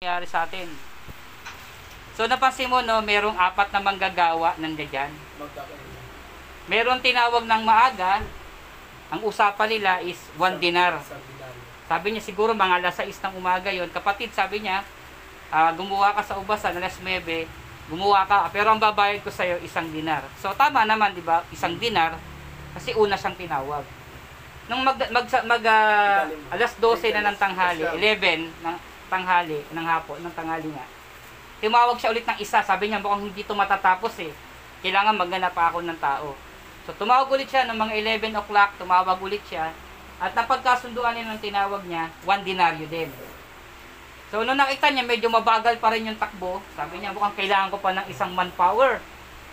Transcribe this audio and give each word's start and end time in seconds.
nangyari 0.00 0.24
sa 0.24 0.48
atin. 0.48 0.64
So 2.16 2.24
napansin 2.24 2.72
mo 2.72 2.80
no, 2.80 3.04
merong 3.04 3.36
apat 3.36 3.68
na 3.68 3.84
manggagawa 3.84 4.56
nandiyan. 4.56 5.12
Meron 6.72 7.04
tinawag 7.04 7.44
ng 7.44 7.62
maaga, 7.68 8.24
ang 9.12 9.20
usapan 9.28 9.68
nila 9.68 10.00
is 10.00 10.16
1 10.40 10.56
dinar. 10.56 10.96
Sa 11.04 11.20
dinar. 11.20 11.52
Sabi 11.84 12.16
niya 12.16 12.24
siguro 12.24 12.56
mga 12.56 12.80
alas 12.80 12.96
6 12.96 13.12
ng 13.12 13.44
umaga 13.44 13.68
yon. 13.68 13.92
Kapatid, 13.92 14.32
sabi 14.32 14.64
niya, 14.64 14.88
ah, 15.52 15.68
gumawa 15.76 16.16
ka 16.16 16.32
sa 16.32 16.40
ubasan, 16.40 16.80
alas 16.80 16.96
9, 16.96 17.44
gumawa 17.92 18.24
ka, 18.24 18.48
pero 18.56 18.72
ang 18.72 18.80
babayad 18.80 19.20
ko 19.20 19.28
sa'yo 19.28 19.60
isang 19.60 19.92
dinar. 19.92 20.24
So 20.40 20.48
tama 20.56 20.88
naman, 20.88 21.12
di 21.12 21.20
ba? 21.20 21.44
Isang 21.52 21.76
dinar, 21.76 22.16
kasi 22.72 22.96
una 22.96 23.20
siyang 23.20 23.36
tinawag. 23.36 23.84
Nung 24.64 24.80
mag, 24.80 24.96
mag, 25.12 25.28
mag 25.28 25.62
ah, 25.68 26.24
alas 26.56 26.72
12 26.80 27.12
na 27.20 27.28
ng 27.28 27.36
tanghali, 27.36 27.84
11 27.84 28.48
ng 28.64 28.88
tanghali, 29.10 29.58
ng 29.74 29.86
hapon, 29.86 30.22
ng 30.22 30.34
tanghali 30.38 30.70
nga, 30.70 30.86
tumawag 31.58 31.98
siya 31.98 32.14
ulit 32.14 32.24
ng 32.24 32.38
isa. 32.38 32.62
Sabi 32.62 32.88
niya, 32.88 33.02
mukhang 33.02 33.26
hindi 33.26 33.42
to 33.42 33.52
matatapos 33.52 34.14
eh. 34.22 34.32
Kailangan 34.80 35.18
maghanap 35.18 35.52
pa 35.52 35.68
ako 35.68 35.82
ng 35.84 35.98
tao. 35.98 36.32
So 36.88 36.96
tumawag 36.96 37.28
ulit 37.28 37.50
siya 37.50 37.68
ng 37.68 37.76
mga 37.76 38.22
11 38.22 38.40
o'clock, 38.40 38.78
tumawag 38.80 39.20
ulit 39.20 39.42
siya. 39.44 39.74
At 40.22 40.32
napagkasunduan 40.32 41.16
nila 41.16 41.36
ng 41.36 41.42
tinawag 41.42 41.82
niya, 41.84 42.08
1 42.24 42.46
denaryo 42.46 42.86
din. 42.88 43.10
So 44.30 44.46
nung 44.46 44.56
nakita 44.56 44.88
niya, 44.88 45.04
medyo 45.04 45.26
mabagal 45.28 45.82
pa 45.82 45.90
rin 45.90 46.06
yung 46.06 46.16
takbo. 46.16 46.62
Sabi 46.78 47.02
niya, 47.02 47.10
mukhang 47.10 47.34
kailangan 47.34 47.68
ko 47.74 47.78
pa 47.82 47.90
ng 47.92 48.06
isang 48.08 48.32
manpower. 48.32 49.02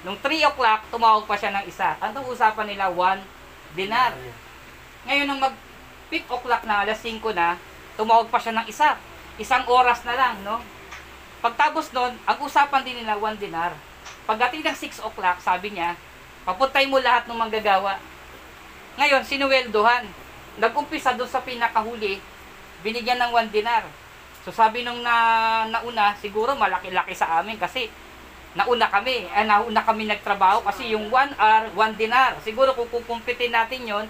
Nung 0.05 0.15
3 0.21 0.47
o'clock, 0.53 0.85
tumawag 0.93 1.25
pa 1.25 1.35
siya 1.35 1.51
ng 1.57 1.65
isa. 1.65 1.97
Anong 1.97 2.29
usapan 2.29 2.69
nila? 2.69 2.87
1 2.93 3.19
dinar. 3.75 4.13
Ngayon, 5.09 5.25
nung 5.27 5.41
mag 5.41 5.55
5 6.13 6.29
o'clock 6.29 6.63
na, 6.63 6.85
alas 6.85 7.01
5 7.03 7.19
na, 7.35 7.59
tumawag 7.97 8.29
pa 8.31 8.39
siya 8.39 8.53
ng 8.55 8.67
isa. 8.69 8.95
Isang 9.37 9.69
oras 9.69 10.01
na 10.01 10.17
lang, 10.17 10.41
no? 10.41 10.57
Pagtapos 11.41 11.93
nun, 11.93 12.13
ang 12.25 12.37
usapan 12.41 12.81
din 12.81 13.01
nila 13.01 13.17
1 13.17 13.37
dinar. 13.37 13.77
Pagdating 14.25 14.65
ng 14.65 14.73
6 14.73 15.05
o'clock, 15.05 15.37
sabi 15.39 15.77
niya, 15.77 15.93
papuntay 16.41 16.89
mo 16.89 16.97
lahat 16.97 17.29
ng 17.29 17.37
manggagawa. 17.37 18.01
Ngayon, 18.97 19.21
sinuweldohan. 19.21 20.09
Nag-umpisa 20.57 21.13
doon 21.13 21.29
sa 21.29 21.45
pinakahuli, 21.45 22.17
binigyan 22.81 23.21
ng 23.21 23.31
1 23.31 23.53
dinar. 23.53 23.85
So 24.41 24.55
sabi 24.55 24.81
nung 24.81 25.03
na, 25.03 25.67
nauna, 25.67 26.15
siguro 26.17 26.55
malaki-laki 26.55 27.11
sa 27.11 27.43
amin 27.43 27.59
kasi 27.59 27.91
nauna 28.55 28.87
kami, 28.87 29.27
eh, 29.27 29.43
nauna 29.43 29.83
kami 29.83 30.07
nagtrabaho 30.07 30.63
kasi 30.63 30.95
yung 30.95 31.11
1 31.11 31.35
hour, 31.35 31.67
1 31.75 31.99
dinar. 31.99 32.33
Siguro 32.41 32.71
kung 32.71 32.87
kukumpitin 32.87 33.51
natin 33.51 33.83
yon 33.83 34.07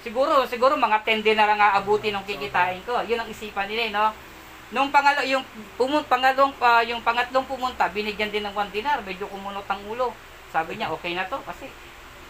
siguro, 0.00 0.48
siguro 0.48 0.74
mga 0.74 1.04
10 1.04 1.20
dinar 1.20 1.52
ang 1.52 1.60
aabuti 1.60 2.08
ng 2.10 2.24
kikitain 2.24 2.80
ko. 2.88 3.04
Yun 3.04 3.22
ang 3.22 3.28
isipan 3.28 3.68
nila, 3.68 3.82
eh, 3.86 3.92
no? 3.92 4.08
Nung 4.74 4.90
pangalo, 4.90 5.22
yung 5.22 5.46
pumun, 5.78 6.02
pangalong, 6.02 6.50
pa 6.58 6.82
yung 6.82 6.98
pangatlong 6.98 7.46
pumunta, 7.46 7.86
binigyan 7.94 8.34
din 8.34 8.42
ng 8.42 8.50
1 8.50 8.74
dinar. 8.74 8.98
Medyo 9.06 9.30
kumunot 9.30 9.62
ang 9.70 9.78
ulo. 9.86 10.10
Sabi 10.50 10.74
niya, 10.74 10.90
okay 10.90 11.14
na 11.14 11.30
to 11.30 11.38
kasi 11.46 11.70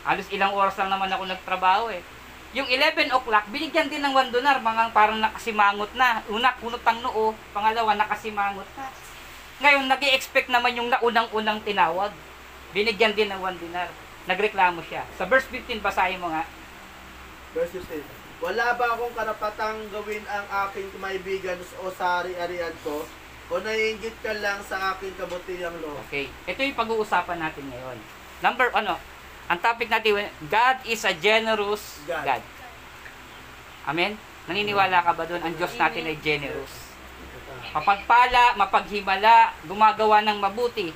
halos 0.04 0.28
ilang 0.28 0.52
oras 0.52 0.76
lang 0.76 0.92
naman 0.92 1.08
ako 1.08 1.24
nagtrabaho 1.24 1.88
eh. 1.88 2.04
Yung 2.52 2.68
11 2.68 3.08
o'clock, 3.16 3.48
binigyan 3.48 3.88
din 3.88 4.04
ng 4.04 4.12
1 4.12 4.28
dinar, 4.28 4.60
mga 4.60 4.92
parang 4.92 5.16
nakasimangot 5.24 5.96
na. 5.96 6.20
Una, 6.28 6.52
kunot 6.60 6.84
ang 6.84 7.00
noo. 7.00 7.32
Pangalawa, 7.56 7.96
nakasimangot 7.96 8.68
na. 8.76 8.92
Ngayon, 9.64 9.88
nag 9.88 10.04
expect 10.12 10.52
naman 10.52 10.76
yung 10.76 10.92
naunang-unang 10.92 11.64
tinawag. 11.64 12.12
Binigyan 12.76 13.16
din 13.16 13.32
ng 13.32 13.40
1 13.40 13.56
dinar. 13.56 13.88
Nagreklamo 14.28 14.84
siya. 14.84 15.08
Sa 15.16 15.24
verse 15.24 15.48
15, 15.48 15.80
basahin 15.80 16.20
mo 16.20 16.28
nga. 16.28 16.44
Verse 17.56 17.72
15. 17.72 18.23
Wala 18.44 18.76
ba 18.76 18.92
akong 18.92 19.16
karapatang 19.16 19.88
gawin 19.88 20.20
ang 20.28 20.44
aking 20.68 20.92
kaibigan 21.00 21.56
o 21.80 21.88
sa 21.88 22.20
ari-arian 22.20 22.76
ko? 22.84 23.08
O 23.48 23.56
naiingit 23.56 24.12
ka 24.20 24.36
lang 24.36 24.60
sa 24.60 24.92
aking 24.92 25.16
kabutihang 25.16 25.72
loob? 25.80 25.96
Okay. 26.12 26.28
Ito 26.44 26.60
yung 26.60 26.76
pag-uusapan 26.76 27.40
natin 27.40 27.64
ngayon. 27.72 27.96
Number, 28.44 28.68
ano, 28.76 29.00
ang 29.48 29.58
topic 29.64 29.88
natin, 29.88 30.28
God 30.52 30.76
is 30.84 31.08
a 31.08 31.16
generous 31.16 32.04
God. 32.04 32.36
God. 32.36 32.42
Amen? 33.88 34.20
Naniniwala 34.44 35.00
ka 35.00 35.16
ba 35.16 35.24
doon? 35.24 35.40
Ang 35.40 35.56
Diyos 35.56 35.72
natin 35.80 36.04
ay 36.04 36.20
generous. 36.20 36.92
Mapagpala, 37.72 38.60
mapaghimala, 38.60 39.56
gumagawa 39.64 40.20
ng 40.20 40.36
mabuti. 40.36 40.92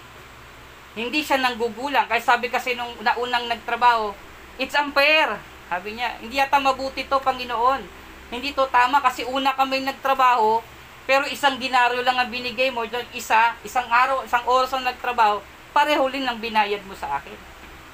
Hindi 0.92 1.20
siya 1.24 1.40
nanggugulang. 1.40 2.12
Kaya 2.12 2.20
sabi 2.20 2.52
kasi 2.52 2.76
nung 2.76 2.92
naunang 3.00 3.48
nagtrabaho, 3.48 4.12
it's 4.60 4.76
unfair. 4.76 5.40
Sabi 5.68 5.94
niya, 5.94 6.16
hindi 6.18 6.40
yata 6.40 6.56
mabuti 6.56 7.04
to, 7.04 7.20
Panginoon. 7.20 7.84
Hindi 8.32 8.56
to 8.56 8.64
tama 8.68 9.00
kasi 9.04 9.24
una 9.24 9.52
kami 9.52 9.84
nagtrabaho, 9.84 10.60
pero 11.08 11.24
isang 11.28 11.56
dinaryo 11.56 12.04
lang 12.04 12.16
ang 12.16 12.28
binigay 12.28 12.68
mo. 12.72 12.84
Isa, 13.12 13.56
isang 13.64 13.88
araw, 13.88 14.24
isang 14.24 14.44
oras 14.48 14.72
ang 14.72 14.84
nagtrabaho, 14.84 15.40
pareho 15.72 16.04
rin 16.08 16.24
ang 16.24 16.36
binayad 16.40 16.84
mo 16.84 16.92
sa 16.96 17.20
akin. 17.20 17.36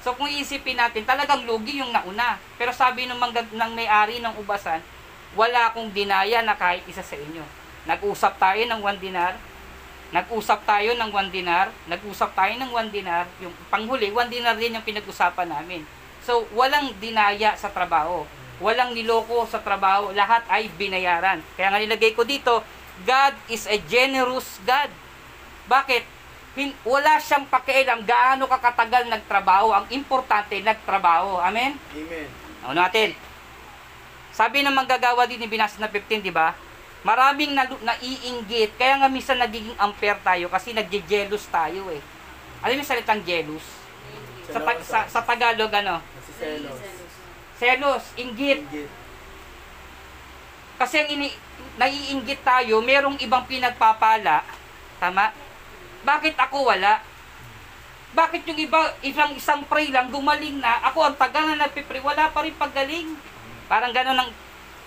So 0.03 0.15
kung 0.15 0.27
iisipin 0.27 0.79
natin, 0.79 1.03
talagang 1.07 1.43
lugi 1.43 1.79
yung 1.79 1.91
nauna. 1.91 2.39
Pero 2.59 2.75
sabi 2.75 3.07
ng, 3.07 3.15
mga, 3.15 3.51
ng 3.51 3.71
may-ari 3.75 4.19
ng 4.19 4.35
ubasan, 4.39 4.79
wala 5.35 5.71
akong 5.71 5.91
dinaya 5.91 6.43
na 6.43 6.55
kahit 6.55 6.83
isa 6.87 7.03
sa 7.03 7.15
inyo. 7.19 7.43
Nag-usap 7.87 8.39
tayo 8.39 8.61
ng 8.63 8.81
1 8.81 9.03
dinar, 9.03 9.35
nag-usap 10.15 10.63
tayo 10.63 10.95
ng 10.95 11.11
1 11.11 11.33
dinar, 11.33 11.73
nag-usap 11.91 12.31
tayo 12.37 12.53
ng 12.55 12.71
1 12.71 12.93
dinar, 12.93 13.25
yung 13.43 13.51
panghuli, 13.67 14.13
1 14.13 14.31
dinar 14.31 14.55
din 14.55 14.77
yung 14.77 14.85
pinag-usapan 14.85 15.49
namin. 15.51 15.83
So, 16.25 16.49
walang 16.57 16.89
dinaya 16.97 17.53
sa 17.53 17.69
trabaho. 17.69 18.25
Walang 18.57 18.97
niloko 18.97 19.45
sa 19.45 19.61
trabaho. 19.61 20.09
Lahat 20.09 20.41
ay 20.49 20.73
binayaran. 20.73 21.37
Kaya 21.53 21.69
nga 21.69 21.77
nilagay 21.77 22.17
ko 22.17 22.25
dito, 22.25 22.65
God 23.05 23.37
is 23.45 23.69
a 23.69 23.77
generous 23.85 24.57
God. 24.65 24.89
Bakit? 25.69 26.03
Hin- 26.57 26.77
wala 26.81 27.21
siyang 27.21 27.45
pakialam 27.45 28.01
gaano 28.07 28.49
ka 28.49 28.57
katagal 28.57 29.05
nagtrabaho. 29.05 29.69
Ang 29.69 29.85
importante, 29.93 30.57
nagtrabaho. 30.65 31.37
Amen? 31.45 31.77
Amen. 31.77 32.27
Ano 32.65 32.73
natin? 32.73 33.13
Sabi 34.33 34.65
ng 34.65 34.73
manggagawa 34.73 35.29
din 35.29 35.37
ni 35.37 35.47
binasa 35.47 35.77
na 35.77 35.91
15, 35.91 36.25
di 36.25 36.33
ba? 36.33 36.57
Maraming 37.05 37.53
na, 37.53 37.69
naiinggit. 37.69 38.73
Kaya 38.81 38.97
nga 38.97 39.07
minsan 39.11 39.37
nagiging 39.37 39.77
unfair 39.77 40.17
tayo 40.25 40.49
kasi 40.49 40.73
nagje-jealous 40.73 41.45
tayo 41.53 41.85
eh. 41.93 42.01
Alam 42.65 42.75
mo 42.75 42.81
yung 42.81 42.89
salitang 42.89 43.21
jealous? 43.21 43.61
Sa, 44.49 44.57
sa, 44.81 44.99
sa 45.05 45.21
Tagalog, 45.21 45.69
ano? 45.69 46.14
Nasiselos. 46.35 46.79
Selos, 47.55 48.03
inggit. 48.19 48.59
Inggit. 48.67 48.91
Kasi 50.75 50.95
ang 50.99 51.09
ini, 51.15 51.31
naiinggit 51.79 52.43
tayo, 52.43 52.83
merong 52.83 53.15
ibang 53.23 53.47
pinagpapala. 53.47 54.43
Tama? 54.99 55.31
Bakit 56.03 56.35
ako 56.35 56.67
wala? 56.67 56.99
Bakit 58.15 58.47
yung 58.47 58.59
iba, 58.59 58.79
isang 59.03 59.35
isang 59.35 59.63
pray 59.67 59.91
lang, 59.91 60.11
gumaling 60.11 60.59
na, 60.59 60.83
ako 60.87 61.03
ang 61.03 61.15
tagal 61.19 61.47
na 61.47 61.67
nagpipray, 61.67 61.99
wala 62.03 62.31
pa 62.31 62.43
rin 62.43 62.55
paggaling. 62.55 63.15
Parang 63.67 63.91
gano'n 63.91 64.19
ang, 64.19 64.31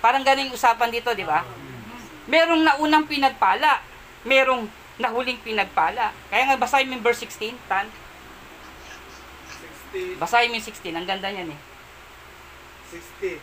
parang 0.00 0.25
gano'n 0.25 0.48
yung 0.48 0.56
usapan 0.56 0.92
dito, 0.92 1.12
di 1.12 1.25
ba? 1.25 1.44
Merong 2.28 2.65
naunang 2.65 3.09
pinagpala, 3.09 3.80
merong 4.25 4.69
nahuling 5.00 5.41
pinagpala. 5.41 6.12
Kaya 6.28 6.53
nga 6.53 6.60
basahin 6.60 6.88
mo 6.88 6.97
yung 7.00 7.04
verse 7.04 7.25
16, 7.25 7.56
Tan. 7.69 7.88
60. 9.93 10.21
Basahin 10.21 10.50
mo 10.50 10.56
yung 10.56 10.69
16, 10.69 10.93
ang 10.93 11.06
ganda 11.09 11.28
niyan 11.28 11.50
eh. 11.53 11.60
60. 12.93 13.41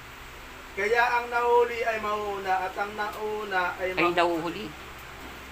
Kaya 0.76 1.04
ang 1.08 1.26
nahuli 1.32 1.80
ay 1.82 1.98
mauna 2.04 2.68
at 2.68 2.76
ang 2.76 2.92
nauna 2.94 3.74
ay 3.80 3.96
ay 3.96 4.04
mauna. 4.04 4.18
nauhuli. 4.18 4.66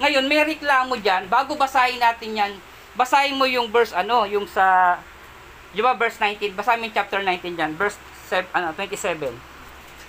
Ngayon, 0.04 0.26
may 0.28 0.44
reklamo 0.44 1.00
dyan. 1.00 1.30
Bago 1.30 1.56
basahin 1.56 2.02
natin 2.02 2.36
yan, 2.36 2.52
basahin 2.94 3.38
mo 3.38 3.46
yung 3.46 3.70
verse, 3.70 3.94
ano, 3.96 4.26
yung 4.28 4.44
sa, 4.46 4.98
di 5.72 5.80
ba, 5.80 5.96
verse 5.96 6.20
19, 6.20 6.54
basahin 6.54 6.82
mo 6.82 6.86
yung 6.90 6.98
chapter 6.98 7.22
19 7.22 7.56
dyan, 7.56 7.72
verse 7.78 7.96
sev- 8.28 8.50
ano, 8.52 8.74
27. 8.76 9.32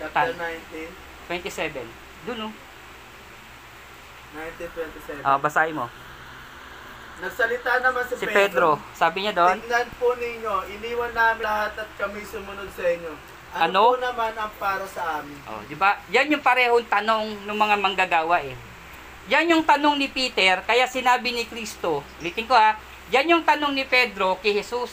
Chapter 0.01 0.35
19, 0.35 0.91
27. 1.31 1.87
Doon, 2.27 2.49
no? 2.49 2.51
1927. 4.35 5.23
Ah, 5.23 5.39
basahin 5.39 5.79
mo. 5.79 5.87
Nagsalita 7.15 7.79
naman 7.79 8.03
si, 8.05 8.15
Si 8.19 8.27
Pedro, 8.27 8.75
sabi 8.91 9.23
niya 9.23 9.33
doon, 9.33 9.55
Tingnan 9.61 9.89
po 9.97 10.19
ninyo, 10.19 10.55
iniwan 10.69 11.15
namin 11.15 11.43
lahat 11.43 11.73
at 11.79 11.91
kami 11.95 12.21
sumunod 12.23 12.67
sa 12.71 12.85
inyo. 12.85 13.13
Ano, 13.55 13.63
Ano? 13.63 13.83
po 13.95 14.03
naman 14.03 14.35
ang 14.35 14.51
para 14.59 14.83
sa 14.85 15.23
amin? 15.23 15.39
oh, 15.47 15.63
di 15.65 15.79
ba? 15.79 16.03
Yan 16.11 16.27
yung 16.29 16.43
parehong 16.43 16.83
tanong 16.85 17.47
ng 17.47 17.55
mga 17.55 17.77
manggagawa 17.79 18.43
eh. 18.43 18.59
Yan 19.25 19.47
yung 19.49 19.63
tanong 19.63 19.95
ni 19.95 20.11
Peter, 20.11 20.59
kaya 20.61 20.85
sinabi 20.85 21.31
ni 21.31 21.47
Kristo, 21.47 22.03
ulitin 22.19 22.45
ko 22.45 22.53
ha, 22.53 22.77
yan 23.09 23.31
yung 23.31 23.45
tanong 23.47 23.73
ni 23.73 23.87
Pedro 23.87 24.37
kay 24.37 24.53
Jesus. 24.53 24.91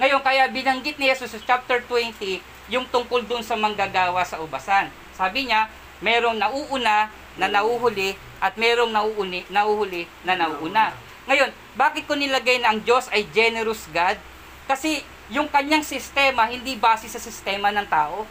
Ngayon, 0.00 0.24
kaya 0.24 0.48
binanggit 0.48 0.96
ni 0.96 1.06
Jesus 1.06 1.28
sa 1.30 1.40
chapter 1.46 1.84
20, 1.84 2.40
yung 2.72 2.88
tungkol 2.88 3.20
dun 3.20 3.44
sa 3.44 3.54
manggagawa 3.54 4.24
sa 4.24 4.40
ubasan. 4.40 4.88
Sabi 5.12 5.44
niya, 5.44 5.68
merong 6.00 6.40
nauuna 6.40 7.12
na 7.36 7.46
nauhuli 7.46 8.16
at 8.40 8.56
merong 8.56 8.88
nauuni, 8.88 9.44
nauhuli 9.46 10.08
na 10.24 10.34
nauuna. 10.34 10.96
Ngayon, 11.30 11.54
bakit 11.78 12.10
ko 12.10 12.18
nilagay 12.18 12.58
na 12.58 12.74
ang 12.74 12.82
Diyos 12.82 13.06
ay 13.14 13.22
generous 13.30 13.86
God? 13.94 14.18
Kasi 14.66 15.06
yung 15.30 15.46
kanyang 15.46 15.86
sistema 15.86 16.50
hindi 16.50 16.74
base 16.74 17.06
sa 17.06 17.22
sistema 17.22 17.70
ng 17.70 17.86
tao. 17.86 18.26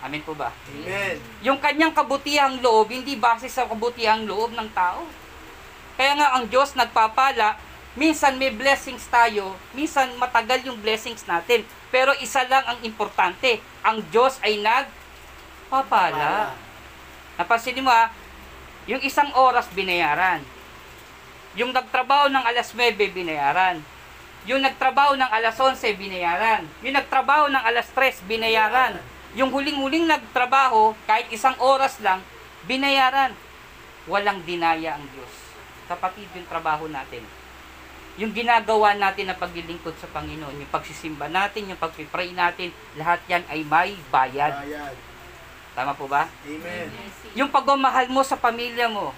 Amen 0.00 0.24
po 0.24 0.32
ba? 0.32 0.48
Amen. 0.48 1.20
Yung 1.44 1.60
kanyang 1.60 1.92
kabutihang 1.92 2.64
loob, 2.64 2.88
hindi 2.88 3.20
base 3.20 3.52
sa 3.52 3.68
kabutihang 3.68 4.24
loob 4.24 4.56
ng 4.56 4.68
tao. 4.72 5.04
Kaya 6.00 6.16
nga 6.16 6.40
ang 6.40 6.48
Diyos 6.48 6.72
nagpapala, 6.72 7.60
minsan 8.00 8.40
may 8.40 8.48
blessings 8.48 9.04
tayo, 9.12 9.52
minsan 9.76 10.08
matagal 10.16 10.64
yung 10.64 10.80
blessings 10.80 11.28
natin. 11.28 11.68
Pero 11.92 12.16
isa 12.16 12.48
lang 12.48 12.64
ang 12.64 12.80
importante, 12.80 13.60
ang 13.84 14.00
Diyos 14.08 14.40
ay 14.40 14.56
nagpapala. 14.64 16.56
Napansin 17.36 17.84
mo 17.84 17.92
ha, 17.92 18.08
yung 18.88 19.04
isang 19.04 19.28
oras 19.36 19.68
binayaran. 19.76 20.53
Yung 21.54 21.70
nagtrabaho 21.70 22.26
ng 22.34 22.44
alas 22.44 22.74
9, 22.74 22.98
binayaran. 22.98 23.78
Yung 24.44 24.60
nagtrabaho 24.60 25.14
ng 25.14 25.30
alas 25.30 25.54
11, 25.56 25.94
binayaran. 25.94 26.66
Yung 26.82 26.94
nagtrabaho 26.98 27.46
ng 27.46 27.62
alas 27.62 27.88
3, 27.94 28.26
binayaran. 28.26 28.98
Yung 29.38 29.54
huling-huling 29.54 30.10
nagtrabaho, 30.10 30.98
kahit 31.06 31.30
isang 31.30 31.54
oras 31.62 32.02
lang, 32.02 32.18
binayaran. 32.66 33.32
Walang 34.10 34.42
dinaya 34.42 34.98
ang 34.98 35.06
Diyos. 35.14 35.32
Kapatid 35.86 36.26
yung 36.34 36.48
trabaho 36.50 36.90
natin. 36.90 37.22
Yung 38.14 38.30
ginagawa 38.30 38.94
natin 38.94 39.30
na 39.30 39.34
paglilingkod 39.38 39.94
sa 39.98 40.10
Panginoon, 40.10 40.58
yung 40.58 40.70
pagsisimba 40.70 41.26
natin, 41.26 41.70
yung 41.70 41.80
pagpipray 41.80 42.30
natin, 42.30 42.70
lahat 42.94 43.22
yan 43.26 43.42
ay 43.50 43.66
may 43.66 43.94
bayad. 44.10 44.54
Bayad. 44.54 44.94
Tama 45.74 45.90
po 45.98 46.06
ba? 46.06 46.30
Amen. 46.46 46.86
Yung 47.34 47.50
pagmamahal 47.50 48.06
mo 48.06 48.22
sa 48.22 48.38
pamilya 48.38 48.86
mo, 48.86 49.10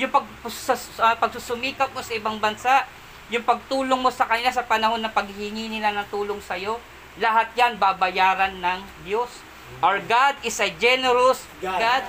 yung 0.00 0.12
pag, 0.12 0.24
sa, 0.48 0.74
sa- 0.74 1.16
pagsusumikap 1.18 1.92
mo 1.92 2.00
sa 2.00 2.12
ibang 2.16 2.40
bansa, 2.40 2.88
yung 3.32 3.44
pagtulong 3.44 4.00
mo 4.00 4.12
sa 4.12 4.28
kanila 4.28 4.52
sa 4.52 4.64
panahon 4.64 5.00
na 5.00 5.12
paghingi 5.12 5.68
nila 5.68 5.92
ng 5.92 6.08
tulong 6.12 6.40
sa 6.40 6.56
iyo, 6.56 6.80
lahat 7.20 7.52
yan 7.56 7.76
babayaran 7.76 8.56
ng 8.56 8.80
Diyos. 9.04 9.28
Our 9.80 10.04
God 10.04 10.36
is 10.44 10.56
a 10.60 10.68
generous 10.76 11.44
God. 11.60 11.80
God. 11.80 12.04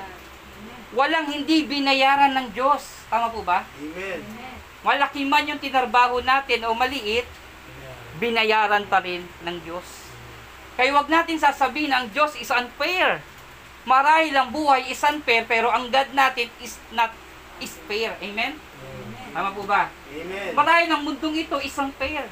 Walang 0.93 1.31
hindi 1.31 1.63
binayaran 1.63 2.35
ng 2.35 2.47
Diyos. 2.51 3.07
Tama 3.07 3.31
po 3.31 3.41
ba? 3.41 3.63
Amen. 3.79 4.19
Malaki 4.83 5.23
man 5.23 5.47
yung 5.47 5.63
tinarbaho 5.63 6.19
natin 6.19 6.67
o 6.67 6.75
maliit, 6.75 7.25
binayaran 8.19 8.83
pa 8.87 8.99
rin 8.99 9.23
ng 9.47 9.57
Diyos. 9.63 10.03
Kaya 10.75 10.91
wag 10.91 11.07
natin 11.07 11.39
sasabihin 11.39 11.93
ang 11.93 12.11
Diyos 12.11 12.35
is 12.35 12.51
unfair. 12.51 13.23
Marahil 13.87 14.35
ang 14.35 14.51
buhay 14.51 14.91
is 14.91 14.99
unfair, 15.03 15.47
pero 15.47 15.71
ang 15.71 15.87
God 15.87 16.11
natin 16.11 16.47
is 16.59 16.75
not 16.91 17.11
is 17.63 17.73
fair. 17.87 18.13
Amen? 18.19 18.59
Tama 19.33 19.49
po 19.55 19.63
ba? 19.65 19.89
Amen. 19.89 20.51
Marahil 20.53 20.91
ang 20.91 21.01
mundong 21.01 21.39
ito 21.39 21.57
is 21.63 21.73
unfair. 21.73 22.27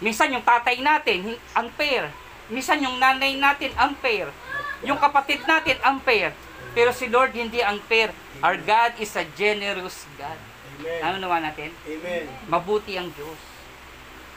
Minsan 0.00 0.32
yung 0.32 0.46
tatay 0.46 0.80
natin, 0.80 1.36
unfair. 1.52 2.08
Minsan 2.48 2.80
yung 2.80 2.96
nanay 2.96 3.36
natin, 3.36 3.68
unfair. 3.76 4.32
Yung 4.80 4.96
kapatid 4.96 5.44
natin, 5.44 5.76
unfair. 5.84 6.32
Pero 6.72 6.94
si 6.96 7.10
Lord 7.12 7.36
hindi 7.36 7.60
unfair. 7.60 8.14
Our 8.40 8.56
God 8.64 8.96
is 8.96 9.12
a 9.18 9.28
generous 9.36 10.08
God. 10.16 10.40
Amen. 10.80 11.00
Ano 11.04 11.16
naman 11.20 11.44
natin? 11.44 11.76
Amen. 11.84 12.24
Mabuti 12.48 12.96
ang 12.96 13.12
Diyos. 13.12 13.36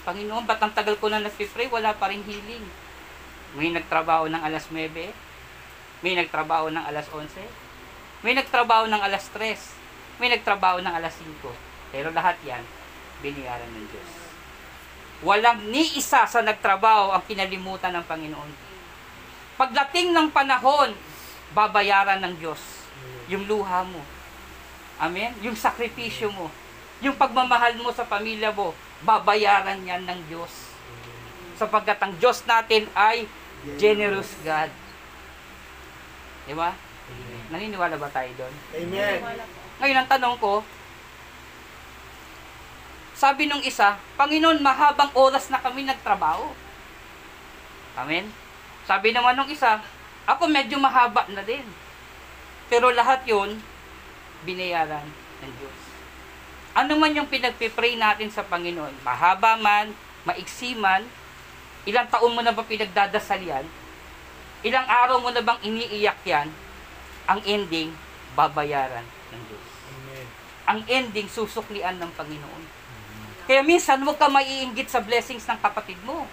Panginoon, 0.04 0.44
ba't 0.44 0.60
ang 0.60 0.76
tagal 0.76 1.00
ko 1.00 1.08
na 1.08 1.24
nagpipray, 1.24 1.72
wala 1.72 1.96
pa 1.96 2.12
rin 2.12 2.20
healing? 2.28 2.68
May 3.56 3.72
nagtrabaho 3.72 4.28
ng 4.28 4.42
alas 4.44 4.68
9, 4.68 4.92
may 6.04 6.14
nagtrabaho 6.20 6.68
ng 6.68 6.84
alas 6.84 7.08
11, 7.08 7.40
may 8.24 8.34
nagtrabaho 8.34 8.88
ng 8.88 9.02
alas 9.04 9.28
3, 9.36 10.20
may 10.24 10.32
nagtrabaho 10.32 10.80
ng 10.80 10.94
alas 10.96 11.14
5. 11.20 11.52
Pero 11.92 12.10
lahat 12.10 12.40
yan, 12.48 12.64
biniyaran 13.20 13.70
ng 13.70 13.86
Diyos. 13.92 14.12
Walang 15.24 15.72
ni 15.72 16.00
isa 16.00 16.28
sa 16.28 16.40
nagtrabaho 16.44 17.16
ang 17.16 17.24
kinalimutan 17.28 17.96
ng 17.96 18.06
Panginoon. 18.08 18.52
Pagdating 19.60 20.12
ng 20.12 20.28
panahon, 20.34 20.96
babayaran 21.54 22.20
ng 22.24 22.36
Diyos 22.40 22.84
yung 23.32 23.48
luha 23.48 23.86
mo. 23.88 24.02
Amen? 25.00 25.32
Yung 25.44 25.56
sakripisyo 25.56 26.32
mo. 26.32 26.52
Yung 27.04 27.16
pagmamahal 27.16 27.76
mo 27.80 27.92
sa 27.92 28.08
pamilya 28.08 28.52
mo, 28.52 28.72
babayaran 29.04 29.80
yan 29.84 30.04
ng 30.08 30.20
Diyos. 30.32 30.72
Sapagkat 31.60 32.00
ang 32.00 32.14
Diyos 32.20 32.44
natin 32.48 32.88
ay 32.96 33.28
generous 33.80 34.32
God. 34.44 34.72
Di 36.48 36.56
ba? 36.56 36.76
Naniniwala 37.54 38.02
ba 38.02 38.10
tayo 38.10 38.34
doon? 38.34 38.54
Amen. 38.74 39.22
Ngayon 39.78 40.00
ang 40.02 40.10
tanong 40.10 40.42
ko, 40.42 40.66
sabi 43.14 43.46
nung 43.46 43.62
isa, 43.62 44.02
Panginoon, 44.18 44.58
mahabang 44.58 45.14
oras 45.14 45.54
na 45.54 45.62
kami 45.62 45.86
nagtrabaho. 45.86 46.50
Amen? 47.94 48.26
Sabi 48.90 49.14
naman 49.14 49.38
nung 49.38 49.54
isa, 49.54 49.86
ako 50.26 50.50
medyo 50.50 50.82
mahaba 50.82 51.30
na 51.30 51.46
din. 51.46 51.64
Pero 52.74 52.90
lahat 52.90 53.22
yon 53.30 53.62
binayaran 54.50 55.06
ng 55.46 55.54
Diyos. 55.62 55.80
Ano 56.74 56.98
man 56.98 57.14
yung 57.14 57.30
pinagpipray 57.30 57.94
natin 58.02 58.34
sa 58.34 58.42
Panginoon, 58.42 59.06
mahaba 59.06 59.62
man, 59.62 59.94
maiksi 60.26 60.74
man, 60.74 61.06
ilang 61.86 62.10
taon 62.10 62.34
mo 62.34 62.42
na 62.42 62.50
ba 62.50 62.66
pinagdadasal 62.66 63.38
yan, 63.46 63.62
ilang 64.66 64.88
araw 64.90 65.22
mo 65.22 65.30
na 65.30 65.46
bang 65.46 65.62
iniiyak 65.62 66.18
yan, 66.26 66.50
ang 67.30 67.40
ending, 67.48 67.96
babayaran 68.36 69.06
ng 69.32 69.42
Diyos. 69.48 69.68
Amen. 69.94 70.28
Ang 70.68 70.80
ending, 70.90 71.28
susuklian 71.32 71.96
ng 72.00 72.12
Panginoon. 72.16 72.64
Kaya 73.44 73.60
minsan, 73.64 74.00
huwag 74.04 74.16
ka 74.16 74.32
maiinggit 74.32 74.88
sa 74.88 75.04
blessings 75.04 75.44
ng 75.44 75.60
kapatid 75.60 76.00
mo. 76.08 76.24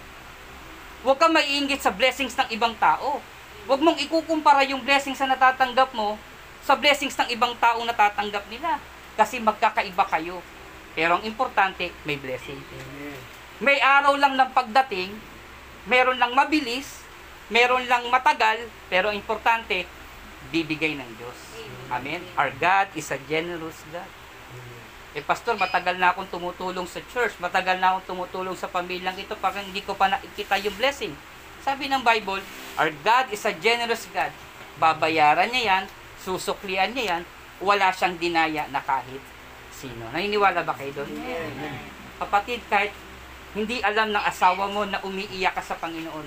Huwag 1.03 1.19
ka 1.19 1.27
maiinggit 1.27 1.83
sa 1.83 1.91
blessings 1.91 2.35
ng 2.39 2.47
ibang 2.55 2.75
tao. 2.79 3.19
Huwag 3.67 3.81
mong 3.83 3.99
ikukumpara 3.99 4.63
yung 4.67 4.81
blessings 4.81 5.19
na 5.19 5.35
natatanggap 5.35 5.91
mo 5.91 6.15
sa 6.63 6.77
blessings 6.77 7.13
ng 7.19 7.29
ibang 7.35 7.51
taong 7.59 7.83
natatanggap 7.83 8.47
nila. 8.47 8.79
Kasi 9.19 9.43
magkakaiba 9.43 10.07
kayo. 10.07 10.39
Pero 10.95 11.19
ang 11.19 11.23
importante, 11.27 11.91
may 12.07 12.15
blessing. 12.15 12.59
Amen. 12.59 13.19
May 13.61 13.77
araw 13.77 14.17
lang 14.17 14.33
ng 14.39 14.49
pagdating, 14.57 15.13
meron 15.85 16.17
lang 16.17 16.33
mabilis, 16.33 17.05
meron 17.51 17.85
lang 17.85 18.07
matagal, 18.09 18.65
pero 18.89 19.13
importante, 19.13 19.85
bibigay 20.51 20.99
ng 20.99 21.09
Diyos. 21.17 21.39
Amen. 21.87 22.21
Our 22.35 22.51
God 22.59 22.91
is 22.93 23.07
a 23.11 23.19
generous 23.25 23.81
God. 23.89 24.07
Eh, 25.11 25.19
pastor, 25.19 25.59
matagal 25.59 25.99
na 25.99 26.15
akong 26.15 26.27
tumutulong 26.31 26.87
sa 26.87 27.03
church, 27.11 27.35
matagal 27.43 27.83
na 27.83 27.91
akong 27.91 28.15
tumutulong 28.15 28.55
sa 28.55 28.71
pamilyang 28.71 29.19
ito, 29.19 29.35
parang 29.35 29.67
hindi 29.67 29.83
ko 29.83 29.91
pa 29.91 30.07
nakikita 30.07 30.55
yung 30.63 30.75
blessing. 30.79 31.11
Sabi 31.59 31.91
ng 31.91 31.99
Bible, 31.99 32.39
our 32.79 32.95
God 33.03 33.27
is 33.35 33.43
a 33.43 33.51
generous 33.51 34.07
God. 34.15 34.31
Babayaran 34.79 35.51
niya 35.51 35.63
yan, 35.67 35.83
susuklian 36.23 36.95
niya 36.95 37.19
yan, 37.19 37.23
wala 37.59 37.91
siyang 37.91 38.15
dinaya 38.15 38.71
na 38.71 38.79
kahit 38.79 39.19
sino. 39.75 40.07
Naniniwala 40.15 40.63
ba 40.63 40.73
kayo 40.79 40.95
doon? 41.03 41.11
Kapatid, 42.21 42.63
kahit 42.71 42.95
hindi 43.51 43.83
alam 43.83 44.15
ng 44.15 44.23
asawa 44.23 44.71
mo 44.71 44.87
na 44.87 45.03
umiiyak 45.03 45.57
ka 45.57 45.63
sa 45.63 45.75
Panginoon. 45.75 46.23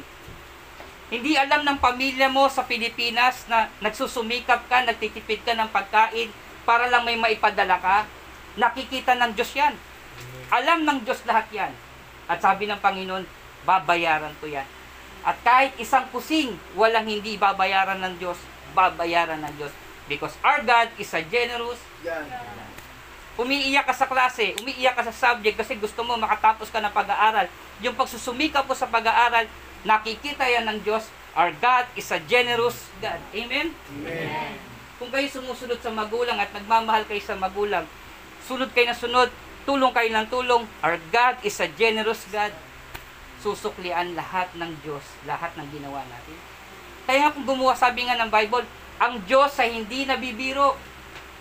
Hindi 1.14 1.38
alam 1.38 1.62
ng 1.62 1.78
pamilya 1.78 2.26
mo 2.26 2.50
sa 2.50 2.66
Pilipinas 2.66 3.47
na 3.47 3.71
nagsusumikap 3.78 4.66
ka, 4.66 4.83
nagtitipid 4.83 5.47
ka 5.47 5.54
ng 5.54 5.71
pagkain 5.71 6.26
para 6.66 6.90
lang 6.90 7.06
may 7.06 7.14
maipadala 7.14 7.78
ka. 7.78 8.02
Nakikita 8.59 9.14
ng 9.14 9.30
Diyos 9.30 9.54
yan. 9.54 9.78
Alam 10.50 10.83
ng 10.83 11.06
Diyos 11.06 11.23
lahat 11.23 11.47
yan. 11.54 11.71
At 12.26 12.42
sabi 12.42 12.66
ng 12.66 12.83
Panginoon, 12.83 13.23
babayaran 13.62 14.35
ko 14.42 14.50
yan. 14.50 14.66
At 15.23 15.38
kahit 15.47 15.78
isang 15.78 16.11
kusing, 16.11 16.59
walang 16.75 17.06
hindi 17.06 17.38
babayaran 17.38 18.02
ng 18.02 18.18
Diyos, 18.18 18.42
babayaran 18.75 19.38
ng 19.38 19.54
Diyos. 19.54 19.71
Because 20.11 20.35
our 20.42 20.66
God 20.66 20.90
is 20.99 21.14
a 21.14 21.23
generous 21.23 21.78
Yan. 22.02 22.26
umiiyak 23.38 23.87
ka 23.87 23.94
sa 23.94 24.11
klase, 24.11 24.59
umiiyak 24.59 24.99
ka 24.99 25.06
sa 25.09 25.14
subject 25.14 25.62
kasi 25.62 25.78
gusto 25.78 26.02
mo 26.02 26.18
makatapos 26.18 26.75
ka 26.75 26.83
ng 26.83 26.90
pag-aaral. 26.90 27.47
Yung 27.87 27.94
pagsusumikap 27.94 28.66
mo 28.66 28.75
sa 28.75 28.90
pag-aaral, 28.90 29.47
nakikita 29.84 30.48
yan 30.48 30.66
ng 30.66 30.78
Diyos. 30.82 31.06
Our 31.36 31.52
God 31.60 31.86
is 31.94 32.08
a 32.10 32.20
generous 32.24 32.88
God. 32.98 33.20
Amen? 33.36 33.70
Amen. 33.72 34.52
Kung 34.96 35.10
kayo 35.10 35.26
sumusunod 35.28 35.78
sa 35.82 35.92
magulang 35.92 36.38
at 36.40 36.50
nagmamahal 36.54 37.04
kayo 37.04 37.20
sa 37.20 37.36
magulang, 37.36 37.84
sunod 38.48 38.72
kayo 38.72 38.90
na 38.90 38.96
sunod, 38.96 39.28
tulong 39.68 39.92
kayo 39.92 40.10
ng 40.14 40.26
tulong, 40.30 40.62
our 40.80 40.96
God 41.12 41.36
is 41.44 41.58
a 41.60 41.68
generous 41.76 42.24
God. 42.32 42.54
Susuklian 43.44 44.16
lahat 44.16 44.48
ng 44.56 44.72
Diyos, 44.80 45.04
lahat 45.28 45.52
ng 45.58 45.68
ginawa 45.68 46.00
natin. 46.08 46.38
Kaya 47.04 47.28
nga 47.28 47.34
kung 47.36 47.44
gumawa, 47.44 47.76
sabi 47.76 48.08
nga 48.08 48.16
ng 48.16 48.32
Bible, 48.32 48.64
ang 48.96 49.20
Diyos 49.28 49.52
ay 49.60 49.76
hindi 49.76 50.08
nabibiro. 50.08 50.78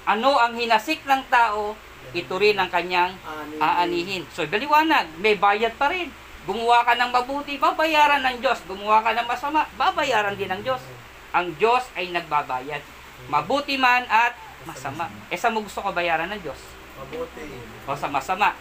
Ano 0.03 0.35
ang 0.35 0.59
hinasik 0.59 1.07
ng 1.07 1.23
tao, 1.31 1.79
ito 2.11 2.33
rin 2.35 2.59
ang 2.59 2.67
kanyang 2.67 3.15
aanihin. 3.61 4.27
So, 4.35 4.43
baliwanag, 4.43 5.15
may 5.23 5.39
bayad 5.39 5.71
pa 5.79 5.87
rin. 5.87 6.11
Gumawa 6.43 6.83
ka 6.83 6.99
ng 6.99 7.11
mabuti, 7.11 7.55
babayaran 7.55 8.19
ng 8.19 8.37
Diyos. 8.43 8.59
Gumawa 8.67 8.99
ka 8.99 9.15
ng 9.15 9.27
masama, 9.27 9.63
babayaran 9.79 10.35
din 10.35 10.51
ng 10.51 10.59
Diyos. 10.59 10.83
Ang 11.31 11.55
Diyos 11.55 11.87
ay 11.95 12.11
nagbabayad. 12.11 12.83
Mabuti 13.31 13.79
man 13.79 14.03
at 14.11 14.35
masama. 14.67 15.07
Eh, 15.31 15.39
sa 15.39 15.47
mo 15.47 15.63
gusto 15.63 15.79
ko 15.79 15.95
bayaran 15.95 16.27
ng 16.27 16.41
Diyos? 16.43 16.59
Mabuti. 16.99 17.47
O 17.87 17.95
sa 17.95 18.11
masama? 18.11 18.51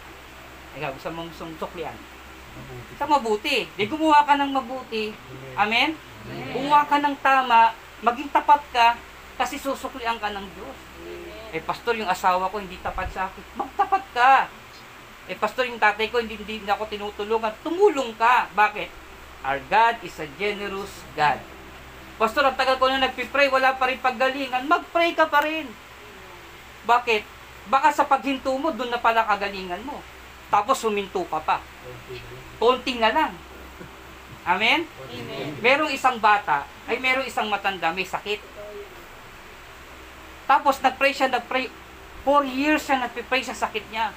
Ikaw, 0.79 0.95
gusto 0.95 1.11
mong 1.11 1.31
sumtuklian? 1.35 1.95
Sa 2.95 3.03
mabuti. 3.03 3.67
Di 3.75 3.85
gumawa 3.91 4.23
ka 4.23 4.39
ng 4.39 4.51
mabuti. 4.55 5.11
Amen? 5.59 5.99
Gumawa 6.55 6.87
ka 6.87 7.03
ng 7.03 7.15
tama, 7.19 7.75
maging 7.99 8.31
tapat 8.31 8.63
ka, 8.71 8.95
kasi 9.35 9.59
susuklian 9.59 10.15
ka 10.23 10.31
ng 10.31 10.47
Diyos. 10.55 10.77
Eh, 11.53 11.61
pastor, 11.61 11.99
yung 11.99 12.07
asawa 12.07 12.47
ko 12.47 12.63
hindi 12.63 12.79
tapat 12.79 13.11
sa 13.11 13.27
akin. 13.27 13.43
Magtapat 13.59 14.03
ka. 14.15 14.31
Eh, 15.31 15.39
pastor, 15.39 15.63
yung 15.67 15.79
tatay 15.79 16.11
ko 16.11 16.19
hindi, 16.19 16.35
hindi 16.35 16.67
ako 16.67 16.83
tinutulungan. 16.91 17.55
Tumulong 17.63 18.11
ka. 18.19 18.51
Bakit? 18.51 18.91
Our 19.43 19.59
God 19.71 19.95
is 20.03 20.15
a 20.19 20.27
generous 20.35 21.03
God. 21.15 21.39
Pastor, 22.19 22.43
ang 22.43 22.55
tagal 22.55 22.75
ko 22.79 22.91
na 22.91 23.03
nagpipray, 23.03 23.47
wala 23.47 23.75
pa 23.75 23.87
rin 23.87 23.99
paggalingan. 23.99 24.67
Mag-pray 24.67 25.15
ka 25.15 25.27
pa 25.27 25.43
rin. 25.43 25.67
Bakit? 26.83 27.23
Baka 27.71 27.95
sa 27.95 28.03
paghinto 28.03 28.51
mo, 28.59 28.75
doon 28.75 28.91
na 28.91 28.99
pala 28.99 29.23
kagalingan 29.23 29.83
mo. 29.87 30.03
Tapos 30.51 30.83
huminto 30.83 31.23
ka 31.31 31.39
pa. 31.39 31.57
Konti 32.59 32.99
na 32.99 33.09
lang. 33.11 33.33
Amen? 34.43 34.83
Amen. 34.83 35.51
Merong 35.63 35.91
isang 35.95 36.19
bata, 36.19 36.67
ay 36.83 36.99
merong 36.99 37.23
isang 37.23 37.47
matanda, 37.47 37.95
may 37.95 38.03
sakit. 38.03 38.43
Tapos 40.43 40.83
nagpray 40.83 41.15
siya, 41.15 41.31
nagpray. 41.31 41.71
Four 42.23 42.47
years 42.47 42.83
siya 42.87 43.03
nagpipray 43.03 43.43
sa 43.43 43.55
sakit 43.55 43.83
niya. 43.91 44.11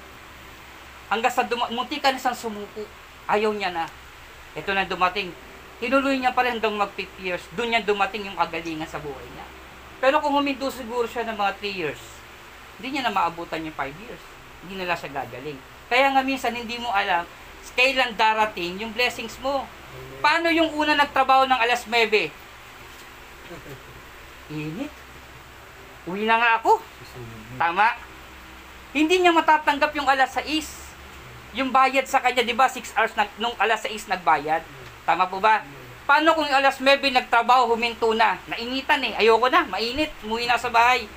Hanggang 1.07 1.33
sa 1.33 1.47
duma- 1.47 1.71
munti 1.71 1.99
ka 1.99 2.11
na 2.11 2.19
siyang 2.19 2.35
sumuko. 2.35 2.83
Ayaw 3.27 3.51
niya 3.55 3.71
na. 3.71 3.85
Ito 4.55 4.71
na 4.71 4.87
dumating. 4.87 5.31
Tinuloy 5.77 6.17
niya 6.17 6.33
pa 6.33 6.43
rin 6.43 6.57
hanggang 6.57 6.73
mag 6.73 6.91
5 6.95 7.05
years. 7.21 7.43
Doon 7.53 7.71
niya 7.71 7.85
dumating 7.85 8.27
yung 8.27 8.37
kagalingan 8.39 8.89
sa 8.89 8.97
buhay 8.97 9.27
niya. 9.35 9.45
Pero 10.01 10.21
kung 10.21 10.33
huminto 10.33 10.67
siguro 10.73 11.05
siya 11.05 11.25
ng 11.25 11.37
mga 11.37 11.53
3 11.61 11.73
years, 11.73 12.01
hindi 12.77 12.97
niya 12.97 13.09
na 13.09 13.13
maabutan 13.13 13.65
yung 13.65 13.77
5 13.77 13.93
years. 14.03 14.23
Hindi 14.65 14.73
na 14.81 14.89
lang 14.89 14.97
siya 14.97 15.11
gagaling. 15.13 15.59
Kaya 15.87 16.11
nga 16.11 16.21
minsan 16.25 16.53
hindi 16.53 16.81
mo 16.81 16.89
alam 16.91 17.25
kailan 17.77 18.15
darating 18.15 18.79
yung 18.79 18.93
blessings 18.93 19.35
mo. 19.37 19.65
Paano 20.17 20.49
yung 20.53 20.73
una 20.73 20.97
nagtrabaho 20.97 21.45
ng 21.49 21.59
alas 21.59 21.85
9? 21.89 22.31
Init. 24.53 24.93
Uwi 26.07 26.23
na 26.23 26.39
nga 26.39 26.51
ako. 26.61 26.79
Tama. 27.59 27.87
Hindi 28.95 29.19
niya 29.19 29.35
matatanggap 29.35 29.91
yung 29.93 30.07
alas 30.07 30.33
6. 30.39 30.86
Yung 31.57 31.73
bayad 31.73 32.05
sa 32.05 32.21
kanya, 32.21 32.45
di 32.45 32.53
ba, 32.53 32.69
6 32.69 32.93
hours 32.93 33.17
nag, 33.17 33.33
nung 33.41 33.57
alas 33.57 33.81
6 33.81 34.13
nagbayad. 34.13 34.61
Tama 35.09 35.25
po 35.25 35.41
ba? 35.41 35.65
Paano 36.05 36.37
kung 36.37 36.45
alas 36.45 36.77
9 36.77 37.01
nagtrabaho, 37.01 37.73
huminto 37.73 38.13
na? 38.13 38.37
Nainitan 38.45 39.01
eh. 39.01 39.17
Ayoko 39.17 39.49
na, 39.49 39.65
mainit. 39.65 40.13
Umuwi 40.21 40.45
na 40.45 40.61
sa 40.61 40.69
bahay. 40.69 41.09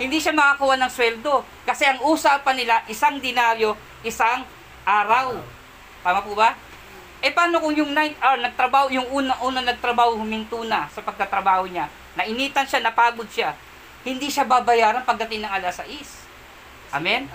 Hindi 0.00 0.16
siya 0.16 0.32
makakuha 0.32 0.80
ng 0.80 0.88
sweldo. 0.88 1.44
Kasi 1.68 1.84
ang 1.84 2.00
usapan 2.08 2.56
nila, 2.56 2.80
isang 2.88 3.20
dinaryo, 3.20 3.76
isang 4.00 4.48
araw. 4.88 5.36
Tama 6.00 6.24
po 6.24 6.32
ba? 6.32 6.56
Eh 7.22 7.30
paano 7.30 7.60
kung 7.60 7.76
yung 7.76 7.92
9 7.92 8.16
hour 8.18 8.38
nagtrabaho, 8.40 8.86
yung 8.90 9.06
una-una 9.12 9.60
nagtrabaho 9.60 10.16
huminto 10.16 10.64
na 10.64 10.88
sa 10.88 11.04
pagtatrabaho 11.04 11.68
niya. 11.68 11.86
Nainitan 12.16 12.64
siya, 12.64 12.80
napagod 12.80 13.28
siya. 13.28 13.54
Hindi 14.02 14.32
siya 14.32 14.48
babayaran 14.48 15.04
pagdating 15.04 15.44
ng 15.44 15.52
alas 15.52 15.78
6. 15.84 16.21
Amen? 16.92 17.26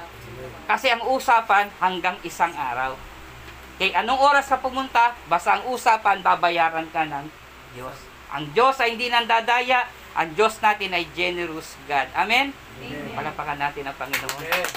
Kasi 0.70 0.94
ang 0.94 1.02
usapan 1.10 1.68
hanggang 1.82 2.18
isang 2.22 2.54
araw. 2.54 2.94
Kaya 3.78 4.02
anong 4.02 4.22
oras 4.22 4.50
ka 4.50 4.58
pumunta, 4.58 5.14
basta 5.26 5.58
ang 5.58 5.70
usapan, 5.70 6.22
babayaran 6.22 6.90
ka 6.90 7.06
ng 7.06 7.26
Diyos. 7.74 7.98
Ang 8.34 8.50
Diyos 8.52 8.78
ay 8.82 8.98
hindi 8.98 9.08
nandadaya, 9.08 9.86
ang 10.18 10.34
Diyos 10.34 10.58
natin 10.60 10.94
ay 10.94 11.06
generous 11.14 11.78
God. 11.86 12.10
Amen? 12.14 12.54
Amen. 12.54 13.14
Palapakan 13.14 13.58
natin 13.58 13.86
ang 13.86 13.98
Panginoon. 13.98 14.42
Amen. 14.42 14.70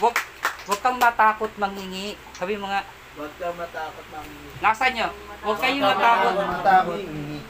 Huwag, 0.00 0.16
huwag 0.64 0.80
kang 0.80 0.96
matakot 0.96 1.52
mangingi. 1.56 2.16
Sabi 2.32 2.56
mga, 2.56 2.84
Huwag 3.16 3.32
ka 3.36 3.48
matakot 3.52 4.06
mangingi. 4.12 4.48
nasa 4.60 4.84
nyo, 4.88 5.08
huwag 5.42 5.58
kayong 5.60 5.84
matakot. 5.84 6.32
matakot. 6.36 7.00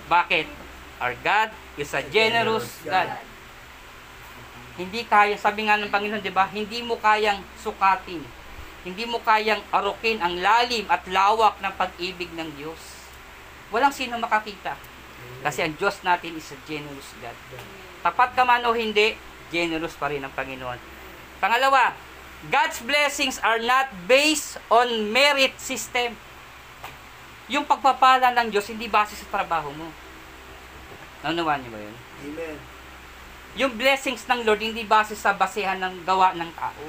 Bakit? 0.08 0.46
Our 1.00 1.14
God 1.22 1.48
is 1.74 1.90
a 1.92 2.02
generous 2.06 2.80
God. 2.82 3.08
Hindi 4.78 5.02
kaya, 5.06 5.34
sabi 5.34 5.66
nga 5.66 5.78
ng 5.78 5.90
Panginoon, 5.90 6.22
di 6.22 6.30
ba? 6.34 6.46
Hindi 6.46 6.84
mo 6.84 6.98
kayang 7.00 7.42
sukatin. 7.58 8.22
Hindi 8.86 9.04
mo 9.04 9.20
kayang 9.20 9.60
arukin 9.74 10.22
ang 10.22 10.40
lalim 10.40 10.88
at 10.88 11.04
lawak 11.10 11.60
ng 11.60 11.74
pag-ibig 11.76 12.32
ng 12.32 12.48
Diyos. 12.56 12.80
Walang 13.68 13.92
sino 13.92 14.16
makakita. 14.16 14.74
Kasi 15.44 15.64
ang 15.64 15.76
Diyos 15.76 16.00
natin 16.00 16.36
is 16.36 16.48
a 16.52 16.58
generous 16.64 17.12
God. 17.20 17.36
Tapat 18.00 18.32
ka 18.32 18.42
man 18.44 18.64
o 18.64 18.72
hindi, 18.72 19.16
generous 19.52 19.96
pa 19.96 20.08
rin 20.08 20.24
ang 20.24 20.32
Panginoon. 20.32 20.80
Pangalawa, 21.40 21.92
God's 22.48 22.80
blessings 22.80 23.36
are 23.44 23.60
not 23.60 23.92
based 24.08 24.56
on 24.72 25.12
merit 25.12 25.56
system. 25.60 26.16
Yung 27.52 27.68
pagpapala 27.68 28.32
ng 28.32 28.48
Diyos, 28.48 28.64
hindi 28.72 28.88
base 28.88 29.12
sa 29.12 29.28
trabaho 29.28 29.68
mo. 29.76 29.92
Naunawaan 31.20 31.60
niyo 31.60 31.72
ba 31.76 31.80
yun? 31.84 31.96
Amen. 32.32 32.69
Yung 33.60 33.76
blessings 33.76 34.24
ng 34.24 34.40
Lord, 34.48 34.64
hindi 34.64 34.88
base 34.88 35.12
sa 35.12 35.36
basehan 35.36 35.76
ng 35.84 36.08
gawa 36.08 36.32
ng 36.32 36.48
tao. 36.56 36.84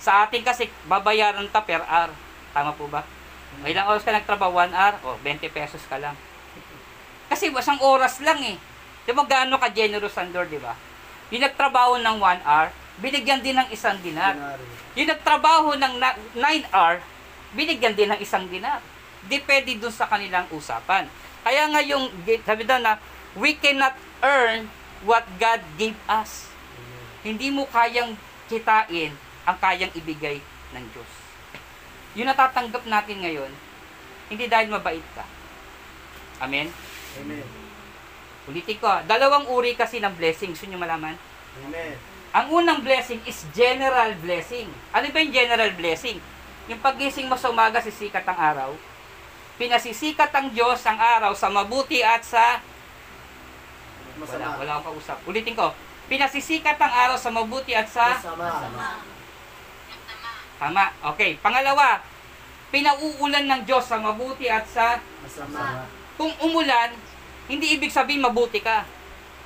Sa 0.00 0.24
atin 0.24 0.40
kasi, 0.40 0.72
babayaran 0.88 1.44
ta 1.52 1.60
per 1.60 1.84
hour. 1.84 2.08
Tama 2.56 2.72
po 2.72 2.88
ba? 2.88 3.04
May 3.60 3.76
ilang 3.76 3.84
oras 3.92 4.00
ka 4.00 4.08
nagtrabaho, 4.08 4.56
1 4.56 4.72
hour, 4.72 4.96
o 5.04 5.20
20 5.20 5.44
pesos 5.52 5.84
ka 5.84 6.00
lang. 6.00 6.16
Kasi 7.28 7.52
isang 7.52 7.76
oras 7.84 8.16
lang 8.24 8.40
eh. 8.40 8.56
Di 9.04 9.12
ba 9.12 9.28
gaano 9.28 9.60
ka 9.60 9.68
generous 9.68 10.16
ang 10.16 10.32
Lord, 10.32 10.48
di 10.48 10.56
ba? 10.56 10.72
Yung 11.28 11.44
nagtrabaho 11.44 12.00
ng 12.00 12.16
1 12.16 12.48
hour, 12.48 12.72
binigyan 13.04 13.44
din 13.44 13.60
ng 13.60 13.68
isang 13.68 14.00
dinar. 14.00 14.40
Kunwari. 14.40 14.64
Yung 14.96 15.08
nagtrabaho 15.12 15.70
ng 15.76 15.94
9 16.00 16.72
hour, 16.72 17.04
binigyan 17.52 17.92
din 17.92 18.08
ng 18.08 18.20
isang 18.24 18.48
dinar. 18.48 18.80
Depende 19.28 19.76
dun 19.76 19.92
sa 19.92 20.08
kanilang 20.08 20.48
usapan. 20.48 21.04
Kaya 21.44 21.68
nga 21.68 21.84
yung, 21.84 22.08
sabi 22.24 22.64
daw 22.64 22.80
na, 22.80 22.96
we 23.36 23.52
cannot 23.52 23.92
earn 24.24 24.64
what 25.06 25.26
God 25.38 25.62
gave 25.78 25.98
us. 26.08 26.50
Hindi 27.22 27.50
mo 27.50 27.66
kayang 27.68 28.14
kitain 28.48 29.12
ang 29.44 29.56
kayang 29.58 29.92
ibigay 29.94 30.40
ng 30.74 30.84
Diyos. 30.94 31.12
Yung 32.16 32.28
natatanggap 32.28 32.84
natin 32.88 33.22
ngayon, 33.22 33.52
hindi 34.28 34.44
dahil 34.48 34.68
mabait 34.72 35.04
ka. 35.14 35.24
Amen? 36.42 36.70
Amen. 37.20 37.46
Ulitin 38.48 38.80
ko, 38.80 38.88
dalawang 39.04 39.48
uri 39.52 39.76
kasi 39.76 40.00
ng 40.00 40.14
blessing. 40.16 40.56
Gusto 40.56 40.64
nyo 40.68 40.80
malaman? 40.80 41.16
Amen. 41.68 41.96
Ang 42.32 42.46
unang 42.60 42.80
blessing 42.84 43.20
is 43.24 43.44
general 43.56 44.12
blessing. 44.20 44.68
Ano 44.92 45.08
ba 45.08 45.18
yung 45.20 45.32
general 45.32 45.72
blessing? 45.76 46.20
Yung 46.68 46.80
pagising 46.80 47.28
mo 47.28 47.36
sa 47.40 47.48
umaga, 47.48 47.80
sisikat 47.80 48.24
ang 48.28 48.36
araw. 48.36 48.70
Pinasisikat 49.56 50.30
ang 50.32 50.52
Diyos 50.52 50.80
ang 50.84 51.00
araw 51.00 51.32
sa 51.32 51.48
mabuti 51.48 52.04
at 52.04 52.22
sa... 52.24 52.60
Wala, 54.18 54.26
Masama. 54.26 54.58
wala 54.58 54.72
akong 54.82 54.86
kausap. 54.98 55.18
Ulitin 55.30 55.54
ko. 55.54 55.70
Pinasisikat 56.10 56.74
ang 56.80 56.92
araw 56.92 57.16
sa 57.20 57.30
mabuti 57.30 57.76
at 57.76 57.86
sa... 57.86 58.18
Masama. 58.18 58.98
Tama. 60.58 60.84
Okay. 61.14 61.38
Pangalawa, 61.38 62.02
pinauulan 62.74 63.46
ng 63.46 63.62
Diyos 63.62 63.86
sa 63.86 64.02
mabuti 64.02 64.50
at 64.50 64.66
sa... 64.66 64.98
Masama. 65.22 65.86
Kung 66.18 66.34
umulan, 66.42 66.90
hindi 67.46 67.78
ibig 67.78 67.94
sabihin 67.94 68.26
mabuti 68.26 68.58
ka. 68.58 68.82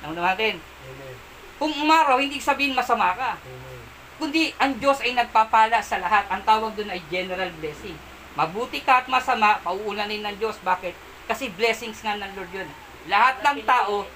Ano 0.01 0.17
natin? 0.17 0.57
Amen. 0.57 1.15
Kung 1.61 1.71
umaraw, 1.77 2.17
hindi 2.17 2.41
ibig 2.41 2.47
sabihin 2.47 2.73
masama 2.73 3.13
ka. 3.13 3.37
Amen. 3.37 3.71
kundi 4.17 4.55
ang 4.55 4.71
Diyos 4.79 5.03
ay 5.03 5.13
nagpapala 5.13 5.83
sa 5.83 5.99
lahat. 5.99 6.25
Ang 6.31 6.41
tawag 6.47 6.73
doon 6.79 6.89
ay 6.89 7.03
general 7.11 7.51
blessing. 7.59 7.97
Mabuti 8.33 8.81
ka 8.81 9.03
at 9.03 9.07
masama, 9.11 9.59
pauulanin 9.61 10.23
ng 10.23 10.35
Diyos. 10.39 10.57
Bakit? 10.63 10.95
Kasi 11.27 11.51
blessings 11.53 11.99
nga 12.01 12.15
ng 12.15 12.31
Lord 12.33 12.51
yun. 12.55 12.69
Lahat 13.11 13.43
ng 13.43 13.61
tao, 13.67 14.07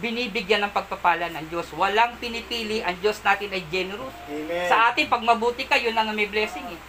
binibigyan 0.00 0.64
ng 0.64 0.72
pagpapala 0.72 1.28
ng 1.28 1.44
Diyos. 1.50 1.68
Walang 1.74 2.16
pinipili, 2.22 2.80
ang 2.80 2.96
Diyos 3.02 3.20
natin 3.20 3.52
ay 3.52 3.66
generous. 3.68 4.14
Amen. 4.30 4.66
Sa 4.70 4.90
atin, 4.90 5.10
pag 5.10 5.20
mabuti 5.20 5.66
ka, 5.68 5.76
yun 5.76 5.92
lang 5.92 6.08
ang 6.08 6.16
may 6.16 6.30
blessing 6.30 6.64
eh. 6.70 6.80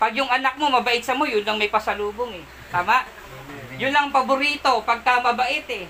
Pag 0.00 0.18
yung 0.18 0.28
anak 0.28 0.58
mo, 0.58 0.68
mabait 0.72 1.04
sa 1.04 1.14
mo, 1.14 1.28
yun 1.28 1.46
lang 1.46 1.60
may 1.60 1.70
pasalubong 1.70 2.34
eh. 2.34 2.44
Tama? 2.72 3.06
Amen. 3.06 3.78
Yun 3.78 3.92
lang 3.94 4.10
ang 4.10 4.14
paborito, 4.14 4.82
pagka 4.82 5.22
mabait 5.22 5.68
eh. 5.70 5.86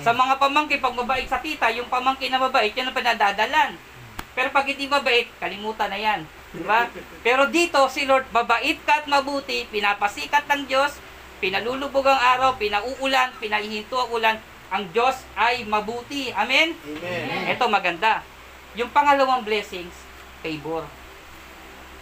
Sa 0.00 0.12
mga 0.12 0.40
pamangkin, 0.40 0.80
pag 0.80 0.96
mabait 0.96 1.28
sa 1.28 1.40
tita, 1.40 1.68
yung 1.72 1.88
pamangkin 1.88 2.32
na 2.32 2.40
mabait, 2.40 2.72
yan 2.72 2.88
ang 2.88 2.96
pinadadalan. 2.96 3.76
Pero 4.34 4.48
pag 4.50 4.66
hindi 4.66 4.88
mabait, 4.88 5.28
kalimutan 5.38 5.88
na 5.92 5.98
yan. 6.00 6.20
Diba? 6.50 6.88
Pero 7.26 7.48
dito, 7.48 7.78
si 7.92 8.08
Lord, 8.08 8.26
mabait 8.34 8.76
ka 8.82 9.04
at 9.04 9.06
mabuti, 9.06 9.68
pinapasikat 9.68 10.48
ng 10.50 10.62
Diyos, 10.66 10.98
pinalulubog 11.38 12.06
ang 12.08 12.18
araw, 12.18 12.56
pinauulan, 12.56 13.30
pinahihinto 13.38 13.94
ang 13.94 14.10
ulan, 14.10 14.36
ang 14.72 14.84
Diyos 14.90 15.24
ay 15.36 15.64
mabuti. 15.68 16.32
Amen? 16.32 16.72
Amen. 16.76 17.50
Ito 17.52 17.64
maganda. 17.68 18.24
Yung 18.74 18.90
pangalawang 18.90 19.44
blessings, 19.44 19.94
favor. 20.40 20.84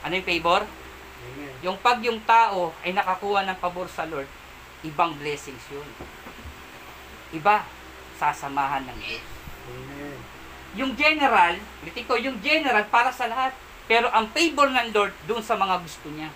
Ano 0.02 0.12
yung 0.18 0.28
favor? 0.28 0.62
Amen. 0.66 1.54
Yung 1.62 1.76
pag 1.78 1.98
yung 2.02 2.18
tao 2.26 2.74
ay 2.82 2.94
nakakuha 2.94 3.46
ng 3.46 3.58
pabor 3.62 3.86
sa 3.86 4.06
Lord, 4.08 4.26
ibang 4.82 5.14
blessings 5.18 5.62
yun. 5.70 5.86
Iba, 7.32 7.66
sasamahan 8.18 8.86
ng 8.88 8.98
Diyos. 8.98 9.26
Amen. 9.70 10.18
Yung 10.72 10.96
general, 10.96 11.60
ulitin 11.84 12.04
ko, 12.08 12.16
yung 12.16 12.40
general 12.40 12.88
para 12.88 13.12
sa 13.12 13.28
lahat. 13.28 13.52
Pero 13.84 14.08
ang 14.08 14.30
favor 14.32 14.72
ng 14.72 14.88
Lord 14.94 15.12
doon 15.28 15.44
sa 15.44 15.58
mga 15.58 15.76
gusto 15.84 16.08
niya. 16.08 16.30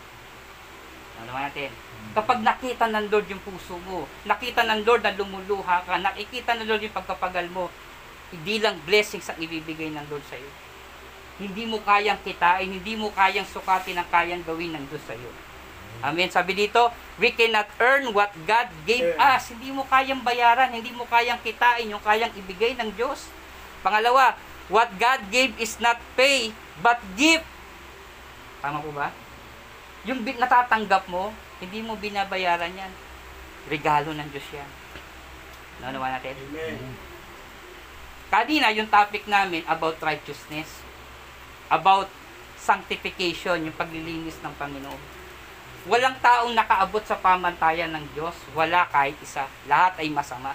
Ano 1.16 1.33
naman 1.33 1.49
natin? 1.49 1.73
Kapag 2.12 2.44
nakita 2.44 2.86
ng 2.86 3.08
Lord 3.10 3.26
yung 3.28 3.42
puso 3.42 3.76
mo, 3.88 4.06
nakita 4.22 4.62
ng 4.62 4.84
Lord 4.86 5.02
na 5.02 5.16
lumuluha 5.16 5.82
ka, 5.84 5.98
nakikita 5.98 6.54
ng 6.56 6.68
Lord 6.68 6.82
yung 6.84 6.96
pagkapagal 6.96 7.46
mo, 7.50 7.72
hindi 8.30 8.58
lang 8.58 8.78
blessings 8.84 9.26
ang 9.30 9.38
ibibigay 9.38 9.90
ng 9.94 10.06
Lord 10.10 10.25
sa 10.26 10.36
iyo. 10.36 10.50
Hindi 11.36 11.68
mo 11.68 11.78
kayang 11.84 12.20
kitain, 12.25 12.68
hindi 12.68 12.96
mo 12.96 13.12
kayang 13.12 13.44
sukatin 13.44 14.00
ang 14.00 14.08
kayang 14.08 14.40
gawin 14.42 14.72
ng 14.72 14.84
Diyos 14.88 15.04
sa 15.04 15.12
iyo. 15.12 15.28
Amen. 16.04 16.28
Sabi 16.28 16.52
dito, 16.52 16.92
we 17.16 17.32
cannot 17.32 17.68
earn 17.80 18.12
what 18.12 18.32
God 18.44 18.68
gave 18.84 19.16
Yeah. 19.16 19.36
us. 19.36 19.48
Hindi 19.48 19.72
mo 19.72 19.84
kayang 19.88 20.20
bayaran, 20.20 20.72
hindi 20.72 20.92
mo 20.92 21.08
kayang 21.08 21.40
kitain 21.40 21.88
yung 21.88 22.02
kayang 22.04 22.32
ibigay 22.36 22.76
ng 22.76 22.92
Diyos. 22.96 23.28
Pangalawa, 23.80 24.36
what 24.68 24.92
God 25.00 25.20
gave 25.32 25.56
is 25.56 25.76
not 25.80 25.96
pay, 26.16 26.52
but 26.84 27.00
gift. 27.16 27.44
Tama 28.60 28.80
po 28.80 28.92
ba? 28.92 29.12
Yung 30.04 30.20
natatanggap 30.25 31.08
mo, 31.08 31.32
hindi 31.60 31.80
mo 31.80 31.96
binabayaran 31.96 32.72
yan. 32.72 32.92
Regalo 33.72 34.12
ng 34.12 34.28
Diyos 34.28 34.48
yan. 34.52 34.70
Naunawa 35.80 36.16
natin? 36.16 36.36
Amen. 36.36 36.78
Kanina, 38.26 38.75
yung 38.75 38.90
topic 38.90 39.25
namin 39.30 39.62
about 39.64 39.96
righteousness. 40.02 40.82
About 41.72 42.10
sanctification, 42.58 43.70
yung 43.70 43.76
paglilinis 43.76 44.38
ng 44.42 44.54
Panginoon. 44.58 45.02
Walang 45.86 46.18
taong 46.18 46.50
nakaabot 46.50 47.02
sa 47.06 47.14
pamantayan 47.14 47.94
ng 47.94 48.04
Diyos. 48.12 48.34
Wala 48.58 48.90
kahit 48.90 49.14
isa. 49.22 49.46
Lahat 49.70 49.94
ay 50.02 50.10
masama. 50.10 50.52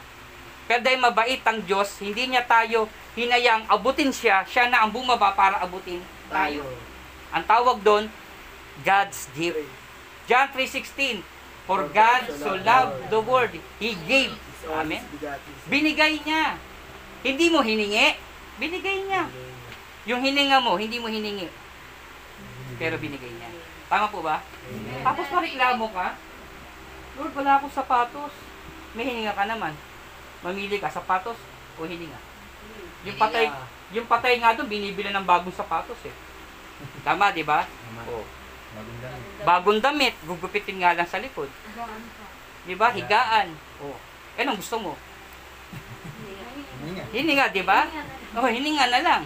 Pero 0.68 0.84
dahil 0.84 1.00
mabait 1.00 1.40
ang 1.48 1.60
Diyos, 1.64 2.00
hindi 2.04 2.32
niya 2.32 2.44
tayo 2.44 2.88
hinayang 3.16 3.68
abutin 3.72 4.12
siya. 4.12 4.44
Siya 4.44 4.68
na 4.68 4.84
ang 4.84 4.92
bumaba 4.92 5.32
para 5.36 5.64
abutin 5.64 6.04
tayo. 6.28 6.64
Ang 7.32 7.44
tawag 7.48 7.80
doon, 7.80 8.06
God's 8.84 9.32
gift. 9.36 9.81
John 10.32 10.48
3.16 10.56 11.20
For 11.68 11.92
God 11.92 12.24
so 12.40 12.56
loved 12.56 13.12
the 13.12 13.20
world, 13.20 13.52
He 13.84 14.00
gave. 14.08 14.32
Amen. 14.64 15.04
Binigay 15.68 16.24
niya. 16.24 16.56
Hindi 17.20 17.52
mo 17.52 17.60
hiningi, 17.60 18.16
binigay 18.56 19.12
niya. 19.12 19.28
Yung 20.08 20.24
hininga 20.24 20.64
mo, 20.64 20.80
hindi 20.80 21.04
mo 21.04 21.12
hiningi. 21.12 21.52
Pero 22.80 22.96
binigay 22.96 23.28
niya. 23.28 23.52
Tama 23.92 24.08
po 24.08 24.24
ba? 24.24 24.40
Tapos 25.04 25.28
pareklamo 25.28 25.92
ka, 25.92 26.16
Lord, 27.20 27.36
wala 27.36 27.60
akong 27.60 27.76
sapatos. 27.76 28.32
May 28.96 29.12
hininga 29.12 29.36
ka 29.36 29.44
naman. 29.44 29.76
Mamili 30.48 30.80
ka, 30.80 30.88
sapatos 30.88 31.36
o 31.76 31.84
hininga. 31.84 32.20
Yung 33.04 33.20
patay, 33.20 33.52
yung 33.92 34.08
patay 34.08 34.40
nga 34.40 34.56
doon, 34.56 34.72
binibili 34.72 35.12
ng 35.12 35.28
bagong 35.28 35.52
sapatos 35.52 36.00
eh. 36.08 36.16
Tama, 37.04 37.36
di 37.36 37.44
ba? 37.44 37.68
Oo. 38.08 38.24
Bagong 39.42 39.82
damit, 39.82 40.14
gugupitin 40.26 40.82
nga 40.82 40.94
lang 40.94 41.10
sa 41.10 41.18
likod. 41.18 41.50
Di 42.66 42.78
ba? 42.78 42.94
Higaan. 42.94 43.50
Oh. 43.82 43.98
Eh, 44.38 44.46
anong 44.46 44.62
gusto 44.62 44.78
mo? 44.78 44.94
Hininga, 47.14 47.50
di 47.50 47.66
ba? 47.66 47.90
Oh, 48.38 48.48
hininga 48.48 48.86
na 48.90 49.02
lang. 49.02 49.24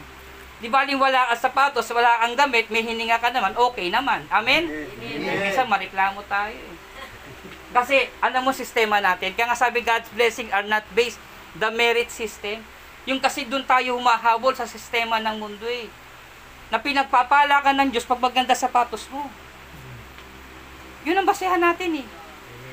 Di 0.55 0.71
ba 0.71 0.87
wala 0.87 1.29
kang 1.29 1.41
sapatos, 1.43 1.91
wala 1.91 2.23
kang 2.23 2.35
damit, 2.39 2.71
may 2.71 2.79
hininga 2.79 3.19
ka 3.19 3.27
naman, 3.27 3.51
okay 3.59 3.91
naman. 3.91 4.23
Amen? 4.31 4.87
Minsan 5.19 5.67
mareklamo 5.67 6.23
tayo 6.31 6.55
eh. 6.55 6.75
Kasi, 7.75 8.07
alam 8.23 8.39
mo 8.39 8.55
sistema 8.55 9.03
natin, 9.03 9.35
kaya 9.35 9.51
nga 9.51 9.59
sabi 9.59 9.83
God's 9.83 10.07
blessing 10.15 10.47
are 10.55 10.63
not 10.63 10.87
based 10.95 11.19
the 11.59 11.67
merit 11.75 12.07
system. 12.07 12.63
Yung 13.03 13.19
kasi 13.19 13.43
doon 13.43 13.67
tayo 13.67 13.99
humahabol 13.99 14.55
sa 14.55 14.63
sistema 14.63 15.19
ng 15.19 15.35
mundo 15.35 15.67
eh. 15.67 15.91
Na 16.71 16.79
pinagpapala 16.79 17.59
ka 17.59 17.75
ng 17.75 17.91
Diyos 17.91 18.07
pag 18.07 18.23
maganda 18.23 18.55
sapatos 18.55 19.11
mo. 19.11 19.27
Yun 21.05 21.21
ang 21.21 21.27
basehan 21.29 21.61
natin 21.61 22.01
eh. 22.01 22.07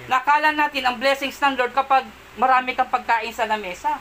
Nakala 0.08 0.50
natin 0.56 0.82
ang 0.88 0.96
blessings 0.96 1.36
ng 1.38 1.54
Lord 1.54 1.76
kapag 1.76 2.08
marami 2.40 2.72
kang 2.72 2.88
pagkain 2.88 3.30
sa 3.30 3.44
lamesa. 3.44 4.00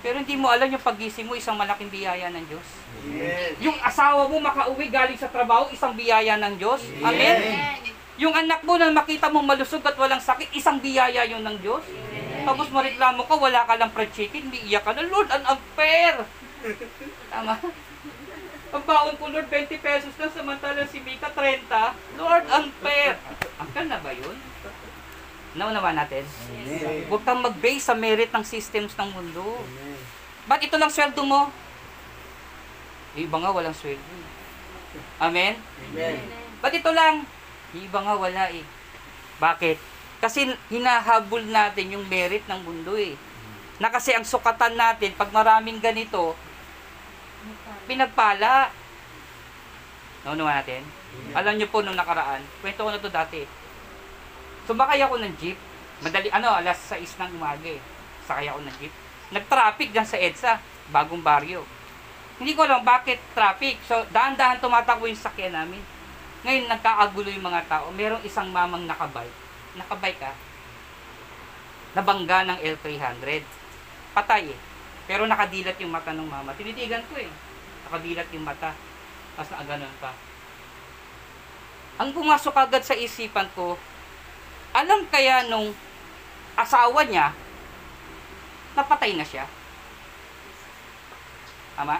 Pero 0.00 0.22
hindi 0.22 0.36
mo 0.38 0.48
alam 0.48 0.70
yung 0.70 0.80
pagising 0.80 1.26
mo, 1.26 1.34
isang 1.34 1.58
malaking 1.58 1.90
biyaya 1.90 2.30
ng 2.30 2.44
Diyos. 2.46 2.68
Amen. 3.00 3.50
Yung 3.60 3.76
asawa 3.80 4.28
mo 4.28 4.36
makauwi 4.38 4.86
galing 4.92 5.18
sa 5.18 5.28
trabaho, 5.28 5.68
isang 5.72 5.96
biyaya 5.96 6.36
ng 6.38 6.54
Diyos. 6.56 6.84
Amen? 7.00 7.36
Yung 8.20 8.36
anak 8.36 8.60
mo 8.62 8.76
na 8.76 8.92
makita 8.92 9.32
mong 9.32 9.48
malusog 9.48 9.80
at 9.84 9.96
walang 9.96 10.20
sakit, 10.20 10.52
isang 10.52 10.78
biyaya 10.78 11.24
yun 11.24 11.40
ng 11.40 11.56
Diyos. 11.64 11.84
Tapos 12.44 12.68
mareklamo 12.68 13.24
ka, 13.24 13.34
wala 13.36 13.64
ka 13.64 13.74
lang 13.80 13.92
fried 13.92 14.12
chicken, 14.12 14.48
hindi 14.48 14.60
iyak 14.68 14.84
ka 14.84 14.92
na, 14.92 15.04
Lord, 15.08 15.28
ang 15.32 15.56
unfair. 15.56 16.24
Tama? 17.32 17.56
Ang 18.70 18.84
baon 18.86 19.14
ko, 19.18 19.26
Lord, 19.26 19.50
20 19.50 19.66
pesos 19.78 20.14
na, 20.14 20.30
samantala 20.30 20.86
si 20.86 21.02
Mika, 21.02 21.26
30. 21.34 21.66
Lord, 22.14 22.44
unfair. 22.46 23.18
Angkal 23.58 23.86
na 23.90 23.98
ba 23.98 24.14
yun? 24.14 24.38
Naunawa 25.50 25.90
natin? 25.90 26.22
Huwag 27.10 27.26
kang 27.26 27.42
mag-base 27.42 27.82
sa 27.82 27.98
merit 27.98 28.30
ng 28.30 28.46
systems 28.46 28.94
ng 28.94 29.10
mundo. 29.10 29.58
Ba't 30.46 30.62
ito 30.62 30.78
lang 30.78 30.90
sweldo 30.90 31.26
mo? 31.26 31.50
Yung 33.18 33.26
iba 33.26 33.36
nga 33.42 33.50
walang 33.50 33.74
sweldo. 33.74 33.98
eh. 33.98 34.26
Amen? 35.18 35.58
Amen. 35.90 36.16
Ba't 36.62 36.70
ito 36.70 36.90
lang? 36.94 37.26
Iba 37.74 37.98
nga 37.98 38.14
wala 38.14 38.54
eh. 38.54 38.62
Bakit? 39.42 39.76
Kasi 40.22 40.46
hinahabol 40.70 41.42
natin 41.42 41.98
yung 41.98 42.06
merit 42.06 42.46
ng 42.46 42.60
mundo 42.62 42.94
eh. 42.94 43.18
Na 43.82 43.90
kasi 43.90 44.14
ang 44.14 44.22
sukatan 44.22 44.78
natin, 44.78 45.16
pag 45.18 45.34
maraming 45.34 45.82
ganito, 45.82 46.38
pinagpala. 47.90 48.70
Naunawa 50.22 50.62
natin? 50.62 50.86
Alam 51.34 51.58
niyo 51.58 51.66
po 51.66 51.82
nung 51.82 51.98
nakaraan, 51.98 52.38
kwento 52.62 52.86
ko 52.86 52.90
na 52.94 53.02
to 53.02 53.10
dati. 53.10 53.42
Sumakay 54.70 55.02
ako 55.02 55.18
ng 55.18 55.34
jeep. 55.42 55.58
Madali, 56.06 56.30
ano, 56.30 56.54
alas 56.54 56.78
6 56.86 57.18
ng 57.18 57.34
umaga 57.34 57.66
eh. 57.66 57.82
Sakay 58.30 58.46
ako 58.46 58.62
ng 58.62 58.76
jeep. 58.78 58.94
Nag-traffic 59.34 59.90
dyan 59.90 60.06
sa 60.06 60.16
EDSA, 60.22 60.52
bagong 60.94 61.18
baryo. 61.18 61.66
Hindi 62.38 62.54
ko 62.54 62.62
alam 62.64 62.86
bakit 62.86 63.18
traffic. 63.34 63.82
So, 63.84 64.06
dahan-dahan 64.14 64.62
tumatakbo 64.62 65.10
yung 65.10 65.18
sakyan 65.18 65.52
namin. 65.52 65.82
Ngayon, 66.46 66.72
nagkakagulo 66.72 67.28
yung 67.28 67.44
mga 67.44 67.68
tao. 67.68 67.92
Merong 67.92 68.22
isang 68.24 68.48
mamang 68.48 68.86
nakabike. 68.88 69.34
Nakabike 69.76 70.24
ka. 70.24 70.32
Nabangga 71.98 72.48
ng 72.48 72.58
L300. 72.64 73.44
Patay 74.16 74.54
eh. 74.54 74.58
Pero 75.04 75.26
nakadilat 75.26 75.76
yung 75.82 75.92
mata 75.92 76.14
ng 76.14 76.24
mama. 76.24 76.56
Tinitigan 76.56 77.04
ko 77.10 77.18
eh. 77.18 77.28
Nakadilat 77.90 78.30
yung 78.30 78.46
mata. 78.46 78.70
Tapos 79.34 79.50
nakaganon 79.50 79.90
pa. 79.98 80.14
Ang 81.98 82.14
pumasok 82.14 82.54
agad 82.54 82.86
sa 82.86 82.94
isipan 82.94 83.50
ko, 83.58 83.74
alam 84.70 85.02
kaya 85.10 85.50
nung 85.50 85.74
asawa 86.54 87.02
niya, 87.02 87.34
napatay 88.78 89.18
na 89.18 89.26
siya? 89.26 89.50
Tama? 91.74 91.98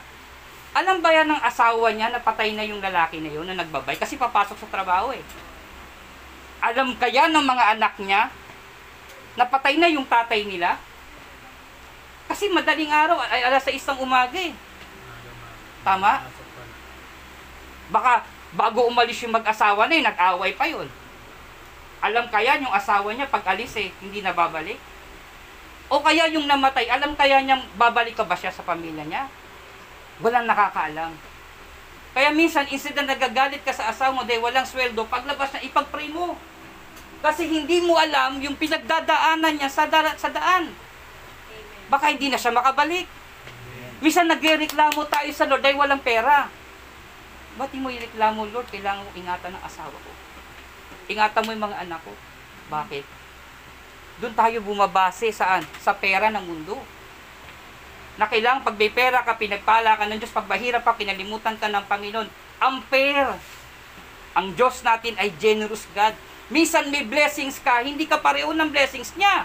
Alam 0.79 1.03
ba 1.03 1.11
yan 1.11 1.27
ng 1.27 1.43
asawa 1.43 1.91
niya 1.91 2.15
na 2.15 2.23
patay 2.23 2.55
na 2.55 2.63
yung 2.63 2.79
lalaki 2.79 3.19
na 3.19 3.35
yun 3.35 3.43
na 3.51 3.59
nagbabay? 3.59 3.99
Kasi 3.99 4.15
papasok 4.15 4.63
sa 4.63 4.71
trabaho 4.71 5.11
eh. 5.11 5.25
Alam 6.63 6.95
kaya 6.95 7.27
ng 7.27 7.43
mga 7.43 7.65
anak 7.75 7.99
niya 7.99 8.31
na 9.35 9.43
patay 9.43 9.75
na 9.75 9.91
yung 9.91 10.07
tatay 10.07 10.47
nila? 10.47 10.79
Kasi 12.31 12.47
madaling 12.47 12.95
araw, 12.95 13.19
ay 13.27 13.43
alas 13.43 13.67
sa 13.67 13.75
isang 13.75 13.99
umaga 13.99 14.39
eh. 14.39 14.55
Tama? 15.81 16.25
Baka 17.91 18.23
bago 18.55 18.87
umalis 18.87 19.23
yung 19.23 19.35
mag-asawa 19.35 19.87
na 19.87 19.95
eh, 19.97 20.05
nag-away 20.05 20.53
pa 20.55 20.67
yun. 20.67 20.87
Alam 22.01 22.27
kaya 22.33 22.57
yung 22.59 22.73
asawa 22.73 23.13
niya 23.13 23.29
pag 23.29 23.45
alis 23.53 23.77
eh, 23.77 23.93
hindi 24.01 24.25
na 24.25 24.33
babalik? 24.33 24.81
O 25.91 26.01
kaya 26.01 26.31
yung 26.31 26.47
namatay, 26.47 26.87
alam 26.87 27.19
kaya 27.19 27.43
niyang 27.43 27.67
babalik 27.75 28.15
ka 28.15 28.23
ba 28.23 28.39
siya 28.39 28.55
sa 28.55 28.63
pamilya 28.63 29.05
niya? 29.05 29.27
Walang 30.23 30.47
nakakaalam. 30.47 31.13
Kaya 32.11 32.31
minsan, 32.35 32.67
instead 32.71 32.95
na 32.99 33.15
nagagalit 33.15 33.63
ka 33.63 33.71
sa 33.71 33.91
asawa 33.91 34.23
mo 34.23 34.23
dahil 34.27 34.43
walang 34.43 34.67
sweldo, 34.67 35.07
paglabas 35.07 35.51
na 35.55 35.63
ipag-pray 35.63 36.11
mo. 36.11 36.35
Kasi 37.21 37.47
hindi 37.47 37.85
mo 37.85 37.95
alam 38.01 38.41
yung 38.41 38.57
pinagdadaanan 38.57 39.61
niya 39.61 39.71
sa, 39.71 39.87
dara- 39.87 40.17
sa 40.17 40.33
daan. 40.33 40.73
Baka 41.93 42.11
hindi 42.11 42.33
na 42.33 42.39
siya 42.39 42.55
makabalik. 42.55 43.07
Minsan 44.01 44.33
nagreklamo 44.33 45.05
tayo 45.13 45.31
sa 45.37 45.45
Lord 45.45 45.61
dahil 45.61 45.77
walang 45.77 46.01
pera. 46.01 46.49
Ba't 47.61 47.73
mo 47.77 47.93
ireklamo, 47.93 48.49
Lord? 48.49 48.73
Kailangan 48.73 49.05
ko 49.05 49.13
ingatan 49.13 49.53
ng 49.53 49.65
asawa 49.65 49.93
ko. 49.93 50.11
Ingatan 51.13 51.45
mo 51.45 51.51
yung 51.53 51.65
mga 51.69 51.81
anak 51.85 52.01
ko. 52.01 52.13
Bakit? 52.73 53.05
Doon 54.25 54.35
tayo 54.37 54.57
bumabase 54.65 55.29
saan? 55.29 55.69
Sa 55.85 55.93
pera 55.93 56.33
ng 56.33 56.41
mundo. 56.41 56.81
Na 58.17 58.25
kailangan 58.25 58.65
pag 58.65 58.77
may 58.81 58.89
pera 58.89 59.21
ka, 59.21 59.37
pinagpala 59.37 60.01
ka 60.01 60.09
ng 60.09 60.17
Diyos, 60.17 60.33
pag 60.33 60.49
mahirap 60.49 60.81
ka, 60.81 60.97
kinalimutan 60.97 61.61
ka 61.61 61.69
ng 61.69 61.85
Panginoon. 61.85 62.29
Unfair. 62.61 63.37
Ang 64.33 64.57
Diyos 64.57 64.81
natin 64.81 65.17
ay 65.21 65.29
generous 65.37 65.85
God. 65.93 66.17
Minsan 66.49 66.89
may 66.89 67.05
blessings 67.05 67.61
ka, 67.61 67.85
hindi 67.85 68.09
ka 68.09 68.17
pareho 68.17 68.51
ng 68.57 68.73
blessings 68.73 69.13
niya. 69.21 69.45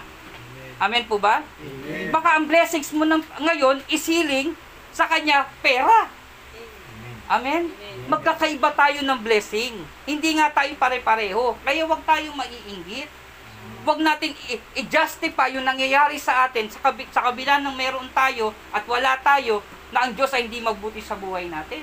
Amen 0.76 1.08
po 1.08 1.16
ba? 1.16 1.40
Amen. 1.40 2.12
Baka 2.12 2.36
ang 2.36 2.44
blessings 2.44 2.92
mo 2.92 3.08
ng, 3.08 3.24
ngayon 3.40 3.80
is 3.88 4.04
healing, 4.04 4.52
sa 4.92 5.08
kanya 5.08 5.48
pera. 5.60 6.08
Amen? 7.26 7.68
Magkakaiba 8.06 8.70
tayo 8.72 9.02
ng 9.02 9.20
blessing. 9.20 9.76
Hindi 10.06 10.38
nga 10.38 10.48
tayo 10.52 10.72
pare-pareho. 10.78 11.58
Kaya 11.60 11.82
huwag 11.84 12.00
tayong 12.06 12.38
maiinggit. 12.38 13.10
Huwag 13.82 13.98
natin 13.98 14.34
i-justify 14.78 15.50
yung 15.54 15.66
nangyayari 15.66 16.18
sa 16.22 16.46
atin 16.46 16.70
sa, 16.70 16.78
kabi- 16.80 17.10
sa 17.10 17.22
kabila 17.26 17.58
ng 17.58 17.74
meron 17.74 18.06
tayo 18.14 18.54
at 18.70 18.86
wala 18.86 19.18
tayo 19.22 19.62
na 19.90 20.06
ang 20.06 20.14
Diyos 20.14 20.30
ay 20.34 20.46
hindi 20.46 20.62
magbuti 20.62 21.02
sa 21.02 21.18
buhay 21.18 21.50
natin. 21.50 21.82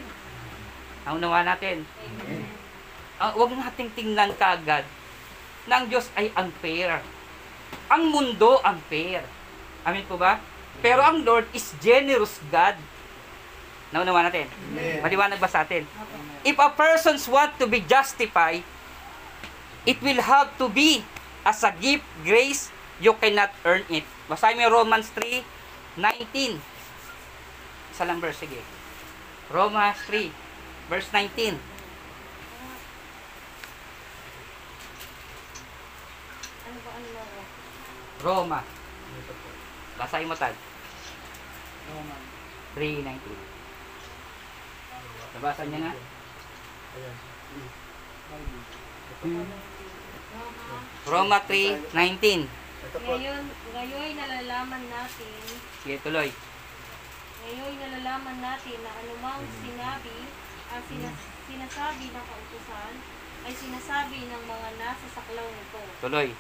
Naunawa 1.03 1.43
natin. 1.43 1.83
Ang 3.19 3.31
huwag 3.35 3.51
nating 3.55 3.91
tingnan 3.95 4.31
kaagad 4.39 4.87
na 5.67 5.79
ang 5.79 5.85
Diyos 5.91 6.07
ay 6.15 6.31
unfair. 6.35 7.03
Ang 7.93 8.09
mundo 8.09 8.57
unfair. 8.65 9.21
Amin 9.85 10.01
po 10.09 10.17
ba? 10.17 10.41
Pero 10.81 11.05
ang 11.05 11.21
Lord 11.21 11.45
is 11.53 11.77
generous 11.77 12.41
God. 12.49 12.73
Naunawa 13.93 14.25
natin. 14.25 14.49
Amen. 14.49 15.05
Maliwanag 15.05 15.37
ba 15.37 15.45
sa 15.45 15.61
atin? 15.61 15.85
If 16.41 16.57
a 16.57 16.73
person's 16.73 17.29
want 17.29 17.53
to 17.61 17.69
be 17.69 17.85
justified, 17.85 18.65
it 19.85 20.01
will 20.01 20.25
have 20.25 20.49
to 20.57 20.65
be 20.73 21.05
as 21.45 21.61
a 21.61 21.69
gift, 21.77 22.01
grace, 22.25 22.73
you 22.97 23.13
cannot 23.21 23.53
earn 23.61 23.85
it. 23.93 24.09
Basahin 24.25 24.57
mo 24.57 24.73
Romans 24.73 25.13
3, 25.13 25.45
19. 26.01 26.57
Isa 27.93 28.03
lang 28.09 28.17
verse, 28.17 28.41
sige. 28.41 28.57
Romans 29.53 30.01
3, 30.09 30.33
verse 30.89 31.13
19. 31.13 31.61
Ano 36.65 36.79
ba 36.81 36.91
ano 36.97 37.07
na 37.13 37.21
Roma. 38.23 38.63
Basahin 39.99 40.31
mo 40.31 40.35
tal. 40.35 40.55
3.19. 42.73 43.03
Nabasa 45.33 45.63
niya 45.67 45.79
na? 45.81 45.91
Roma 51.03 51.37
3.19. 51.43 52.47
Ito 52.83 52.97
po. 52.99 53.11
Ngayon, 53.13 53.43
ngayon 53.75 54.09
nalalaman 54.15 54.83
natin, 54.87 55.39
Sige, 55.83 55.99
tuloy. 55.99 56.29
ngayon 57.43 57.73
nalalaman 57.77 58.37
natin 58.39 58.77
na 58.81 58.91
anumang 58.97 59.43
sinabi, 59.59 60.17
ang 60.67 60.83
sinas- 60.87 61.27
sinasabi 61.43 62.05
ng 62.07 62.23
kautusan, 62.23 62.93
ay 63.43 63.53
sinasabi 63.53 64.19
ng 64.23 64.43
mga 64.47 64.69
nasa 64.79 65.05
saklaw 65.11 65.43
nito, 65.45 65.79
Tuloy. 65.99 66.31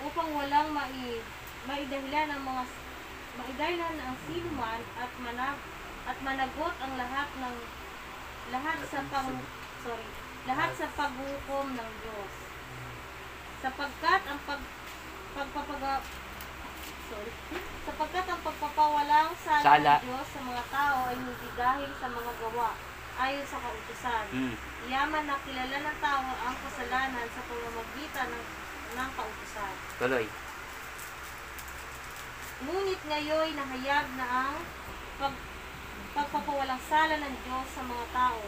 Upang 0.00 0.30
walang 0.32 0.68
mai, 0.72 1.20
maidahilan 1.64 2.26
ng 2.32 2.42
mga 2.42 2.62
maidahilan 3.30 3.94
ang 4.00 4.16
sinuman 4.26 4.80
at 4.98 5.10
manag 5.20 5.58
at 6.08 6.18
managot 6.20 6.74
ang 6.80 6.92
lahat 6.96 7.28
ng 7.38 7.56
lahat 8.50 8.78
sa 8.82 9.00
pang 9.06 9.30
sorry 9.80 10.08
lahat 10.48 10.70
sa 10.74 10.86
paghukom 10.96 11.76
ng 11.76 11.90
Diyos 12.02 12.34
sapagkat 13.60 14.22
ang 14.26 14.40
pag 14.48 14.62
pagpapaga 15.36 16.00
sorry 17.06 17.32
sapagkat 17.80 18.26
ang 18.26 18.40
pagpapawalang 18.40 19.30
sala, 19.36 19.62
Sala. 19.62 19.94
ng 20.00 20.04
Diyos 20.08 20.26
sa 20.26 20.40
mga 20.42 20.64
tao 20.72 20.98
ay 21.12 21.16
hindi 21.20 21.48
dahil 21.54 21.90
sa 22.00 22.08
mga 22.08 22.32
gawa 22.40 22.70
ayon 23.20 23.44
sa 23.46 23.58
kautusan 23.60 24.26
Mm. 24.32 24.54
yaman 24.88 25.24
na 25.28 25.36
kilala 25.44 25.76
ng 25.76 25.98
tao 26.00 26.24
ang 26.40 26.56
kasalanan 26.56 27.26
sa 27.28 27.42
pamamagitan 27.44 28.28
ng, 28.32 28.44
ng 28.94 29.10
kautusan 29.14 29.74
Tuloy. 30.00 30.26
Ngunit 32.60 33.00
ngayon 33.04 33.52
nahayag 33.56 34.06
na 34.16 34.26
ang 34.28 34.56
pag, 35.20 35.34
pagpapawalang 36.16 36.80
sala 36.88 37.20
ng 37.20 37.34
Diyos 37.44 37.68
sa 37.72 37.84
mga 37.84 38.06
tao, 38.16 38.40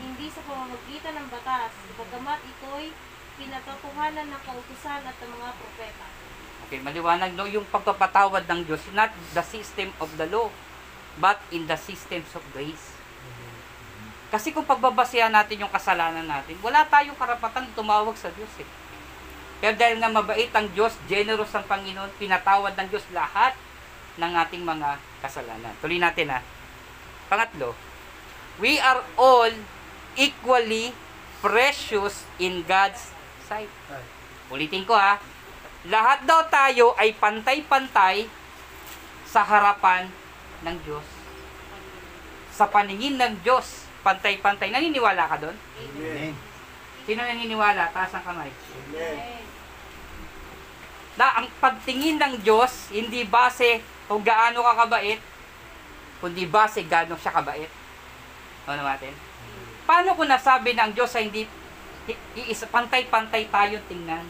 hindi 0.00 0.32
sa 0.32 0.40
pamamagitan 0.48 1.16
ng 1.20 1.28
batas, 1.28 1.72
bagamat 1.96 2.40
ito'y 2.40 2.92
pinatotohanan 3.36 4.32
ng 4.32 4.42
kautusan 4.48 5.00
at 5.04 5.16
ng 5.16 5.32
mga 5.32 5.52
propeta. 5.60 6.06
Okay, 6.64 6.80
maliwanag 6.80 7.36
no 7.36 7.44
yung 7.44 7.68
pagpapatawad 7.68 8.48
ng 8.48 8.60
Diyos, 8.64 8.80
not 8.96 9.12
the 9.36 9.44
system 9.44 9.92
of 10.00 10.08
the 10.16 10.24
law, 10.28 10.48
but 11.20 11.36
in 11.52 11.68
the 11.68 11.76
systems 11.76 12.32
of 12.32 12.40
grace. 12.56 12.96
Kasi 14.32 14.50
kung 14.50 14.64
pagbabasihan 14.64 15.30
natin 15.30 15.62
yung 15.62 15.70
kasalanan 15.70 16.24
natin, 16.24 16.56
wala 16.64 16.82
tayong 16.88 17.14
karapatang 17.14 17.68
tumawag 17.76 18.16
sa 18.16 18.32
Diyos 18.32 18.50
eh. 18.58 18.68
Pero 19.64 19.80
dahil 19.80 19.96
nga 19.96 20.12
mabait 20.12 20.52
ang 20.52 20.68
Diyos, 20.76 20.92
generous 21.08 21.48
ang 21.56 21.64
Panginoon, 21.64 22.20
pinatawad 22.20 22.76
ng 22.76 22.84
Diyos 22.92 23.00
lahat 23.16 23.56
ng 24.20 24.32
ating 24.44 24.60
mga 24.60 25.00
kasalanan. 25.24 25.72
Tuloy 25.80 25.96
natin 25.96 26.36
ha. 26.36 26.44
Pangatlo, 27.32 27.72
we 28.60 28.76
are 28.76 29.00
all 29.16 29.48
equally 30.20 30.92
precious 31.40 32.28
in 32.36 32.60
God's 32.68 33.08
sight. 33.48 33.72
Ulitin 34.52 34.84
ko 34.84 34.92
ha. 34.92 35.16
Lahat 35.88 36.20
daw 36.28 36.44
tayo 36.52 36.92
ay 37.00 37.16
pantay-pantay 37.16 38.28
sa 39.24 39.48
harapan 39.48 40.12
ng 40.60 40.76
Diyos. 40.84 41.08
Sa 42.52 42.68
paningin 42.68 43.16
ng 43.16 43.40
Diyos, 43.40 43.88
pantay-pantay. 44.04 44.68
Naniniwala 44.68 45.24
ka 45.24 45.40
doon? 45.40 45.56
Amen. 45.56 46.36
Sino 47.08 47.24
naniniwala? 47.24 47.88
Taas 47.96 48.12
ang 48.12 48.28
kamay. 48.28 48.52
Amen. 48.52 49.43
Na 51.14 51.38
ang 51.38 51.46
pagtingin 51.62 52.18
ng 52.18 52.42
Diyos, 52.42 52.90
hindi 52.90 53.22
base 53.22 53.82
kung 54.10 54.22
gaano 54.26 54.60
ka 54.62 54.84
kabait, 54.84 55.20
kundi 56.18 56.44
base 56.50 56.82
gaano 56.84 57.14
siya 57.14 57.34
kabait. 57.38 57.70
Ano 58.66 58.82
natin? 58.82 59.14
Paano 59.84 60.16
ko 60.16 60.24
nasabi 60.24 60.72
na 60.74 60.88
ang 60.88 60.92
Diyos 60.96 61.12
ay 61.14 61.28
hindi 61.28 61.44
iisa 62.34 62.66
pantay-pantay 62.68 63.46
tayo 63.52 63.78
tingnan? 63.86 64.24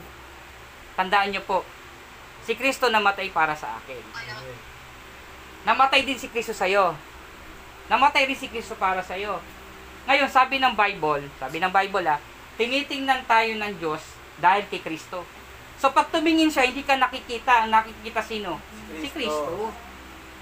Tandaan 0.95 1.33
niyo 1.33 1.43
po, 1.47 1.67
si 2.45 2.55
Kristo 2.55 2.93
namatay 2.93 3.33
para 3.33 3.57
sa 3.57 3.81
akin. 3.81 4.03
Namatay 5.65 6.05
din 6.05 6.21
si 6.21 6.29
Kristo 6.29 6.53
sa 6.53 6.69
iyo. 6.69 6.93
Namatay 7.89 8.29
rin 8.29 8.37
si 8.37 8.49
Kristo 8.53 8.77
para 8.77 9.01
sa 9.01 9.17
iyo. 9.17 9.41
Ngayon, 10.05 10.29
sabi 10.29 10.61
ng 10.61 10.77
Bible, 10.77 11.25
sabi 11.41 11.57
ng 11.61 11.73
Bible 11.73 12.05
ah, 12.05 12.21
tinitingnan 12.61 13.25
tayo 13.25 13.57
ng 13.57 13.73
Diyos 13.81 14.01
dahil 14.37 14.69
kay 14.69 14.85
Kristo. 14.85 15.25
So 15.79 15.91
pag 15.91 16.09
tumingin 16.09 16.51
siya, 16.51 16.69
hindi 16.69 16.83
ka 16.87 16.97
nakikita. 16.97 17.67
Ang 17.67 17.75
nakikita 17.75 18.21
sino? 18.25 18.59
Si 19.01 19.09
Kristo. 19.11 19.73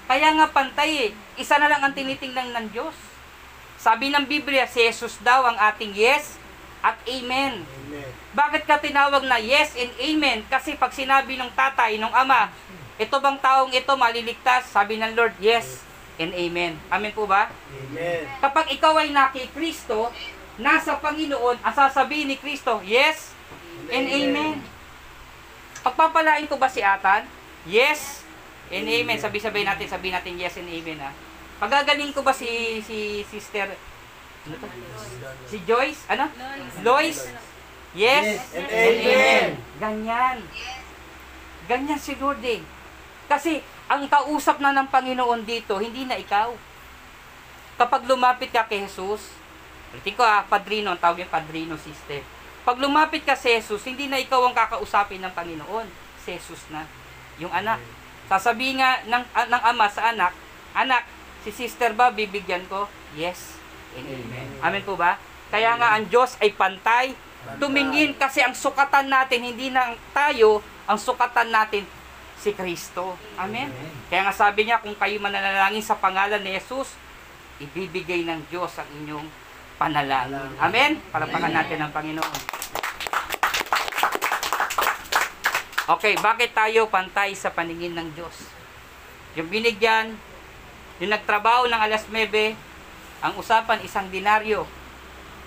Kaya 0.07 0.35
nga 0.35 0.47
pantay 0.51 1.09
eh. 1.09 1.11
Isa 1.39 1.57
na 1.57 1.71
lang 1.71 1.81
ang 1.81 1.95
tinitingnan 1.95 2.53
ng 2.53 2.67
Diyos. 2.71 2.95
Sabi 3.79 4.11
ng 4.11 4.23
Biblia, 4.23 4.63
si 4.63 4.79
Jesus 4.79 5.19
daw 5.19 5.43
ang 5.43 5.59
ating 5.59 5.91
yes 5.91 6.39
at 6.83 6.95
amen. 7.07 7.63
Amen. 7.63 8.09
Bakit 8.35 8.63
ka 8.67 8.79
tinawag 8.79 9.23
na 9.27 9.39
yes 9.39 9.75
and 9.75 9.91
amen? 9.99 10.43
Kasi 10.47 10.75
pag 10.75 10.91
sinabi 10.95 11.35
ng 11.35 11.51
tatay, 11.51 11.99
ng 11.99 12.11
ama, 12.11 12.51
ito 12.95 13.15
bang 13.19 13.39
taong 13.39 13.71
ito 13.71 13.91
maliligtas? 13.95 14.71
Sabi 14.71 14.99
ng 14.99 15.15
Lord, 15.15 15.35
yes 15.39 15.83
and 16.15 16.31
amen. 16.31 16.79
Amen 16.91 17.11
po 17.15 17.27
ba? 17.27 17.49
Amen. 17.71 18.23
Kapag 18.39 18.71
ikaw 18.71 18.99
ay 18.99 19.11
naki 19.11 19.49
Kristo, 19.51 20.11
nasa 20.59 20.99
Panginoon, 20.99 21.59
ang 21.59 21.73
sasabihin 21.73 22.29
ni 22.29 22.37
Kristo, 22.37 22.79
yes 22.85 23.33
and 23.89 24.07
amen. 24.07 24.61
Pagpapalain 25.83 26.47
ko 26.47 26.55
ba 26.55 26.71
si 26.71 26.79
Atan? 26.79 27.27
Yes 27.67 28.23
and 28.71 28.87
amen. 28.87 29.19
Sabi-sabay 29.19 29.67
natin, 29.67 29.85
sabi 29.91 30.09
natin 30.09 30.39
yes 30.39 30.55
and 30.55 30.71
amen 30.71 31.03
ha. 31.03 31.11
Pagagaling 31.59 32.15
ko 32.15 32.23
ba 32.23 32.31
si 32.31 32.79
si 32.81 33.21
sister 33.27 33.75
ano 34.43 34.55
to? 34.59 34.67
Si 35.47 35.57
Joyce? 35.63 36.03
Ano? 36.11 36.27
Lois? 36.83 37.31
Yes, 37.95 38.25
Yes 38.25 38.43
and 38.57 38.67
amen. 38.67 39.47
Ganyan. 39.79 40.37
Ganyan 41.67 41.99
si 41.99 42.15
Lord 42.19 42.43
eh. 42.43 42.59
Kasi 43.31 43.63
ang 43.87 44.03
kausap 44.11 44.59
na 44.59 44.75
ng 44.75 44.91
Panginoon 44.91 45.47
dito, 45.47 45.79
hindi 45.79 46.03
na 46.03 46.19
ikaw. 46.19 46.51
Kapag 47.79 48.03
lumapit 48.03 48.51
ka 48.51 48.67
kay 48.67 48.83
Jesus, 48.83 49.31
ulitin 49.95 50.15
ko 50.19 50.23
ah, 50.27 50.43
padrino, 50.43 50.91
ang 50.91 50.99
tawag 50.99 51.23
yung 51.23 51.31
padrino 51.31 51.79
system. 51.79 52.21
Pag 52.63 52.79
lumapit 52.79 53.27
ka 53.27 53.35
sa 53.35 53.51
Jesus, 53.51 53.83
hindi 53.83 54.07
na 54.07 54.19
ikaw 54.19 54.39
ang 54.47 54.55
kakausapin 54.55 55.19
ng 55.19 55.35
Panginoon. 55.35 55.87
Si 56.23 56.35
Jesus 56.35 56.63
na. 56.71 56.87
Yung 57.39 57.51
anak. 57.51 57.83
Sasabihin 58.31 58.79
nga 58.79 59.03
ng, 59.03 59.23
ah, 59.35 59.47
ng 59.47 59.63
ama 59.67 59.87
sa 59.91 60.15
anak, 60.15 60.31
Anak, 60.73 61.05
si 61.45 61.53
sister 61.53 61.93
ba 61.93 62.09
bibigyan 62.09 62.65
ko? 62.65 62.89
Yes 63.13 63.61
and 63.93 64.09
amen. 64.09 64.47
Amen 64.65 64.81
po 64.81 64.97
ba? 64.97 65.21
Kaya 65.53 65.77
nga 65.77 65.93
ang 65.93 66.09
Diyos 66.09 66.33
ay 66.41 66.49
pantay. 66.57 67.13
Tumingin 67.61 68.17
kasi 68.17 68.41
ang 68.41 68.57
sukatan 68.57 69.05
natin, 69.05 69.45
hindi 69.45 69.69
na 69.69 69.93
tayo, 70.15 70.65
ang 70.89 70.97
sukatan 70.97 71.53
natin 71.53 71.85
si 72.41 72.57
Kristo. 72.57 73.13
Amen? 73.37 73.69
Kaya 74.09 74.25
nga 74.25 74.33
sabi 74.33 74.65
niya, 74.65 74.81
kung 74.81 74.97
kayo 74.97 75.21
mananalangin 75.21 75.83
sa 75.85 75.99
pangalan 75.99 76.41
ni 76.41 76.57
Jesus, 76.57 76.97
ibibigay 77.61 78.25
ng 78.25 78.49
Diyos 78.49 78.73
ang 78.81 78.89
inyong 79.03 79.27
panalangin. 79.83 80.47
Amen? 80.63 80.91
Palapakan 81.11 81.51
natin 81.51 81.77
ang 81.83 81.91
Panginoon. 81.91 82.39
Okay, 85.83 86.15
bakit 86.23 86.55
tayo 86.55 86.87
pantay 86.87 87.35
sa 87.35 87.51
paningin 87.51 87.91
ng 87.91 88.07
Diyos? 88.15 88.47
Yung 89.35 89.51
binigyan, 89.51 90.15
yung 91.03 91.11
nagtrabaho 91.11 91.67
ng 91.67 91.75
alas 91.75 92.07
9, 92.07 92.31
ang 93.19 93.33
usapan 93.35 93.83
isang 93.83 94.07
dinaryo. 94.07 94.63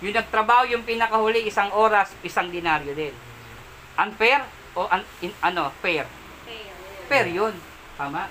Yung 0.05 0.13
nagtrabaho 0.13 0.69
yung 0.69 0.85
pinakahuli 0.85 1.49
isang 1.49 1.73
oras, 1.73 2.13
isang 2.21 2.53
dinaryo 2.53 2.93
din. 2.93 3.17
Unfair? 3.97 4.45
o 4.77 4.85
an, 4.93 5.01
in, 5.25 5.33
ano, 5.41 5.73
fair. 5.81 6.05
Fair. 6.45 6.73
Fair 7.09 7.27
yun. 7.33 7.57
Tama? 7.97 8.29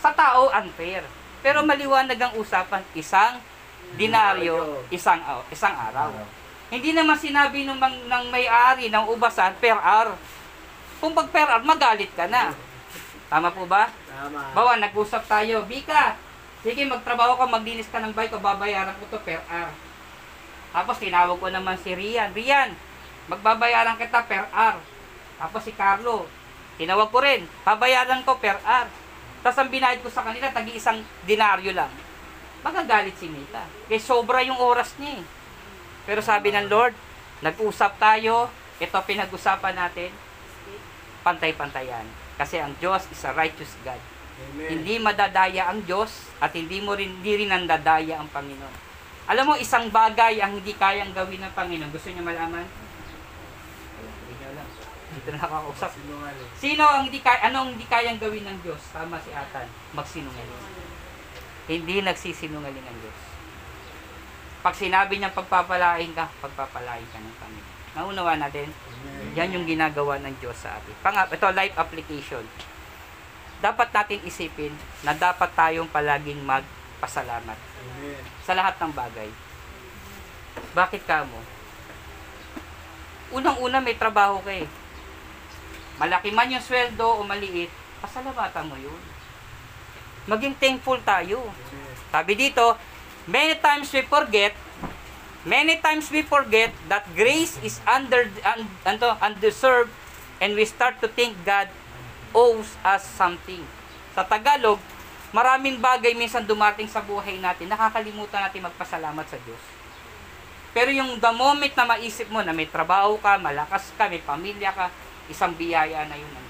Sa 0.00 0.16
tao, 0.16 0.48
unfair. 0.48 1.04
Pero 1.44 1.60
maliwanag 1.60 2.16
ang 2.16 2.32
usapan, 2.40 2.80
isang 2.96 3.36
dinaryo, 3.96 4.84
isang, 4.92 5.22
isang 5.48 5.72
araw. 5.72 6.12
Hindi 6.68 6.92
naman 6.92 7.16
sinabi 7.16 7.64
mang, 7.64 7.96
ng 7.96 8.24
may-ari 8.28 8.92
ng 8.92 9.04
ubasan, 9.08 9.56
per 9.56 9.80
hour. 9.80 10.12
Kung 11.00 11.16
pag 11.16 11.32
per 11.32 11.48
hour, 11.48 11.64
magalit 11.64 12.12
ka 12.12 12.28
na. 12.28 12.52
Tama 13.32 13.48
po 13.52 13.64
ba? 13.64 13.88
Tama. 13.88 14.52
Bawa, 14.52 14.76
nag-usap 14.76 15.24
tayo. 15.24 15.64
Bika, 15.64 16.20
sige 16.60 16.84
magtrabaho 16.84 17.40
ka, 17.40 17.46
maglinis 17.48 17.88
ka 17.88 18.02
ng 18.04 18.12
bike 18.12 18.36
ko, 18.36 18.38
babayaran 18.40 18.96
ko 19.00 19.16
to 19.16 19.20
per 19.24 19.40
hour. 19.48 19.72
Tapos 20.68 21.00
tinawag 21.00 21.40
ko 21.40 21.48
naman 21.48 21.80
si 21.80 21.96
Rian. 21.96 22.32
Rian, 22.36 22.76
magbabayaran 23.32 23.96
kita 23.96 24.28
per 24.28 24.44
hour. 24.52 24.80
Tapos 25.38 25.62
si 25.64 25.72
Carlo, 25.72 26.28
tinawag 26.76 27.08
ko 27.08 27.18
rin, 27.24 27.48
babayaran 27.64 28.20
ko 28.26 28.36
per 28.36 28.60
hour. 28.64 28.88
Tapos 29.40 29.58
ang 29.60 29.70
binayad 29.72 30.02
ko 30.02 30.10
sa 30.12 30.26
kanila, 30.26 30.52
tagi 30.52 30.76
isang 30.76 31.00
dinaryo 31.24 31.72
lang. 31.72 31.88
Magagalit 32.62 33.14
si 33.16 33.30
Mita. 33.30 33.64
Kaya 33.86 34.00
sobra 34.02 34.42
yung 34.42 34.58
oras 34.58 34.98
niya 34.98 35.22
eh. 35.22 35.24
Pero 36.08 36.20
sabi 36.24 36.50
ng 36.50 36.66
Lord, 36.66 36.96
nag-usap 37.44 38.00
tayo, 38.00 38.50
ito 38.80 38.94
pinag-usapan 38.94 39.74
natin, 39.76 40.10
pantay-pantayan. 41.22 42.06
Kasi 42.38 42.62
ang 42.62 42.74
Diyos 42.78 43.06
is 43.10 43.22
a 43.26 43.34
righteous 43.34 43.74
God. 43.82 43.98
Amen. 44.38 44.78
Hindi 44.78 45.02
madadaya 45.02 45.70
ang 45.70 45.82
Diyos 45.82 46.30
at 46.38 46.54
hindi 46.54 46.78
mo 46.78 46.94
rin, 46.94 47.18
hindi 47.18 47.42
rin 47.42 47.50
nandadaya 47.50 48.22
ang 48.22 48.30
Panginoon. 48.30 48.86
Alam 49.28 49.52
mo, 49.52 49.54
isang 49.58 49.90
bagay 49.90 50.40
ang 50.40 50.56
hindi 50.56 50.72
kayang 50.72 51.12
gawin 51.12 51.42
ng 51.42 51.52
Panginoon. 51.52 51.90
Gusto 51.92 52.08
niyo 52.08 52.22
malaman? 52.22 52.64
Dito 55.08 55.28
na 55.34 55.36
nakakausap. 55.40 55.90
Sinungaling. 55.92 56.50
Sino 56.56 56.82
ang 56.86 57.02
hindi 57.10 57.20
kaya, 57.20 57.50
anong 57.50 57.76
hindi 57.76 57.86
kayang 57.90 58.16
gawin 58.22 58.44
ng 58.46 58.58
Diyos? 58.62 58.80
Tama 58.94 59.18
si 59.20 59.34
Atan. 59.34 59.66
Magsinungaling. 59.92 60.87
Hindi 61.68 62.00
nagsisinungaling 62.00 62.86
ang 62.88 62.98
Diyos. 63.04 63.20
Pag 64.64 64.74
sinabi 64.74 65.20
niyang 65.20 65.36
pagpapalain 65.36 66.10
ka, 66.16 66.32
pagpapalain 66.40 67.04
ka 67.12 67.20
ng 67.20 67.36
Panginoon. 67.36 67.76
Naunawa 67.92 68.40
natin? 68.40 68.72
Amen. 68.72 69.36
Yan 69.36 69.52
yung 69.52 69.66
ginagawa 69.68 70.16
ng 70.18 70.34
Diyos 70.40 70.56
sa 70.56 70.80
atin. 70.80 70.96
Pangap, 71.04 71.28
ito 71.28 71.46
life 71.52 71.76
application. 71.76 72.44
Dapat 73.60 73.88
natin 73.92 74.24
isipin 74.24 74.72
na 75.04 75.12
dapat 75.12 75.50
tayong 75.52 75.90
palaging 75.92 76.40
magpasalamat 76.40 77.58
Amen. 77.58 78.22
sa 78.42 78.56
lahat 78.56 78.74
ng 78.80 78.92
bagay. 78.94 79.30
Bakit 80.72 81.02
ka 81.04 81.26
mo? 81.28 81.38
Unang-una 83.34 83.82
may 83.84 83.98
trabaho 83.98 84.40
ka 84.40 84.56
eh. 84.56 84.66
Malaki 85.98 86.30
man 86.30 86.48
yung 86.48 86.62
sweldo 86.62 87.18
o 87.18 87.26
maliit, 87.26 87.68
pasalamatan 87.98 88.70
mo 88.70 88.78
yun. 88.78 89.00
Maging 90.28 90.54
thankful 90.60 91.00
tayo. 91.00 91.40
Sabi 92.12 92.36
dito, 92.36 92.76
many 93.24 93.56
times 93.56 93.88
we 93.88 94.04
forget, 94.04 94.52
many 95.48 95.80
times 95.80 96.12
we 96.12 96.20
forget 96.20 96.68
that 96.92 97.08
grace 97.16 97.56
is 97.64 97.80
under 97.88 98.28
un, 98.44 98.68
ano, 98.84 99.16
undeserved 99.24 99.88
and 100.44 100.52
we 100.52 100.68
start 100.68 101.00
to 101.00 101.08
think 101.08 101.32
God 101.48 101.72
owes 102.36 102.76
us 102.84 103.08
something. 103.16 103.64
Sa 104.12 104.20
Tagalog, 104.20 104.76
maraming 105.32 105.80
bagay 105.80 106.12
minsan 106.12 106.44
dumating 106.44 106.88
sa 106.92 107.00
buhay 107.00 107.40
natin, 107.40 107.72
nakakalimutan 107.72 108.44
natin 108.44 108.68
magpasalamat 108.68 109.24
sa 109.24 109.40
Diyos. 109.40 109.64
Pero 110.76 110.92
yung 110.92 111.16
the 111.16 111.32
moment 111.32 111.72
na 111.72 111.88
maisip 111.88 112.28
mo 112.28 112.44
na 112.44 112.52
may 112.52 112.68
trabaho 112.68 113.16
ka, 113.16 113.40
malakas 113.40 113.88
ka, 113.96 114.12
may 114.12 114.20
pamilya 114.20 114.76
ka, 114.76 114.92
isang 115.32 115.56
biyaya 115.56 116.04
na 116.04 116.16
yun 116.16 116.28
ng 116.28 116.36
Diyos. 116.36 116.47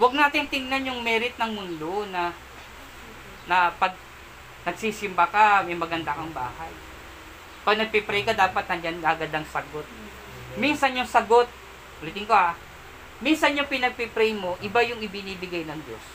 Huwag 0.00 0.16
natin 0.16 0.48
tingnan 0.48 0.88
yung 0.88 1.04
merit 1.04 1.36
ng 1.36 1.52
mundo 1.52 2.08
na 2.08 2.32
na 3.44 3.68
pag 3.76 3.92
nagsisimba 4.64 5.28
ka, 5.28 5.60
may 5.68 5.76
maganda 5.76 6.16
kang 6.16 6.32
bahay. 6.32 6.72
Pag 7.68 7.76
nagpipray 7.84 8.24
ka, 8.24 8.32
dapat 8.32 8.64
nandyan 8.64 9.04
agad 9.04 9.28
ang 9.28 9.44
sagot. 9.44 9.84
Minsan 10.56 10.96
yung 10.96 11.04
sagot, 11.04 11.44
ulitin 12.00 12.24
ko 12.24 12.32
ah, 12.32 12.56
minsan 13.20 13.52
yung 13.52 13.68
pinagpipray 13.68 14.32
mo, 14.32 14.56
iba 14.64 14.80
yung 14.88 15.04
ibinibigay 15.04 15.68
ng 15.68 15.80
Diyos. 15.84 16.06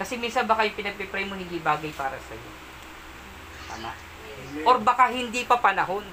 Kasi 0.00 0.16
minsan 0.16 0.48
baka 0.48 0.64
yung 0.64 0.78
pinagpipray 0.80 1.28
mo 1.28 1.36
hindi 1.36 1.60
bagay 1.60 1.92
para 1.92 2.16
sa 2.16 2.32
iyo. 2.32 2.52
Tama? 3.68 3.92
Or 4.64 4.80
baka 4.80 5.12
hindi 5.12 5.44
pa 5.44 5.60
panahon. 5.60 6.08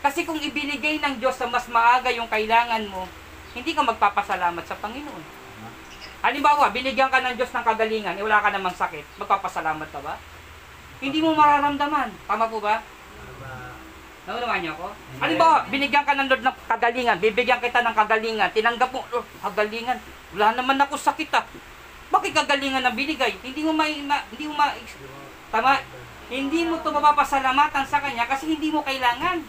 Kasi 0.00 0.24
kung 0.24 0.40
ibinigay 0.40 1.04
ng 1.04 1.20
Diyos 1.20 1.36
sa 1.36 1.44
mas 1.44 1.68
maaga 1.68 2.08
yung 2.08 2.32
kailangan 2.32 2.88
mo, 2.88 3.04
hindi 3.56 3.70
ka 3.72 3.82
magpapasalamat 3.84 4.64
sa 4.64 4.76
Panginoon. 4.76 5.24
Halimbawa, 6.18 6.74
binigyan 6.74 7.08
ka 7.08 7.22
ng 7.22 7.38
Diyos 7.38 7.54
ng 7.54 7.62
kagalingan, 7.62 8.18
eh 8.18 8.24
wala 8.26 8.42
ka 8.42 8.50
namang 8.50 8.74
sakit, 8.74 9.06
magpapasalamat 9.22 9.88
ka 9.94 10.00
ba? 10.02 10.18
Hindi 10.98 11.22
mo 11.22 11.30
mararamdaman. 11.38 12.10
Tama 12.26 12.50
po 12.50 12.58
ba? 12.58 12.82
Tama. 12.82 13.50
Naunawan 14.26 14.58
niyo 14.58 14.74
ako? 14.74 14.86
Halimbawa, 15.22 15.56
binigyan 15.70 16.02
ka 16.02 16.18
ng 16.18 16.26
Lord 16.26 16.42
ng 16.42 16.56
kagalingan, 16.66 17.16
bibigyan 17.22 17.62
kita 17.62 17.80
ng 17.86 17.94
kagalingan, 17.94 18.50
tinanggap 18.50 18.90
mo, 18.90 19.06
oh, 19.14 19.24
kagalingan, 19.46 19.96
wala 20.34 20.58
naman 20.58 20.76
ako 20.82 20.98
sakit 20.98 21.30
ah. 21.38 21.46
Bakit 22.08 22.32
kagalingan 22.34 22.82
na 22.82 22.90
binigay? 22.90 23.38
Hindi 23.38 23.62
mo 23.62 23.70
may, 23.70 24.02
ma, 24.02 24.26
hindi 24.28 24.44
mo 24.50 24.58
ma, 24.58 24.74
tama? 25.54 25.80
Hindi 26.28 26.60
mo 26.68 26.76
to 26.84 26.92
mapapasalamatan 26.92 27.88
sa 27.88 28.04
Kanya 28.04 28.28
kasi 28.28 28.52
hindi 28.52 28.68
mo 28.68 28.84
kailangan. 28.84 29.40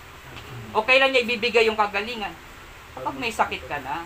O 0.72 0.86
kailan 0.86 1.12
niya 1.12 1.26
ibibigay 1.26 1.68
yung 1.68 1.76
kagalingan? 1.76 2.32
Kapag 3.00 3.16
may 3.16 3.32
sakit 3.32 3.64
ka 3.64 3.80
na. 3.80 4.04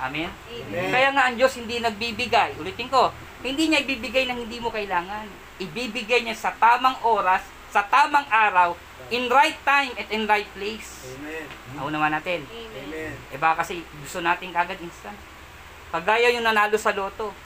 Amen? 0.00 0.32
Amen. 0.32 0.88
Kaya 0.88 1.08
nga 1.12 1.28
ang 1.28 1.36
Diyos 1.36 1.52
hindi 1.60 1.80
nagbibigay. 1.80 2.56
Ulitin 2.56 2.88
ko, 2.88 3.12
hindi 3.44 3.68
niya 3.68 3.84
ibibigay 3.84 4.24
ng 4.24 4.48
hindi 4.48 4.56
mo 4.56 4.72
kailangan. 4.72 5.28
Ibibigay 5.60 6.24
niya 6.24 6.36
sa 6.36 6.56
tamang 6.56 6.96
oras, 7.04 7.44
sa 7.68 7.84
tamang 7.84 8.24
araw, 8.32 8.72
in 9.12 9.28
right 9.28 9.60
time 9.68 9.92
at 10.00 10.08
in 10.08 10.24
right 10.24 10.48
place. 10.56 11.04
Amen. 11.12 11.44
Ako 11.76 11.88
naman 11.92 12.12
natin. 12.16 12.40
Amen. 12.48 12.88
Amen. 12.88 13.12
Eh 13.28 13.36
baka 13.36 13.64
kasi 13.64 13.84
gusto 14.00 14.24
natin 14.24 14.48
kagad 14.48 14.80
instant. 14.80 15.16
Kagaya 15.92 16.32
yung 16.32 16.44
nanalo 16.44 16.80
sa 16.80 16.96
loto. 16.96 17.36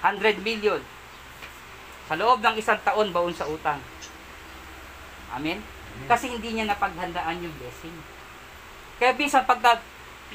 100 0.00 0.40
million. 0.40 0.80
Sa 2.08 2.18
loob 2.18 2.42
ng 2.42 2.56
isang 2.58 2.80
taon, 2.82 3.14
baon 3.14 3.32
sa 3.36 3.46
utang. 3.46 3.78
Amen? 5.32 5.62
Kasi 6.10 6.28
hindi 6.28 6.52
niya 6.52 6.66
napaghandaan 6.66 7.44
yung 7.44 7.54
blessing. 7.60 7.94
Kaya 9.02 9.18
minsan 9.18 9.42
pag 9.42 9.58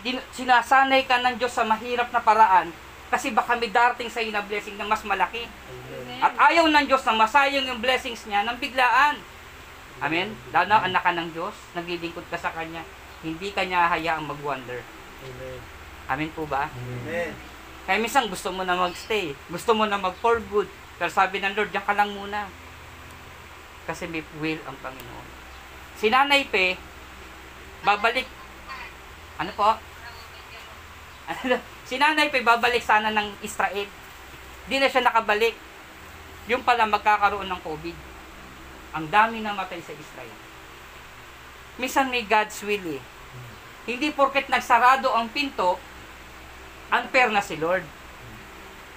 din- 0.03 0.27
sinasanay 0.36 1.08
ka 1.08 1.23
ng 1.23 1.39
Diyos 1.39 1.56
sa 1.56 1.63
mahirap 1.63 2.12
na 2.12 2.19
paraan, 2.19 2.67
kasi 3.08 3.32
baka 3.32 3.56
may 3.56 3.71
darating 3.71 4.12
sa 4.12 4.19
na 4.27 4.43
blessing 4.43 4.75
na 4.75 4.84
mas 4.84 5.08
malaki. 5.08 5.47
Amen. 5.47 6.19
At 6.19 6.36
ayaw 6.51 6.67
ng 6.67 6.84
Diyos 6.84 6.99
na 7.08 7.15
masayang 7.15 7.63
yung 7.63 7.80
blessings 7.80 8.27
niya 8.27 8.43
ng 8.43 8.60
biglaan. 8.60 9.15
Amen? 10.03 10.36
Lalo 10.51 10.67
na 10.67 10.84
anak 10.84 10.99
ka 10.99 11.15
ng 11.15 11.32
Diyos, 11.32 11.56
naglilingkod 11.80 12.27
ka 12.27 12.36
sa 12.36 12.51
Kanya, 12.51 12.84
hindi 13.23 13.56
ka 13.56 13.63
niya 13.63 13.88
hayaang 13.88 14.27
mag-wonder. 14.27 14.84
Amen. 15.23 15.60
Amen 16.12 16.32
po 16.36 16.43
ba? 16.43 16.67
Amen. 16.67 17.32
Kaya 17.88 18.03
minsan 18.03 18.27
gusto 18.27 18.51
mo 18.51 18.67
na 18.67 18.75
magstay, 18.75 19.32
gusto 19.47 19.71
mo 19.71 19.88
na 19.88 19.95
mag 19.95 20.19
for 20.19 20.43
good, 20.51 20.67
pero 20.99 21.08
sabi 21.08 21.39
ng 21.39 21.56
Lord, 21.56 21.71
diyan 21.71 21.88
ka 21.88 21.95
lang 21.95 22.12
muna. 22.12 22.51
Kasi 23.88 24.12
may 24.12 24.27
will 24.43 24.60
ang 24.67 24.75
Panginoon. 24.84 25.27
Si 25.95 26.12
Nanay 26.12 26.43
Pe, 26.51 26.75
babalik, 27.88 28.27
ano 29.38 29.52
po? 29.54 29.69
Ano? 31.28 31.56
si 31.88 31.95
Nanay 32.02 32.34
Pe, 32.34 32.41
babalik 32.41 32.82
sana 32.82 33.13
ng 33.13 33.38
Israel. 33.45 33.88
Di 34.67 34.76
na 34.82 34.89
siya 34.89 35.06
nakabalik. 35.06 35.56
Yung 36.47 36.63
pala 36.63 36.88
magkakaroon 36.88 37.47
ng 37.47 37.62
COVID. 37.62 37.97
Ang 38.97 39.06
dami 39.12 39.43
na 39.43 39.54
matay 39.54 39.84
sa 39.84 39.93
Israel. 39.93 40.36
Minsan 41.78 42.10
may 42.10 42.26
God's 42.26 42.58
will 42.65 42.97
eh. 42.97 43.04
Hindi 43.88 44.12
porket 44.12 44.52
nagsarado 44.52 45.13
ang 45.13 45.32
pinto, 45.32 45.80
unfair 46.91 47.32
na 47.32 47.39
si 47.39 47.56
Lord. 47.56 47.86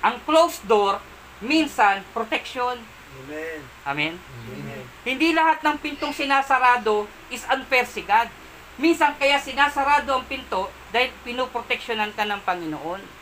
Ang 0.01 0.17
closed 0.25 0.65
door, 0.65 0.99
minsan, 1.45 2.03
protection. 2.17 2.81
Amen. 3.23 3.61
Amen? 3.85 4.15
Amen. 4.51 4.85
Hindi 5.05 5.37
lahat 5.37 5.61
ng 5.61 5.77
pintong 5.79 6.17
sinasarado 6.17 7.05
is 7.29 7.45
unfair 7.47 7.85
si 7.85 8.03
God. 8.03 8.40
Minsan 8.81 9.13
kaya 9.21 9.37
sinasarado 9.37 10.09
ang 10.09 10.25
pinto 10.25 10.73
dahil 10.89 11.13
pinoproteksyonan 11.21 12.17
ka 12.17 12.25
ng 12.25 12.41
Panginoon. 12.49 13.21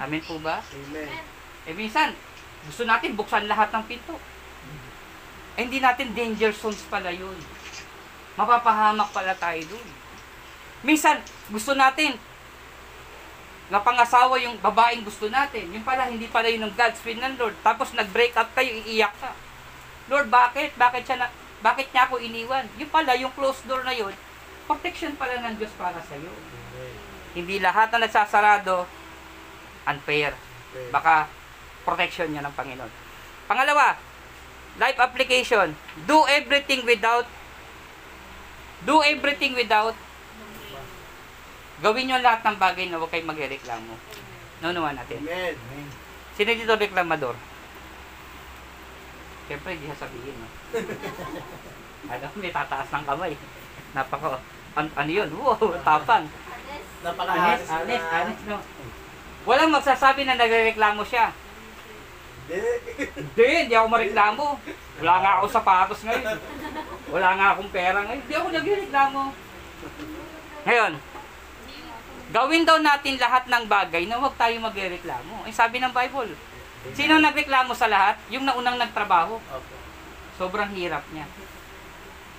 Amen 0.00 0.22
po 0.24 0.40
ba? 0.40 0.64
Amen. 0.64 1.08
Eh 1.68 1.76
minsan, 1.76 2.16
gusto 2.64 2.88
natin 2.88 3.12
buksan 3.12 3.48
lahat 3.48 3.68
ng 3.72 3.84
pinto. 3.84 4.16
Eh, 5.56 5.64
hindi 5.64 5.80
natin 5.80 6.12
danger 6.12 6.52
zones 6.56 6.84
pala 6.88 7.12
yun. 7.12 7.36
Mapapahamak 8.36 9.12
pala 9.12 9.32
tayo 9.36 9.60
dun. 9.76 9.88
Minsan, 10.84 11.20
gusto 11.48 11.72
natin 11.72 12.16
na 13.72 13.80
pangasawa 13.80 14.36
yung 14.40 14.60
babaeng 14.60 15.04
gusto 15.04 15.32
natin. 15.32 15.72
Yung 15.72 15.84
pala, 15.84 16.08
hindi 16.12 16.28
pala 16.28 16.48
yun 16.52 16.68
ng 16.68 16.76
God's 16.76 17.00
will 17.04 17.20
ng 17.20 17.36
Lord. 17.40 17.56
Tapos 17.64 17.92
nag-break 17.96 18.36
up 18.36 18.52
kayo, 18.52 18.72
iiyak 18.72 19.12
ka. 19.16 19.32
Lord, 20.12 20.28
bakit? 20.28 20.76
Bakit 20.76 21.02
siya 21.08 21.16
na, 21.24 21.28
bakit 21.64 21.88
niya 21.92 22.04
ako 22.08 22.20
iniwan? 22.20 22.68
Yung 22.76 22.92
pala, 22.92 23.16
yung 23.16 23.32
closed 23.32 23.64
door 23.64 23.82
na 23.82 23.96
yun, 23.96 24.12
protection 24.66 25.14
pala 25.14 25.38
ng 25.40 25.56
Diyos 25.56 25.72
para 25.78 26.02
sa 26.02 26.14
iyo. 26.18 26.34
Hindi 27.32 27.62
lahat 27.62 27.94
na 27.94 28.06
nagsasarado 28.06 28.84
unfair. 29.86 30.34
Baka 30.90 31.30
protection 31.86 32.28
niya 32.34 32.42
ng 32.42 32.54
Panginoon. 32.54 32.92
Pangalawa, 33.46 33.94
life 34.82 34.98
application. 34.98 35.72
Do 36.04 36.26
everything 36.26 36.82
without 36.82 37.24
do 38.84 39.00
everything 39.06 39.56
without 39.56 39.96
gawin 41.80 42.08
niyo 42.08 42.20
lahat 42.20 42.44
ng 42.44 42.56
bagay 42.60 42.90
na 42.90 42.98
huwag 43.00 43.12
kayong 43.12 43.30
magreklamo. 43.30 43.94
Naunawan 44.60 44.96
natin. 44.96 45.20
Amen. 45.24 45.86
Sino 46.36 46.52
dito 46.52 46.76
reklamador? 46.76 47.36
Siyempre, 49.46 49.78
hindi 49.78 49.86
sasabihin, 49.92 50.36
no? 50.40 50.48
Alam, 52.12 52.32
may 52.40 52.50
tataas 52.50 52.88
ng 52.90 53.06
kamay. 53.06 53.32
Napaka, 53.94 54.40
an, 54.74 54.86
ano 54.94 55.10
yun? 55.10 55.28
Wow, 55.36 55.76
tapang. 55.84 56.26
Napakahalis 57.04 57.68
Honest, 57.68 57.70
honest, 57.70 58.06
honest, 58.10 58.42
no? 58.50 58.58
Walang 59.46 59.70
magsasabi 59.70 60.26
na 60.26 60.34
nagreklamo 60.34 61.06
siya. 61.06 61.30
Hindi. 62.46 62.62
Hindi, 63.14 63.46
hindi 63.66 63.74
ako 63.74 63.86
mareklamo. 63.90 64.44
Wala 65.02 65.14
nga 65.22 65.30
ako 65.38 65.46
sapatos 65.50 66.00
ngayon. 66.02 66.38
Wala 67.10 67.28
nga 67.38 67.46
akong 67.54 67.70
pera 67.70 67.98
ngayon. 68.06 68.22
Hindi 68.22 68.34
ako 68.34 68.48
nagreklamo. 68.50 69.20
Ngayon, 70.66 70.92
gawin 72.34 72.66
daw 72.66 72.78
natin 72.82 73.14
lahat 73.22 73.44
ng 73.46 73.64
bagay 73.70 74.02
na 74.10 74.18
huwag 74.18 74.34
tayo 74.34 74.54
magreklamo. 74.58 75.46
Ay 75.46 75.54
sabi 75.54 75.78
ng 75.78 75.94
Bible, 75.94 76.34
sino 76.94 77.22
nagreklamo 77.22 77.70
sa 77.74 77.86
lahat? 77.86 78.18
Yung 78.34 78.42
naunang 78.42 78.78
nagtrabaho. 78.78 79.38
Opo. 79.38 79.74
Sobrang 80.36 80.70
hirap 80.74 81.06
niya. 81.14 81.26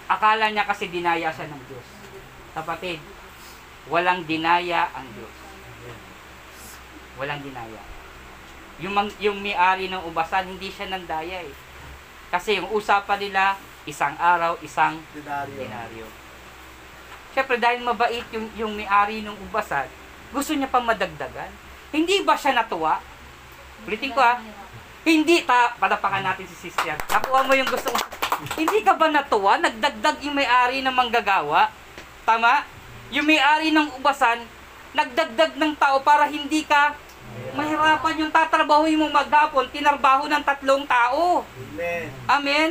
Akala 0.08 0.48
niya 0.48 0.64
kasi 0.64 0.88
dinaya 0.88 1.28
siya 1.32 1.52
ng 1.52 1.62
Diyos. 1.68 1.88
Kapatid, 2.56 3.04
walang 3.92 4.24
dinaya 4.24 4.88
ang 4.96 5.08
Diyos. 5.12 5.36
Walang 7.20 7.44
dinaya. 7.44 7.82
Yung, 8.80 8.94
mang, 8.94 9.10
yung 9.20 9.42
may-ari 9.42 9.92
ng 9.92 10.06
ubasan, 10.08 10.48
hindi 10.48 10.72
siya 10.72 10.88
nandaya 10.88 11.44
eh. 11.44 11.56
Kasi 12.32 12.62
yung 12.62 12.70
usapan 12.72 13.20
nila, 13.20 13.58
isang 13.90 14.16
araw, 14.16 14.56
isang 14.64 15.02
Denaryo. 15.12 15.60
denaryo. 15.60 16.08
Siyempre, 17.34 17.58
dahil 17.58 17.82
mabait 17.82 18.24
yung, 18.32 18.48
yung 18.54 18.74
may-ari 18.78 19.26
ng 19.26 19.36
ubasan, 19.50 19.90
gusto 20.32 20.54
niya 20.54 20.70
pang 20.70 20.86
madagdagan. 20.86 21.50
Hindi 21.92 22.22
ba 22.22 22.36
siya 22.38 22.54
natuwa? 22.54 23.00
Ulitin 23.88 24.12
ko 24.12 24.20
ah, 24.20 24.38
hindi, 25.08 25.48
ta, 25.48 25.72
palapakan 25.80 26.20
natin 26.20 26.46
si 26.46 26.68
sister. 26.68 27.00
Nakuha 27.08 27.48
mo 27.48 27.54
yung 27.56 27.70
gusto 27.72 27.90
mo. 27.96 28.00
Hindi 28.58 28.86
ka 28.86 28.94
ba 28.94 29.10
natuwa? 29.10 29.58
Nagdagdag 29.58 30.22
yung 30.22 30.38
may-ari 30.38 30.86
ng 30.86 30.94
manggagawa. 30.94 31.74
Tama? 32.28 32.66
Yung 33.10 33.26
may-ari 33.26 33.74
ng 33.74 33.98
ubasan, 33.98 34.44
nagdagdag 34.94 35.58
ng 35.58 35.74
tao 35.80 36.04
para 36.04 36.28
hindi 36.30 36.62
ka 36.68 36.94
mahirapan 37.58 38.22
yung 38.22 38.34
tatrabahuin 38.34 38.98
mo 39.02 39.10
maghapon, 39.10 39.70
tinarbaho 39.74 40.30
ng 40.30 40.44
tatlong 40.46 40.86
tao. 40.86 41.42
Amen. 41.46 42.06
Amen? 42.30 42.70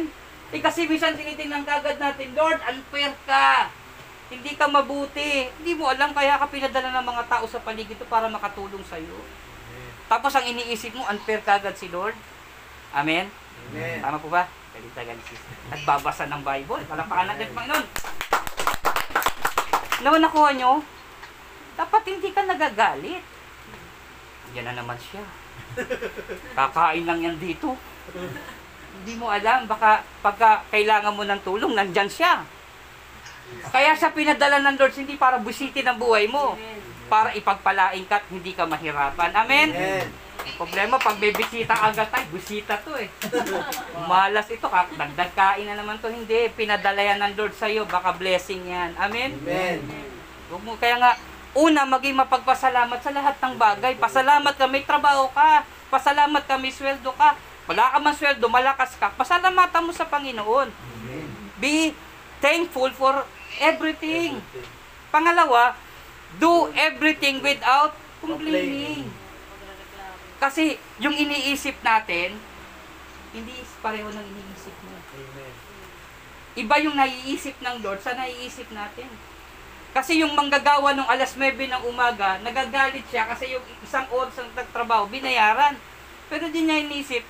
Eh 0.54 0.62
kasi 0.62 0.86
minsan 0.86 1.18
tinitingnan 1.18 1.66
kagad 1.66 1.98
natin, 1.98 2.30
Lord, 2.38 2.62
unfair 2.62 3.10
ka. 3.26 3.70
Hindi 4.30 4.54
ka 4.54 4.66
mabuti. 4.70 5.50
Hindi 5.58 5.72
mo 5.74 5.90
alam 5.90 6.14
kaya 6.14 6.38
ka 6.38 6.46
pinadala 6.50 6.94
ng 6.94 7.06
mga 7.06 7.22
tao 7.26 7.44
sa 7.50 7.62
paligid 7.62 7.98
to 7.98 8.06
para 8.06 8.30
makatulong 8.30 8.82
sa 8.86 8.98
iyo. 8.98 9.18
Tapos 10.06 10.30
ang 10.38 10.46
iniisip 10.46 10.94
mo, 10.94 11.02
unfair 11.10 11.42
kagad 11.42 11.74
si 11.74 11.90
Lord. 11.90 12.14
Amen? 12.94 13.26
Amen. 13.70 13.98
Tama 13.98 14.22
po 14.22 14.30
ba? 14.30 14.46
Galita 14.76 15.00
galit 15.08 15.24
sis. 15.24 15.40
Nagbabasa 15.72 16.28
ng 16.28 16.42
Bible. 16.44 16.84
Palapakan 16.84 17.26
natin, 17.32 17.48
Panginoon. 17.56 17.86
Naman 20.04 20.20
nakuha 20.20 20.52
nyo? 20.52 20.84
Dapat 21.80 22.02
hindi 22.12 22.28
ka 22.28 22.44
nagagalit. 22.44 23.24
Yan 24.52 24.68
na 24.68 24.76
naman 24.76 25.00
siya. 25.00 25.24
Kakain 26.52 27.08
lang 27.08 27.24
yan 27.24 27.36
dito. 27.40 27.72
Hindi 29.00 29.12
mo 29.16 29.32
alam, 29.32 29.64
baka 29.64 30.04
pagka 30.20 30.60
kailangan 30.68 31.16
mo 31.16 31.24
ng 31.24 31.40
tulong, 31.40 31.72
nandyan 31.72 32.08
siya. 32.12 32.44
Kaya 33.72 33.96
siya 33.96 34.12
pinadala 34.12 34.60
ng 34.60 34.76
Lord, 34.76 34.92
hindi 34.92 35.16
para 35.16 35.40
busitin 35.40 35.88
ang 35.88 35.96
buhay 35.96 36.28
mo. 36.28 36.60
Para 37.08 37.32
ipagpalain 37.32 38.04
ka 38.04 38.20
at 38.20 38.28
hindi 38.28 38.52
ka 38.52 38.68
mahirapan. 38.68 39.32
Amen? 39.32 39.72
Amen. 39.72 40.25
Problema, 40.54 40.94
pag 41.02 41.18
may 41.18 41.34
bisita 41.34 41.74
agad 41.74 42.06
tayo, 42.06 42.26
bisita 42.30 42.78
to 42.86 42.94
eh. 42.94 43.10
Malas 44.06 44.46
ito, 44.46 44.70
dagdag 44.70 45.32
kain 45.34 45.66
na 45.66 45.74
naman 45.74 45.98
to. 45.98 46.06
Hindi, 46.06 46.46
pinadala 46.54 47.02
yan 47.02 47.18
ng 47.18 47.34
Lord 47.34 47.58
sa'yo, 47.58 47.82
baka 47.90 48.14
blessing 48.14 48.62
yan. 48.70 48.94
Amen? 48.94 49.34
Amen. 49.42 49.82
Huwag 50.46 50.62
mo, 50.62 50.78
kaya 50.78 51.02
nga, 51.02 51.18
una, 51.58 51.82
maging 51.82 52.14
mapagpasalamat 52.14 53.02
sa 53.02 53.10
lahat 53.10 53.34
ng 53.42 53.54
bagay. 53.58 53.98
Pasalamat 53.98 54.54
ka, 54.54 54.70
may 54.70 54.86
trabaho 54.86 55.26
ka. 55.34 55.66
Pasalamat 55.90 56.46
ka, 56.46 56.54
may 56.54 56.70
sweldo 56.70 57.10
ka. 57.18 57.34
Wala 57.66 57.90
ka 57.90 57.98
man 57.98 58.14
sweldo, 58.14 58.46
malakas 58.46 58.94
ka. 58.94 59.10
Pasalamatan 59.18 59.82
mo 59.82 59.90
sa 59.90 60.06
Panginoon. 60.06 60.70
Amen. 60.70 61.28
Be 61.58 61.90
thankful 62.38 62.94
for 62.94 63.26
everything. 63.58 64.38
Pangalawa, 65.10 65.74
do 66.38 66.70
everything 66.78 67.42
without 67.42 67.98
complaining. 68.22 69.10
Kasi 70.46 70.78
yung 71.02 71.18
iniisip 71.18 71.74
natin, 71.82 72.38
hindi 73.34 73.54
pareho 73.82 74.06
ng 74.06 74.26
iniisip 74.30 74.76
mo. 74.86 74.94
Amen. 74.94 75.52
Iba 76.54 76.78
yung 76.86 76.94
naiisip 76.94 77.58
ng 77.58 77.82
Lord 77.82 77.98
sa 77.98 78.14
naiisip 78.14 78.70
natin. 78.70 79.10
Kasi 79.90 80.22
yung 80.22 80.38
manggagawa 80.38 80.94
nung 80.94 81.10
alas 81.10 81.34
9 81.34 81.50
ng 81.50 81.82
umaga, 81.90 82.38
nagagalit 82.46 83.02
siya 83.10 83.26
kasi 83.26 83.58
yung 83.58 83.66
isang 83.82 84.06
oras 84.14 84.38
ng 84.38 84.54
nagtrabaho, 84.54 85.10
binayaran. 85.10 85.74
Pero 86.30 86.46
di 86.46 86.62
niya 86.62 86.78
iniisip, 86.78 87.26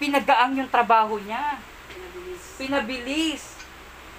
pinagaang 0.00 0.56
yung 0.56 0.72
trabaho 0.72 1.20
niya. 1.20 1.60
Pinabilis. 2.56 3.60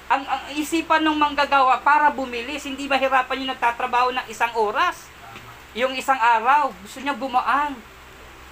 Ang, 0.06 0.22
ang 0.22 0.54
isipan 0.54 1.02
ng 1.02 1.18
manggagawa 1.18 1.82
para 1.82 2.14
bumilis, 2.14 2.62
hindi 2.70 2.86
mahirapan 2.86 3.42
yung 3.42 3.52
nagtatrabaho 3.58 4.14
ng 4.14 4.30
isang 4.30 4.54
oras. 4.54 5.10
Yung 5.74 5.98
isang 5.98 6.22
araw, 6.22 6.70
gusto 6.86 7.02
niya 7.02 7.18
bumaan. 7.18 7.74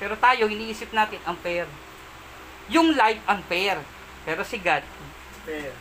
Pero 0.04 0.20
tayo, 0.20 0.52
iniisip 0.52 0.92
natin, 0.92 1.16
unfair. 1.24 1.64
Yung 2.68 2.92
life, 2.92 3.24
unfair. 3.24 3.80
Pero 4.28 4.44
si 4.44 4.60
God, 4.60 4.84
Fair. 5.48 5.72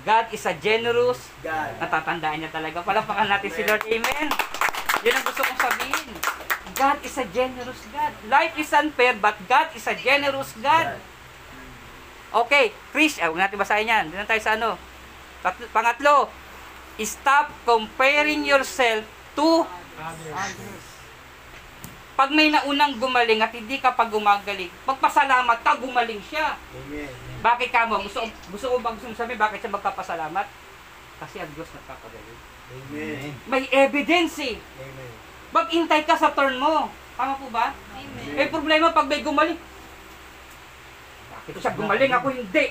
God 0.00 0.32
is 0.32 0.48
a 0.48 0.56
generous 0.56 1.28
God. 1.44 1.76
natatandaan 1.76 2.40
niya 2.40 2.48
talaga. 2.48 2.80
Palapakan 2.80 3.28
natin 3.28 3.52
si 3.52 3.60
Lord. 3.68 3.84
Amen. 3.84 4.28
Yun 5.04 5.12
ang 5.12 5.24
gusto 5.28 5.44
kong 5.44 5.60
sabihin. 5.60 6.08
God 6.72 6.96
is 7.04 7.12
a 7.20 7.28
generous 7.28 7.84
God. 7.92 8.12
Life 8.32 8.56
is 8.56 8.72
unfair, 8.72 9.12
but 9.20 9.36
God 9.44 9.68
is 9.76 9.84
a 9.84 9.92
generous 9.92 10.56
God. 10.64 10.96
Okay, 12.32 12.72
Chris, 12.96 13.20
ah, 13.20 13.28
huwag 13.28 13.44
natin 13.44 13.60
basahin 13.60 13.92
yan. 13.92 14.04
Doon 14.08 14.24
tayo 14.24 14.40
sa 14.40 14.56
ano. 14.56 14.80
Tatlo, 15.44 15.68
pangatlo, 15.76 16.16
stop 17.04 17.52
comparing 17.68 18.48
yourself 18.48 19.04
to 19.36 19.68
others. 20.00 20.79
Pag 22.20 22.36
may 22.36 22.52
naunang 22.52 23.00
gumaling 23.00 23.40
at 23.40 23.48
hindi 23.48 23.80
ka 23.80 23.96
pa 23.96 24.04
gumagaling, 24.04 24.68
magpasalamat 24.84 25.56
ka, 25.64 25.80
gumaling 25.80 26.20
siya. 26.20 26.52
Amen. 26.52 27.08
Bakit 27.40 27.72
ka 27.72 27.88
mo? 27.88 27.96
Gusto, 28.04 28.28
gusto 28.52 28.76
mo 28.76 28.84
ba 28.84 28.92
gusto 28.92 29.08
mo 29.08 29.16
sabihin 29.16 29.40
bakit 29.40 29.64
siya 29.64 29.72
magpapasalamat? 29.72 30.44
Kasi 31.16 31.40
ang 31.40 31.48
Diyos 31.56 31.72
nagpapagaling. 31.72 32.40
Amen. 32.76 33.32
May 33.48 33.64
evidence 33.72 34.36
eh. 34.44 34.60
Amen. 34.60 35.12
Maghintay 35.48 36.04
ka 36.04 36.12
sa 36.20 36.36
turn 36.36 36.60
mo. 36.60 36.92
Tama 37.16 37.40
po 37.40 37.48
ba? 37.48 37.72
Amen. 37.72 38.36
Eh 38.36 38.52
problema 38.52 38.92
pag 38.92 39.08
may 39.08 39.24
gumaling. 39.24 39.56
Bakit 41.32 41.56
siya 41.56 41.72
gumaling 41.72 42.12
ako 42.12 42.28
hindi? 42.36 42.66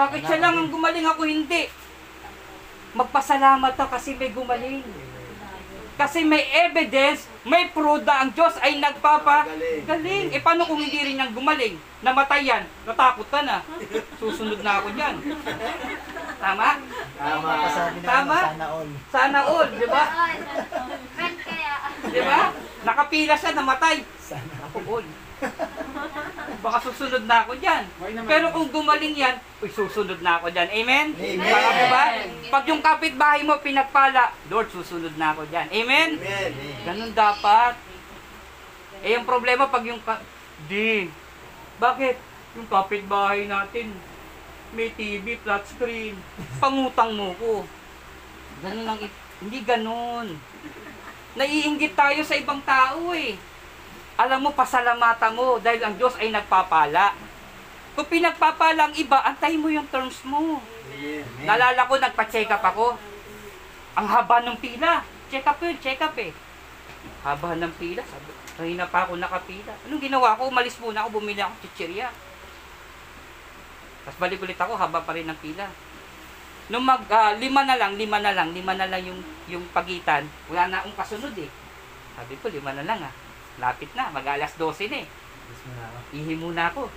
Bakit 0.00 0.20
siya 0.24 0.40
lang 0.40 0.54
ang 0.64 0.72
gumaling 0.72 1.04
ako 1.04 1.28
hindi? 1.28 1.68
Magpasalamat 2.96 3.76
ka 3.76 3.84
kasi 3.84 4.16
may 4.16 4.32
gumaling. 4.32 4.80
Kasi 6.00 6.24
may 6.24 6.48
evidence, 6.64 7.33
may 7.44 7.68
pruda 7.68 8.24
ang 8.24 8.32
Diyos 8.32 8.56
ay 8.64 8.80
nagpapagaling. 8.80 10.32
Eh 10.32 10.40
paano 10.40 10.64
kung 10.64 10.80
hindi 10.80 10.96
rin 10.96 11.20
niyang 11.20 11.36
gumaling? 11.36 11.76
Namatay 12.00 12.40
yan, 12.48 12.64
natakot 12.88 13.28
ka 13.28 13.44
na. 13.44 13.60
Susunod 14.16 14.64
na 14.64 14.80
ako 14.80 14.88
dyan. 14.96 15.20
Tama? 16.40 16.68
Tama. 17.20 17.52
Tama? 18.00 18.38
sana 18.40 18.66
all. 18.72 18.88
Sana 19.12 19.40
all, 19.44 19.68
di 19.76 19.86
ba? 19.88 20.04
Di 22.08 22.20
ba? 22.24 22.40
Nakapila 22.84 23.34
siya, 23.36 23.52
namatay. 23.52 23.96
Sana 24.20 24.64
all. 24.72 25.06
Baka 26.64 26.80
susunod 26.82 27.28
na 27.28 27.44
ako 27.44 27.52
dyan. 27.54 27.84
Pero 28.24 28.48
kung 28.48 28.72
gumaling 28.72 29.12
yan, 29.12 29.36
uy, 29.60 29.68
susunod 29.68 30.16
na 30.18 30.40
ako 30.40 30.48
dyan. 30.48 30.68
Amen? 30.72 31.06
Amen. 31.12 31.44
Tama 31.44 31.68
po 31.70 31.84
ba? 31.86 32.04
Pag 32.50 32.64
yung 32.66 32.80
kapitbahay 32.80 33.44
mo 33.44 33.60
pinagpala, 33.60 34.32
Lord, 34.48 34.72
susunod 34.72 35.12
na 35.14 35.30
ako 35.30 35.44
dyan. 35.44 35.68
Amen? 35.68 36.16
Amen. 36.16 36.50
Ganun 36.82 37.12
dapat. 37.12 37.76
Eh, 38.98 39.12
yung 39.12 39.28
problema 39.28 39.68
pag 39.68 39.84
yung... 39.84 40.00
Ka- 40.00 40.24
Di. 40.64 41.12
Bakit? 41.76 42.16
Yung 42.56 42.64
kapitbahay 42.64 43.44
natin, 43.44 43.92
may 44.72 44.88
TV, 44.88 45.36
flat 45.36 45.68
screen, 45.68 46.16
pangutang 46.56 47.12
mo 47.12 47.36
ko. 47.36 47.68
Ganun 48.64 48.88
ang, 48.88 49.00
i- 49.04 49.12
hindi 49.38 49.60
ganun. 49.60 50.32
Naiinggit 51.34 51.92
tayo 51.92 52.24
sa 52.24 52.38
ibang 52.38 52.64
tao 52.64 53.12
eh. 53.12 53.36
Alam 54.14 54.46
mo, 54.46 54.50
pasalamatan 54.54 55.34
mo 55.34 55.58
dahil 55.58 55.82
ang 55.82 55.94
Diyos 55.98 56.14
ay 56.22 56.30
nagpapala. 56.30 57.14
Kung 57.98 58.06
pinagpapala 58.06 58.90
ang 58.90 58.94
iba, 58.94 59.18
antayin 59.22 59.58
mo 59.58 59.70
yung 59.70 59.86
terms 59.90 60.22
mo. 60.22 60.62
Amen. 60.94 61.26
Nalala 61.42 61.86
ko, 61.86 61.98
nagpa-check 61.98 62.50
up 62.50 62.62
ako. 62.62 62.94
Ang 63.98 64.06
haba 64.06 64.42
ng 64.42 64.58
pila. 64.58 65.02
Check 65.30 65.46
up 65.46 65.58
yun, 65.62 65.78
check 65.82 65.98
up 66.02 66.14
eh. 66.18 66.30
Haba 67.26 67.58
ng 67.58 67.74
pila. 67.74 68.02
Sabi, 68.06 68.30
kanina 68.54 68.86
pa 68.86 69.06
ako 69.06 69.18
nakapila. 69.18 69.74
Anong 69.86 70.02
ginawa 70.02 70.38
ko? 70.38 70.46
Umalis 70.46 70.78
muna 70.78 71.02
ako, 71.02 71.18
bumili 71.18 71.42
ako 71.42 71.54
chichirya. 71.66 72.10
Tapos 74.06 74.18
balik 74.22 74.42
ulit 74.42 74.58
ako, 74.58 74.78
haba 74.78 75.02
pa 75.02 75.14
rin 75.14 75.26
ng 75.26 75.38
pila. 75.42 75.66
Nung 76.70 76.86
mag, 76.86 77.02
ah, 77.10 77.34
lima 77.34 77.66
na 77.66 77.74
lang, 77.74 77.98
lima 77.98 78.22
na 78.22 78.30
lang, 78.30 78.54
lima 78.54 78.72
na 78.78 78.86
lang 78.86 79.02
yung, 79.02 79.20
yung 79.50 79.64
pagitan, 79.74 80.24
wala 80.48 80.70
na 80.70 80.76
akong 80.80 80.96
kasunod 80.96 81.34
eh. 81.34 81.50
Sabi 82.14 82.34
ko, 82.38 82.46
lima 82.46 82.70
na 82.72 82.86
lang 82.86 83.02
ah. 83.02 83.23
Lapit 83.58 83.90
na, 83.94 84.10
mag 84.10 84.26
alas 84.26 84.54
12 84.58 84.90
na 84.90 84.98
eh. 85.02 85.06
Ihi 86.14 86.34
muna 86.34 86.70
ako. 86.70 86.90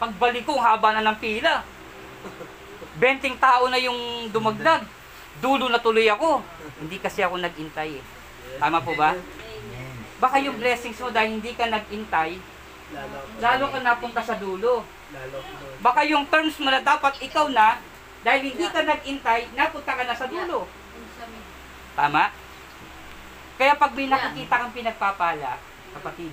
Pagbalik 0.00 0.44
ko, 0.44 0.56
haba 0.60 0.96
na 0.96 1.04
ng 1.04 1.18
pila. 1.20 1.64
Benting 2.96 3.36
tao 3.40 3.68
na 3.68 3.80
yung 3.80 4.28
dumagdag. 4.28 4.84
Dulo 5.40 5.72
na 5.72 5.80
tuloy 5.80 6.08
ako. 6.08 6.44
Hindi 6.80 6.96
kasi 7.00 7.24
ako 7.24 7.40
nag-intay 7.40 8.00
eh. 8.00 8.04
Tama 8.60 8.80
po 8.84 8.92
ba? 8.96 9.16
Baka 10.20 10.36
yung 10.40 10.60
blessings 10.60 11.00
mo 11.00 11.08
dahil 11.08 11.40
hindi 11.40 11.56
ka 11.56 11.64
nag-intay, 11.64 12.36
Lalo, 13.38 13.70
ka 13.70 13.78
napunta 13.78 14.18
sa 14.18 14.34
dulo. 14.34 14.82
Baka 15.78 16.02
yung 16.02 16.26
terms 16.26 16.58
mo 16.58 16.68
na 16.68 16.82
dapat 16.82 17.22
ikaw 17.22 17.46
na, 17.46 17.78
dahil 18.26 18.50
hindi 18.50 18.66
ka 18.66 18.82
nag-intay, 18.82 19.46
napunta 19.54 19.94
ka 19.94 20.02
na 20.04 20.16
sa 20.18 20.26
dulo. 20.26 20.66
Tama? 21.94 22.34
Kaya 23.56 23.72
pag 23.78 23.92
may 23.94 24.10
nakikita 24.10 24.54
kang 24.58 24.74
pinagpapala, 24.74 25.60
kapatid, 25.94 26.32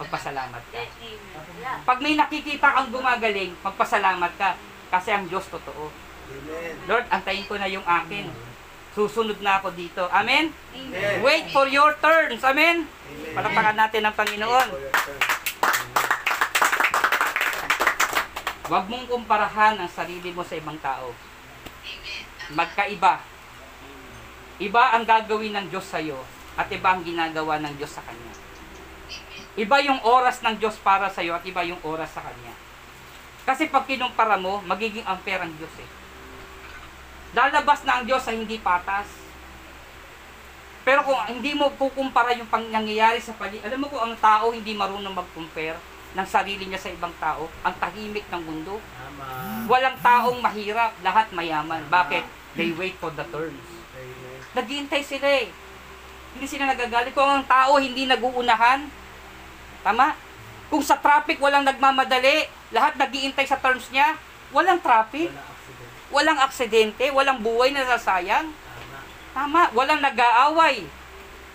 magpasalamat 0.00 0.62
ka. 0.72 0.80
Pag 1.84 1.98
may 2.00 2.14
nakikita 2.16 2.72
kang 2.72 2.90
gumagaling, 2.90 3.52
magpasalamat 3.60 4.32
ka. 4.40 4.56
Kasi 4.88 5.10
ang 5.12 5.26
Diyos 5.26 5.44
totoo. 5.50 5.90
Amen. 6.24 6.74
Lord, 6.88 7.06
antayin 7.12 7.44
ko 7.44 7.60
na 7.60 7.68
yung 7.68 7.84
akin. 7.84 8.30
Susunod 8.94 9.42
na 9.42 9.58
ako 9.58 9.74
dito. 9.74 10.06
Amen? 10.08 10.54
Amen. 10.70 11.18
Wait 11.20 11.50
for 11.50 11.66
your 11.66 11.98
turns. 11.98 12.40
Amen? 12.46 12.86
Amen. 12.86 13.34
Palapakan 13.34 13.76
natin 13.76 14.06
ang 14.06 14.14
Panginoon. 14.14 14.68
Huwag 18.64 18.84
mong 18.88 19.06
kumparahan 19.10 19.76
ang 19.76 19.90
sarili 19.90 20.32
mo 20.32 20.40
sa 20.40 20.56
ibang 20.56 20.78
tao. 20.80 21.12
Magkaiba. 22.54 23.20
Iba 24.62 24.94
ang 24.94 25.04
gagawin 25.04 25.52
ng 25.58 25.66
Diyos 25.68 25.84
sa 25.84 25.98
iyo 25.98 26.22
at 26.54 26.70
iba 26.70 26.94
ang 26.94 27.02
ginagawa 27.02 27.58
ng 27.60 27.74
Diyos 27.74 27.92
sa 27.92 28.00
Kanya. 28.06 28.32
Iba 29.54 29.78
yung 29.82 30.02
oras 30.02 30.42
ng 30.42 30.58
Diyos 30.58 30.74
para 30.82 31.06
sa 31.10 31.22
iyo 31.22 31.34
at 31.34 31.46
iba 31.46 31.62
yung 31.62 31.78
oras 31.86 32.10
sa 32.10 32.22
Kanya. 32.22 32.54
Kasi 33.44 33.68
pag 33.68 33.84
kinumpara 33.84 34.40
mo, 34.40 34.64
magiging 34.64 35.04
unfair 35.04 35.38
ang 35.38 35.52
Diyos 35.54 35.74
eh. 35.78 35.88
Lalabas 37.36 37.84
na 37.84 38.00
ang 38.00 38.04
Diyos 38.08 38.24
sa 38.24 38.32
hindi 38.32 38.56
patas. 38.58 39.06
Pero 40.84 41.00
kung 41.04 41.16
hindi 41.28 41.56
mo 41.56 41.72
kukumpara 41.76 42.36
yung 42.36 42.48
pang 42.48 42.64
nangyayari 42.68 43.20
sa 43.20 43.32
pali, 43.36 43.60
alam 43.64 43.80
mo 43.80 43.88
kung 43.88 44.04
ang 44.04 44.16
tao 44.20 44.52
hindi 44.52 44.76
marunong 44.76 45.16
mag-compare 45.16 45.80
ng 46.14 46.26
sarili 46.28 46.70
niya 46.70 46.78
sa 46.78 46.92
ibang 46.94 47.12
tao, 47.18 47.50
ang 47.66 47.74
tahimik 47.80 48.24
ng 48.30 48.42
mundo. 48.44 48.78
Tama. 48.78 49.26
Walang 49.66 49.98
taong 49.98 50.38
mahirap, 50.38 50.94
lahat 51.02 51.26
mayaman. 51.34 51.82
Bakit? 51.90 52.24
They 52.54 52.70
wait 52.70 52.94
for 53.02 53.10
the 53.10 53.26
turns. 53.34 53.66
Naghihintay 54.54 55.02
sila 55.02 55.26
eh. 55.26 55.50
Hindi 56.34 56.46
sila 56.50 56.70
nagagalit. 56.70 57.14
Kung 57.14 57.30
ang 57.30 57.46
tao 57.46 57.78
hindi 57.78 58.10
naguunahan, 58.10 58.90
tama? 59.86 60.18
Kung 60.68 60.82
sa 60.82 60.98
traffic 60.98 61.38
walang 61.38 61.62
nagmamadali, 61.62 62.50
lahat 62.74 62.98
nagiintay 62.98 63.46
sa 63.46 63.60
turns 63.60 63.86
niya, 63.94 64.18
walang 64.50 64.82
traffic, 64.82 65.30
walang 66.10 66.42
aksidente, 66.42 67.06
walang 67.14 67.38
buhay 67.38 67.70
na 67.70 67.86
nasasayang. 67.86 68.50
Tama. 68.50 68.98
Tama, 69.34 69.62
walang 69.74 70.02
nag-aaway. 70.02 70.82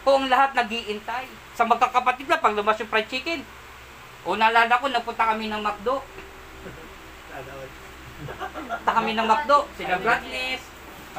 Kung 0.08 0.32
lahat 0.32 0.56
nagiintay. 0.56 1.28
Sa 1.60 1.68
magkakapatid 1.68 2.32
na, 2.32 2.40
pag 2.40 2.56
lumabas 2.56 2.80
yung 2.80 2.88
fried 2.88 3.12
chicken, 3.12 3.44
o 4.24 4.36
naalala 4.40 4.80
ko, 4.80 4.88
napunta 4.88 5.36
kami 5.36 5.52
ng 5.52 5.60
McDo. 5.60 6.00
Punta 8.80 8.92
kami 8.96 9.12
ng 9.16 9.28
McDo. 9.28 9.68
Sila 9.76 9.96
Bradley's. 10.00 10.64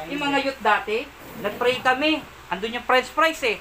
Yung 0.09 0.21
mga 0.21 0.37
youth 0.41 0.61
dati, 0.61 1.05
nag-pray 1.45 1.77
kami. 1.81 2.21
Andun 2.51 2.75
yung 2.75 2.83
french 2.83 3.07
fries 3.15 3.41
eh. 3.47 3.57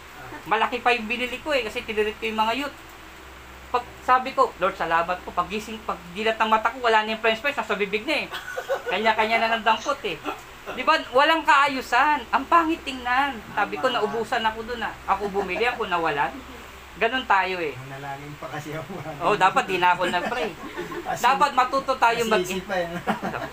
Malaki 0.51 0.83
pa 0.83 0.91
yung 0.91 1.07
binili 1.07 1.39
ko 1.39 1.55
eh, 1.55 1.63
kasi 1.63 1.87
tinirit 1.87 2.19
ko 2.19 2.27
yung 2.27 2.43
mga 2.43 2.55
youth. 2.59 2.77
Pag 3.71 3.87
sabi 4.03 4.35
ko, 4.35 4.51
Lord, 4.59 4.75
salamat 4.75 5.23
po. 5.23 5.31
Pag 5.31 5.47
gising, 5.47 5.79
pag 5.87 5.97
dilat 6.11 6.35
ng 6.35 6.51
mata 6.51 6.75
ko, 6.75 6.83
wala 6.83 7.07
na 7.07 7.15
yung 7.15 7.23
french 7.23 7.39
fries, 7.39 7.55
nasa 7.55 7.79
bibig 7.79 8.03
na 8.03 8.27
eh. 8.27 8.29
Kanya-kanya 8.91 9.47
na 9.47 9.55
ng 9.55 9.63
dampot 9.63 10.03
eh. 10.03 10.19
Di 10.75 10.83
ba, 10.83 10.99
walang 11.15 11.47
kaayusan. 11.47 12.27
Ang 12.35 12.45
pangit 12.51 12.83
tingnan. 12.83 13.39
Sabi 13.55 13.79
ko, 13.79 13.95
naubusan 13.95 14.43
ako 14.43 14.67
dun 14.67 14.83
ah. 14.83 14.95
Ako 15.07 15.31
bumili, 15.31 15.63
ako 15.71 15.87
nawalan. 15.87 16.35
Ganon 16.99 17.25
tayo 17.25 17.63
eh. 17.63 17.73
Nalangin 17.87 18.35
pa 18.37 18.47
kasi 18.51 18.75
ako. 18.75 18.93
Oh, 19.23 19.39
dapat 19.39 19.65
di 19.71 19.79
na 19.79 19.95
ako 19.95 20.11
nag-pray. 20.11 20.51
Dapat 21.17 21.51
matuto 21.55 21.95
tayo 21.95 22.21
mag 22.27 22.43
Nasisi 22.43 22.61
pa 22.67 22.75
yan. 22.77 22.93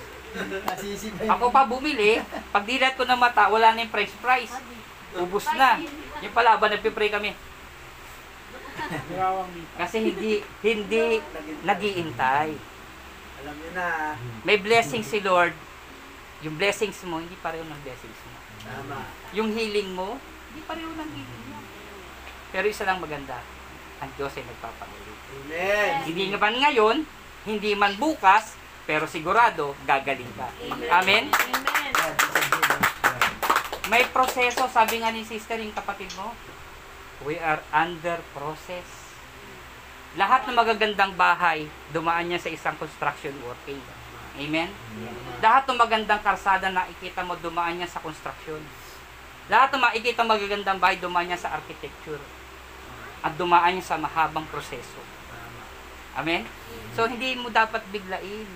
Nasisi 0.67 1.07
pa 1.13 1.21
yan. 1.23 1.31
Ako 1.37 1.45
pa 1.53 1.63
bumili, 1.63 2.19
pag 2.51 2.65
dilat 2.65 2.97
ko 2.97 3.05
ng 3.05 3.21
mata, 3.21 3.47
wala 3.47 3.71
na 3.71 3.85
yung 3.85 3.93
french 3.93 4.11
fries. 4.19 4.51
Ubus 5.15 5.47
na. 5.55 5.79
Yung 6.19 6.35
pala, 6.35 6.59
ba 6.59 6.67
nagpipray 6.67 7.07
kami? 7.07 7.31
Kasi 9.77 9.95
hindi, 10.03 10.43
hindi 10.61 11.21
nagiintay. 11.63 12.49
Alam 13.43 13.55
niyo 13.61 13.71
na. 13.73 14.17
May 14.43 14.57
blessing 14.59 15.05
si 15.05 15.21
Lord. 15.21 15.53
Yung 16.45 16.57
blessings 16.57 17.01
mo, 17.07 17.17
hindi 17.17 17.33
pareho 17.41 17.65
ng 17.65 17.81
blessings 17.81 18.19
mo. 18.27 18.37
Tama. 18.67 18.97
Yung 19.33 19.49
healing 19.53 19.89
mo, 19.93 20.21
hindi 20.53 20.61
pareho 20.65 20.89
ng 20.93 21.09
healing 21.09 21.45
mo. 21.49 21.57
Pero 22.53 22.65
isa 22.69 22.85
lang 22.85 23.01
maganda, 23.01 23.41
ang 23.97 24.11
Diyos 24.13 24.33
ay 24.37 24.45
nagpapagaling. 24.45 25.19
Amen. 25.27 25.93
Hindi 26.05 26.25
naman 26.29 26.53
ngayon, 26.61 26.95
hindi 27.49 27.71
man 27.73 27.97
bukas, 27.97 28.53
pero 28.85 29.09
sigurado, 29.09 29.73
gagaling 29.83 30.31
ka. 30.37 30.47
Amen? 30.93 31.33
Amen. 31.33 32.46
May 33.87 34.03
proseso, 34.11 34.67
sabi 34.67 34.99
nga 34.99 35.15
ni 35.15 35.23
sister, 35.23 35.63
yung 35.63 35.71
kapatid 35.71 36.11
mo, 36.19 36.35
we 37.23 37.39
are 37.39 37.63
under 37.71 38.19
process. 38.35 38.83
Lahat 40.19 40.43
ng 40.43 40.55
magagandang 40.55 41.15
bahay, 41.15 41.71
dumaan 41.95 42.27
niya 42.27 42.43
sa 42.43 42.51
isang 42.51 42.75
construction 42.75 43.31
working. 43.47 43.79
Amen? 44.37 44.69
Lahat 45.39 45.63
ng 45.65 45.79
magandang 45.79 46.19
karsada 46.19 46.67
na 46.67 46.85
ikita 46.91 47.23
mo, 47.23 47.39
dumaan 47.39 47.79
niya 47.79 47.87
sa 47.87 48.03
construction. 48.03 48.59
Lahat 49.47 49.71
ng 49.71 49.81
makikita 49.81 50.27
magagandang 50.27 50.77
bahay, 50.83 50.99
dumaan 50.99 51.31
niya 51.31 51.39
sa 51.39 51.55
architecture. 51.55 52.19
At 53.23 53.39
dumaan 53.39 53.79
niya 53.79 53.87
sa 53.87 53.97
mahabang 53.97 54.45
proseso. 54.51 54.99
Amen? 56.11 56.43
So, 56.91 57.07
hindi 57.07 57.39
mo 57.39 57.47
dapat 57.47 57.87
biglain. 57.87 58.49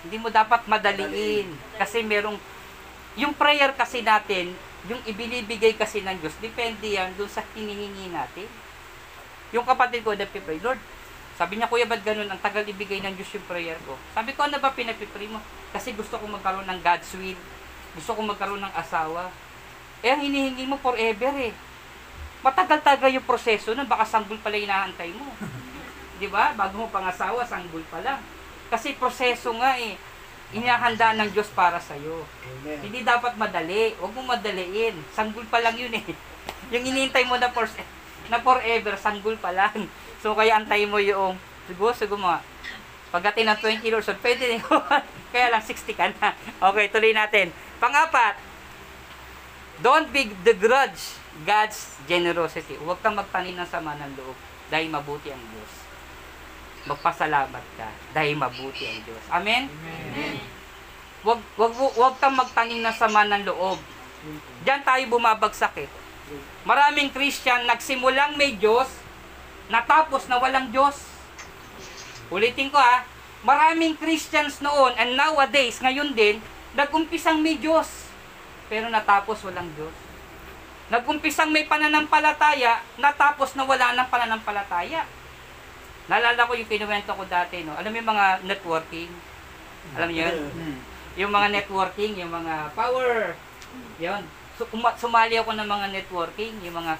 Hindi 0.00 0.16
mo 0.18 0.26
dapat 0.32 0.66
madaliin. 0.66 1.54
Kasi 1.78 2.02
merong, 2.02 2.36
yung 3.20 3.36
prayer 3.36 3.76
kasi 3.76 4.00
natin, 4.00 4.56
yung 4.88 5.04
ibinibigay 5.04 5.76
kasi 5.76 6.00
ng 6.00 6.16
Diyos, 6.24 6.32
depende 6.40 6.88
yan 6.88 7.12
dun 7.20 7.28
sa 7.28 7.44
hinihingi 7.52 8.08
natin. 8.08 8.48
Yung 9.52 9.68
kapatid 9.68 10.00
ko, 10.00 10.16
nagpipray, 10.16 10.56
Lord, 10.64 10.80
sabi 11.36 11.56
niya, 11.56 11.68
Kuya, 11.68 11.84
ba't 11.84 12.00
ganun? 12.00 12.28
Ang 12.28 12.40
tagal 12.40 12.64
ibigay 12.64 13.00
ng 13.00 13.16
Diyos 13.16 13.32
yung 13.36 13.44
prayer 13.44 13.76
ko. 13.88 13.96
Sabi 14.16 14.32
ko, 14.32 14.44
ano 14.44 14.56
ba 14.60 14.76
pinagpipray 14.76 15.28
mo? 15.28 15.40
Kasi 15.72 15.92
gusto 15.96 16.16
ko 16.16 16.24
magkaroon 16.28 16.68
ng 16.68 16.80
God's 16.80 17.12
will. 17.16 17.40
Gusto 17.96 18.12
ko 18.12 18.20
magkaroon 18.24 18.60
ng 18.60 18.74
asawa. 18.76 19.32
Eh, 20.00 20.12
ang 20.12 20.20
hinihingi 20.20 20.64
mo 20.64 20.76
forever 20.80 21.32
eh. 21.40 21.52
Matagal-tagal 22.40 23.12
yung 23.12 23.24
proseso 23.28 23.76
nun, 23.76 23.88
baka 23.88 24.04
sanggol 24.08 24.40
pala 24.40 24.56
inaantay 24.56 25.12
mo. 25.12 25.28
Di 26.20 26.28
ba? 26.28 26.52
Bago 26.56 26.84
mo 26.84 26.92
pangasawa, 26.92 27.44
sanggol 27.44 27.84
pa 27.88 28.00
lang. 28.00 28.20
Kasi 28.68 28.96
proseso 28.96 29.52
nga 29.56 29.76
eh. 29.76 29.96
Inahanda 30.50 31.14
ng 31.14 31.30
Diyos 31.30 31.46
para 31.54 31.78
sa'yo. 31.78 32.26
Amen. 32.26 32.78
Hindi 32.82 33.06
dapat 33.06 33.38
madali. 33.38 33.94
Huwag 34.02 34.10
mo 34.18 34.26
madaliin. 34.26 34.98
Sanggol 35.14 35.46
pa 35.46 35.62
lang 35.62 35.78
yun 35.78 35.94
eh. 35.94 36.02
Yung 36.74 36.82
inintay 36.82 37.22
mo 37.26 37.38
na, 37.38 37.50
for, 37.54 37.70
na 38.26 38.38
forever, 38.42 38.98
sanggol 38.98 39.38
pa 39.38 39.54
lang. 39.54 39.86
So, 40.18 40.34
kaya 40.34 40.58
antay 40.58 40.84
mo 40.84 41.00
yung, 41.00 41.34
siguro, 41.64 41.90
siguro 41.96 42.20
mga, 42.20 42.38
pagdating 43.10 43.46
ng 43.50 43.58
20 43.58 43.86
years 43.86 44.06
old, 44.06 44.20
pwede 44.22 44.42
rin. 44.46 44.62
Kaya 45.34 45.46
lang 45.50 45.62
60 45.62 45.98
ka 45.98 46.06
na. 46.18 46.34
Okay, 46.70 46.86
tuloy 46.90 47.10
natin. 47.10 47.50
Pangapat, 47.82 48.38
don't 49.82 50.12
be 50.14 50.30
begrudge 50.46 51.18
God's 51.42 51.96
generosity. 52.04 52.76
Huwag 52.78 53.00
kang 53.00 53.16
magtanim 53.16 53.56
ng 53.56 53.66
sama 53.66 53.96
ng 53.96 54.12
loob 54.18 54.36
dahil 54.68 54.92
mabuti 54.92 55.32
ang 55.32 55.42
Diyos. 55.50 55.89
Magpasalamat 56.88 57.64
ka 57.76 57.88
dahil 58.16 58.36
mabuti 58.36 58.88
ang 58.88 59.00
Diyos. 59.04 59.24
Amen? 59.28 59.68
Amen. 59.68 60.36
wag, 61.20 61.40
wag, 61.60 61.72
wag 61.76 62.16
kang 62.16 62.32
magtanim 62.32 62.80
ng 62.80 62.96
sama 62.96 63.28
ng 63.28 63.44
loob. 63.44 63.76
Diyan 64.64 64.84
tayo 64.84 65.04
bumabagsak 65.12 65.76
eh. 65.84 65.88
Maraming 66.64 67.12
Christian 67.12 67.64
nagsimulang 67.68 68.36
may 68.36 68.56
Diyos, 68.56 68.88
natapos 69.72 70.28
na 70.28 70.40
walang 70.40 70.68
Diyos. 70.68 70.96
Ulitin 72.30 72.70
ko 72.70 72.78
ha, 72.78 73.04
maraming 73.42 73.96
Christians 73.96 74.60
noon 74.60 74.94
and 74.96 75.16
nowadays, 75.16 75.80
ngayon 75.80 76.12
din, 76.12 76.38
nagumpisang 76.76 77.40
may 77.40 77.58
Diyos, 77.58 78.08
pero 78.70 78.86
natapos 78.92 79.42
walang 79.42 79.68
Diyos. 79.74 79.92
Nagumpisang 80.90 81.50
may 81.50 81.66
pananampalataya, 81.66 82.82
natapos 82.98 83.54
na 83.54 83.66
wala 83.66 83.94
ng 83.94 84.08
pananampalataya. 84.10 85.06
Naalala 86.10 86.42
ko 86.42 86.58
yung 86.58 86.66
kinuwento 86.66 87.14
ko 87.14 87.22
dati, 87.22 87.62
no? 87.62 87.78
Alam 87.78 87.94
mo 87.94 87.96
yung 88.02 88.10
mga 88.10 88.26
networking? 88.42 89.10
Alam 89.94 90.08
niyo 90.10 90.26
yun? 90.26 90.36
Yung 91.14 91.30
mga 91.30 91.48
networking, 91.54 92.18
yung 92.18 92.34
mga 92.34 92.74
power. 92.74 93.38
Yun. 94.02 94.22
So, 94.58 94.66
uma- 94.74 94.98
sumali 94.98 95.38
ako 95.38 95.54
ng 95.54 95.68
mga 95.70 95.86
networking, 95.94 96.58
yung 96.66 96.82
mga 96.82 96.98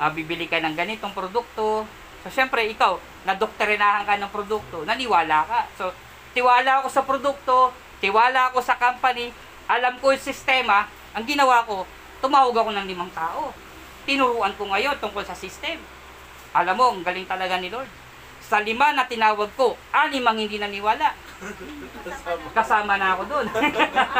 ah, 0.00 0.08
bibili 0.08 0.48
ka 0.48 0.56
ng 0.56 0.72
ganitong 0.72 1.12
produkto. 1.12 1.84
So, 2.24 2.32
syempre, 2.32 2.64
ikaw, 2.72 2.96
nadoktrinahan 3.28 4.08
ka 4.08 4.16
ng 4.16 4.32
produkto, 4.32 4.88
naniwala 4.88 5.44
ka. 5.44 5.60
So, 5.76 5.92
tiwala 6.32 6.80
ako 6.80 6.88
sa 6.88 7.04
produkto, 7.04 7.76
tiwala 8.00 8.48
ako 8.52 8.64
sa 8.64 8.80
company, 8.80 9.36
alam 9.68 10.00
ko 10.00 10.16
yung 10.16 10.20
sistema, 10.20 10.88
ang 11.12 11.24
ginawa 11.28 11.64
ko, 11.68 11.84
tumawag 12.24 12.56
ako 12.56 12.70
ng 12.72 12.88
limang 12.88 13.12
tao. 13.12 13.52
Tinuruan 14.08 14.56
ko 14.56 14.64
ngayon 14.68 14.96
tungkol 14.96 15.24
sa 15.26 15.36
system. 15.36 15.76
Alam 16.56 16.74
mo, 16.78 16.84
ang 16.92 17.04
galing 17.04 17.28
talaga 17.28 17.60
ni 17.60 17.68
Lord. 17.68 18.05
Sa 18.46 18.62
lima 18.62 18.94
na 18.94 19.10
tinawag 19.10 19.50
ko, 19.58 19.74
anim 19.90 20.22
ang 20.22 20.38
hindi 20.38 20.62
naniwala. 20.62 21.10
Kasama 22.54 22.94
na 22.94 23.18
ako 23.18 23.22
doon. 23.26 23.46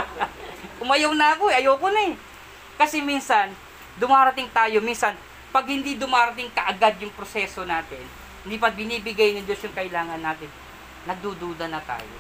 Umayaw 0.83 1.13
na 1.15 1.39
ako 1.39 1.45
eh, 1.55 1.63
ayoko 1.63 1.89
na 1.95 2.03
eh. 2.11 2.15
Kasi 2.75 3.01
minsan, 3.07 3.55
dumarating 3.97 4.51
tayo, 4.51 4.83
minsan, 4.83 5.15
pag 5.55 5.65
hindi 5.71 5.95
dumarating 5.95 6.51
kaagad 6.51 6.99
yung 7.01 7.15
proseso 7.15 7.63
natin, 7.63 8.03
hindi 8.43 8.59
pa 8.59 8.69
binibigay 8.75 9.39
ng 9.39 9.47
Diyos 9.47 9.63
yung 9.63 9.79
kailangan 9.79 10.21
natin, 10.21 10.51
nagdududa 11.07 11.71
na 11.71 11.81
tayo. 11.87 12.15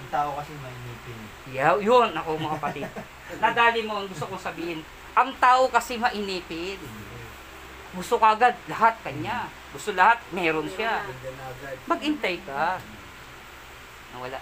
Ang 0.00 0.08
tao 0.10 0.30
kasi 0.40 0.52
may 0.58 0.72
ngipin. 0.72 1.20
Yeah, 1.52 1.76
yun, 1.76 2.10
ako 2.16 2.40
mga 2.40 2.56
kapatid. 2.58 2.88
Nadali 3.44 3.80
mo 3.84 4.00
ang 4.00 4.08
gusto 4.08 4.26
kong 4.26 4.40
sabihin. 4.40 4.80
Ang 5.14 5.30
tao 5.36 5.68
kasi 5.68 6.00
mainipid. 6.00 6.80
Gusto 7.94 8.18
kagad, 8.18 8.58
lahat 8.66 8.98
kanya. 9.06 9.46
Gusto 9.70 9.94
lahat, 9.94 10.18
meron 10.34 10.66
siya. 10.66 11.06
Agad. 11.06 11.76
Mag-intay 11.86 12.42
ka. 12.42 12.82
Nawala. 14.14 14.38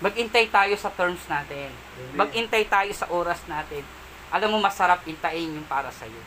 Mag-intay 0.00 0.48
tayo 0.50 0.74
sa 0.74 0.90
terms 0.90 1.22
natin. 1.30 1.70
Mag-intay 2.18 2.66
tayo 2.66 2.90
sa 2.90 3.06
oras 3.12 3.44
natin. 3.46 3.86
Alam 4.30 4.56
mo, 4.56 4.58
masarap 4.62 5.06
intayin 5.06 5.54
yung 5.54 5.66
para 5.70 5.90
sa'yo. 5.90 6.22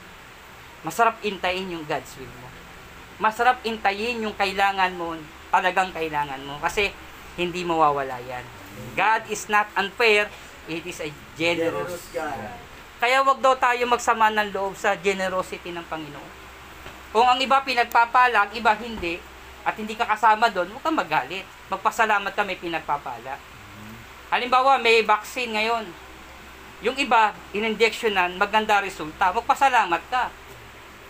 Masarap 0.83 1.19
intayin 1.23 1.71
yung 1.71 1.87
God's 1.87 2.13
will 2.19 2.35
mo. 2.43 2.47
Masarap 3.19 3.63
intayin 3.63 4.23
yung 4.23 4.35
kailangan 4.35 4.91
mo, 4.99 5.15
talagang 5.47 5.95
kailangan 5.95 6.43
mo. 6.43 6.59
Kasi, 6.59 6.91
hindi 7.39 7.63
mawawala 7.63 8.19
yan. 8.23 8.43
God 8.93 9.23
is 9.31 9.47
not 9.47 9.71
unfair, 9.79 10.27
it 10.67 10.83
is 10.83 10.99
a 10.99 11.09
generous. 11.39 11.87
Generous 11.87 12.07
God. 12.11 12.72
Kaya 13.03 13.19
wag 13.19 13.43
daw 13.43 13.51
tayo 13.59 13.83
magsama 13.83 14.31
ng 14.31 14.55
loob 14.55 14.79
sa 14.79 14.95
generosity 14.95 15.75
ng 15.75 15.83
Panginoon. 15.91 16.31
Kung 17.11 17.27
ang 17.27 17.35
iba 17.35 17.59
pinagpapala, 17.59 18.47
ang 18.47 18.51
iba 18.55 18.71
hindi, 18.79 19.19
at 19.67 19.75
hindi 19.75 19.91
ka 19.99 20.07
kasama 20.07 20.47
doon, 20.47 20.71
huwag 20.71 20.79
kang 20.79 20.95
magalit. 20.95 21.43
Magpasalamat 21.67 22.31
ka 22.31 22.47
may 22.47 22.55
pinagpapala. 22.55 23.35
Halimbawa, 24.31 24.79
may 24.79 25.03
vaccine 25.03 25.51
ngayon. 25.51 25.83
Yung 26.79 26.95
iba, 26.95 27.35
in-injectionan, 27.51 28.39
maganda 28.39 28.79
resulta. 28.79 29.35
Magpasalamat 29.35 29.99
ka. 30.07 30.31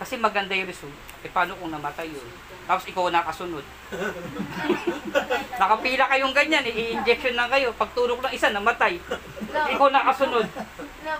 Kasi 0.02 0.18
maganda 0.18 0.50
yung 0.58 0.66
result. 0.66 0.98
E 1.22 1.30
paano 1.30 1.54
kung 1.54 1.70
namatay 1.70 2.10
yun? 2.10 2.26
Tapos 2.64 2.84
ikaw 2.88 3.12
nakasunod. 3.12 3.64
Nakapila 5.60 6.04
kayong 6.08 6.34
ganyan, 6.34 6.64
i-injection 6.64 7.36
na 7.36 7.46
kayo. 7.52 7.70
Pagturok 7.76 8.24
ng 8.24 8.32
isa, 8.32 8.48
namatay. 8.48 8.96
Ikaw 9.52 9.88
nakasunod. 9.92 10.48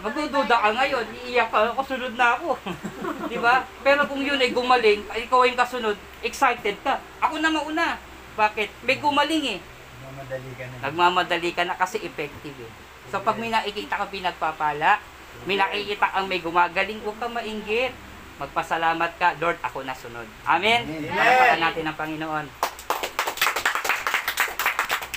Magdududa 0.01 0.57
ka 0.57 0.71
ngayon, 0.73 1.05
iiyak 1.23 1.53
ka, 1.53 1.77
ako 1.77 1.83
sunod 1.85 2.17
na 2.17 2.41
ako. 2.41 2.57
Di 3.31 3.37
ba? 3.37 3.69
Pero 3.85 4.09
kung 4.09 4.25
yun 4.25 4.41
ay 4.41 4.57
gumaling, 4.57 5.05
ikaw 5.05 5.45
ay 5.45 5.53
kasunod, 5.53 5.97
excited 6.25 6.81
ka. 6.81 6.97
Ako 7.21 7.37
na 7.39 7.53
mauna. 7.53 8.01
Bakit? 8.35 8.73
May 8.89 8.97
gumaling 8.97 9.45
eh. 9.57 9.61
Mamadali 10.03 10.51
ka 10.57 10.65
na. 10.67 10.77
Nagmamadali 10.89 11.51
ka 11.53 11.63
na 11.69 11.77
kasi 11.77 12.01
effective 12.01 12.57
eh. 12.57 12.73
So 13.13 13.21
pag 13.21 13.37
may 13.37 13.53
nakikita 13.53 14.01
ka 14.01 14.09
pinagpapala, 14.09 14.99
may 15.45 15.61
nakikita 15.61 16.09
kang 16.09 16.27
may 16.27 16.41
gumagaling, 16.41 16.99
huwag 17.05 17.21
kang 17.21 17.37
mainggit. 17.37 17.93
Magpasalamat 18.35 19.11
ka, 19.15 19.39
Lord, 19.39 19.59
ako 19.63 19.87
na 19.87 19.95
sunod. 19.95 20.27
Amen? 20.43 20.83
Amen. 20.83 21.07
Palapakan 21.07 21.61
natin 21.63 21.85
ang 21.87 21.97
Panginoon. 21.97 22.47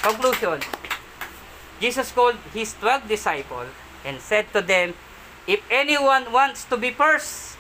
Conclusion. 0.05 0.59
Jesus 1.81 2.13
called 2.13 2.37
his 2.53 2.77
12 2.77 3.09
disciples 3.09 3.69
and 4.05 4.21
said 4.21 4.45
to 4.53 4.61
them, 4.61 4.93
If 5.49 5.63
anyone 5.71 6.29
wants 6.29 6.67
to 6.69 6.75
be 6.77 6.93
first, 6.93 7.57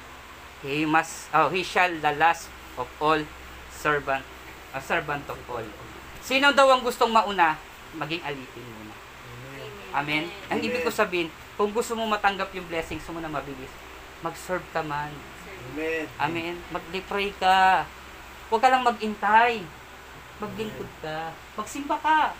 he 0.61 0.85
must, 0.85 1.29
oh, 1.33 1.49
he 1.49 1.63
shall 1.63 1.89
the 1.89 2.13
last 2.17 2.49
of 2.77 2.89
all 3.01 3.21
servant, 3.73 4.25
a 4.73 4.81
servant 4.81 5.25
of 5.29 5.39
all. 5.49 5.65
Sino 6.21 6.53
daw 6.53 6.69
ang 6.69 6.83
gustong 6.83 7.09
mauna, 7.09 7.57
maging 7.95 8.21
alipin 8.21 8.65
muna. 8.65 8.95
Amen? 9.95 10.29
Ang 10.51 10.59
ibig 10.61 10.83
ko 10.83 10.91
sabihin, 10.91 11.31
kung 11.57 11.73
gusto 11.73 11.97
mo 11.97 12.05
matanggap 12.05 12.53
yung 12.53 12.67
blessings 12.69 13.05
mo 13.09 13.17
na 13.17 13.31
mabilis, 13.31 13.71
mag-serve 14.21 14.65
ka 14.73 14.83
man. 14.85 15.09
Amen. 15.73 16.05
Amen? 16.17 16.55
Mag-pray 16.73 17.29
ka. 17.37 17.83
Huwag 18.49 18.61
ka 18.63 18.71
lang 18.71 18.87
mag-intay. 18.87 19.61
Maglingkod 20.37 20.91
ka. 21.01 21.33
Magsimba 21.57 21.97
ka. 21.99 22.33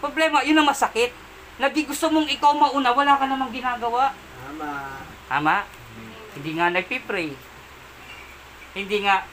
Problema, 0.00 0.44
yun 0.44 0.58
ang 0.60 0.68
masakit. 0.68 1.12
Nagi 1.56 1.88
gusto 1.88 2.12
mong 2.12 2.28
ikaw 2.28 2.52
mauna, 2.52 2.92
wala 2.92 3.16
ka 3.16 3.24
namang 3.24 3.52
ginagawa. 3.52 4.12
Tama. 4.12 4.72
Tama? 5.28 5.56
Hindi 6.36 6.50
nga 6.60 6.68
nagpipray. 6.68 7.32
Hindi 8.76 8.96
nga 9.08 9.24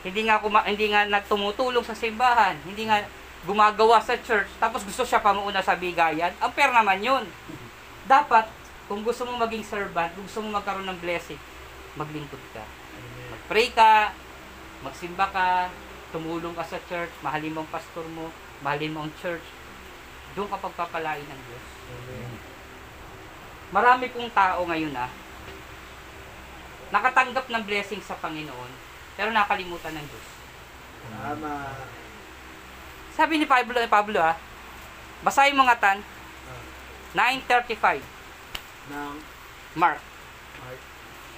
hindi 0.00 0.24
nga 0.24 0.40
kuma, 0.40 0.64
hindi 0.64 0.88
nga 0.88 1.04
nagtumutulong 1.04 1.84
sa 1.84 1.92
simbahan, 1.92 2.56
hindi 2.64 2.88
nga 2.88 3.04
gumagawa 3.44 4.00
sa 4.00 4.16
church, 4.16 4.48
tapos 4.56 4.80
gusto 4.84 5.04
siya 5.04 5.20
pa 5.20 5.36
mauna 5.36 5.60
sa 5.60 5.76
bigayan. 5.76 6.32
Ang 6.40 6.52
fair 6.56 6.72
naman 6.72 6.98
'yun. 6.98 7.24
Dapat 8.08 8.48
kung 8.90 9.06
gusto 9.06 9.22
mo 9.28 9.38
maging 9.38 9.62
servant, 9.62 10.10
kung 10.16 10.26
gusto 10.26 10.42
mo 10.42 10.58
magkaroon 10.58 10.88
ng 10.88 10.98
blessing, 10.98 11.38
maglingkod 11.98 12.42
ka. 12.54 12.64
Mag-pray 13.34 13.72
ka, 13.74 14.14
magsimba 14.84 15.26
ka, 15.30 15.48
tumulong 16.10 16.54
ka 16.54 16.64
sa 16.66 16.78
church, 16.86 17.10
mahalin 17.22 17.54
mo 17.54 17.62
ang 17.62 17.70
pastor 17.70 18.06
mo, 18.10 18.30
mahalin 18.62 18.94
mo 18.94 19.06
ang 19.06 19.12
church. 19.18 19.46
Doon 20.34 20.50
ka 20.50 20.58
pagpapalain 20.58 21.26
ng 21.26 21.40
Diyos. 21.46 21.66
Marami 23.70 24.10
pong 24.10 24.30
tao 24.34 24.66
ngayon 24.66 24.94
ah, 24.94 25.10
nakatanggap 26.90 27.46
ng 27.46 27.62
blessing 27.66 28.02
sa 28.02 28.18
Panginoon, 28.18 28.70
pero 29.14 29.30
nakalimutan 29.30 29.94
ng 29.94 30.06
Diyos. 30.06 30.28
Tama. 31.10 31.54
Sabi 33.14 33.38
ni 33.38 33.46
Pablo, 33.46 33.78
ni 33.78 33.90
Pablo 33.90 34.18
ah, 34.18 34.34
basahin 35.22 35.54
mo 35.54 35.66
nga 35.66 35.78
tan, 35.78 35.98
9.35, 37.14 38.02
Ng 38.90 39.14
Mark. 39.74 39.98
Mark. 39.98 40.09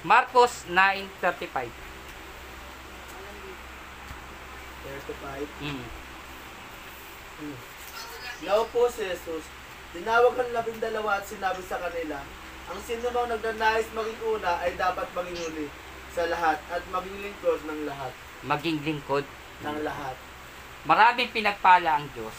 Marcos 0.03 0.67
9.35. 0.67 1.71
35. 4.83 5.47
Mm. 5.63 5.87
Naupo 8.43 8.91
si 8.91 9.07
Jesus. 9.07 9.47
Tinawag 9.95 10.35
ang 10.35 10.51
labing 10.51 10.83
dalawa 10.83 11.23
at 11.23 11.25
sinabi 11.29 11.63
sa 11.63 11.79
kanila, 11.79 12.19
ang 12.67 12.81
sino 12.83 13.13
mang 13.15 13.29
nagnanais 13.31 13.87
maging 13.93 14.21
una 14.25 14.59
ay 14.65 14.75
dapat 14.75 15.07
maging 15.15 15.39
huli 15.39 15.67
sa 16.11 16.27
lahat 16.27 16.59
at 16.73 16.83
maging 16.91 17.17
lingkod 17.23 17.61
ng 17.63 17.81
lahat. 17.87 18.13
Maging 18.43 18.79
lingkod. 18.83 19.25
Ng 19.63 19.81
lahat. 19.87 20.17
Maraming 20.83 21.31
pinagpala 21.31 22.03
ang 22.03 22.11
Diyos. 22.11 22.35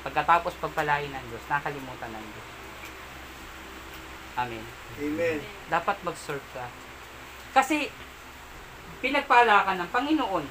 Pagkatapos 0.00 0.56
pagpalain 0.64 1.12
ng 1.12 1.24
Diyos, 1.28 1.44
nakalimutan 1.44 2.08
ng 2.16 2.24
Diyos. 2.24 2.48
Amen. 4.40 4.79
Amen. 4.98 5.38
Dapat 5.70 5.96
mag-serve 6.02 6.42
ka. 6.50 6.66
Kasi, 7.54 7.90
pinagpala 8.98 9.66
ka 9.66 9.72
ng 9.78 9.90
Panginoon. 9.94 10.44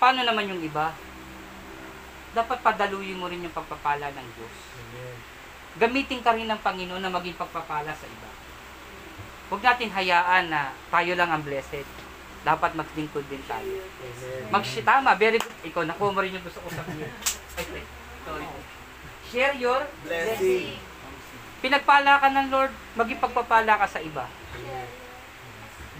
Paano 0.00 0.20
naman 0.24 0.48
yung 0.48 0.62
iba? 0.64 0.96
Dapat 2.32 2.58
padaluyin 2.62 3.18
mo 3.20 3.26
rin 3.28 3.44
yung 3.44 3.52
pagpapala 3.52 4.08
ng 4.14 4.28
Diyos. 4.38 4.56
Amen. 4.80 5.16
Gamitin 5.76 6.24
ka 6.24 6.32
rin 6.32 6.48
ng 6.48 6.60
Panginoon 6.62 7.02
na 7.02 7.12
maging 7.12 7.36
pagpapala 7.36 7.92
sa 7.92 8.06
iba. 8.06 8.30
Huwag 9.50 9.62
natin 9.66 9.90
hayaan 9.90 10.46
na 10.46 10.70
tayo 10.94 11.12
lang 11.18 11.30
ang 11.30 11.42
blessed. 11.42 11.86
Dapat 12.40 12.72
maglingkod 12.72 13.26
din 13.28 13.42
tayo. 13.44 13.82
Amen. 13.82 14.42
Mag 14.48 14.64
tama, 14.64 15.12
very 15.18 15.36
good. 15.36 15.58
Ikaw, 15.66 15.82
nakuha 15.84 16.10
mo 16.14 16.20
rin 16.22 16.32
yung 16.32 16.46
gusto 16.46 16.62
ko. 16.62 16.68
Ay, 16.70 17.66
ay, 17.66 17.84
sorry. 18.24 18.46
Share 19.30 19.54
your 19.58 19.82
Blessing. 20.02 20.89
Pinagpala 21.60 22.16
ka 22.16 22.28
ng 22.32 22.48
Lord, 22.48 22.72
maging 22.96 23.20
pagpapala 23.20 23.76
ka 23.76 23.86
sa 23.86 24.00
iba. 24.00 24.24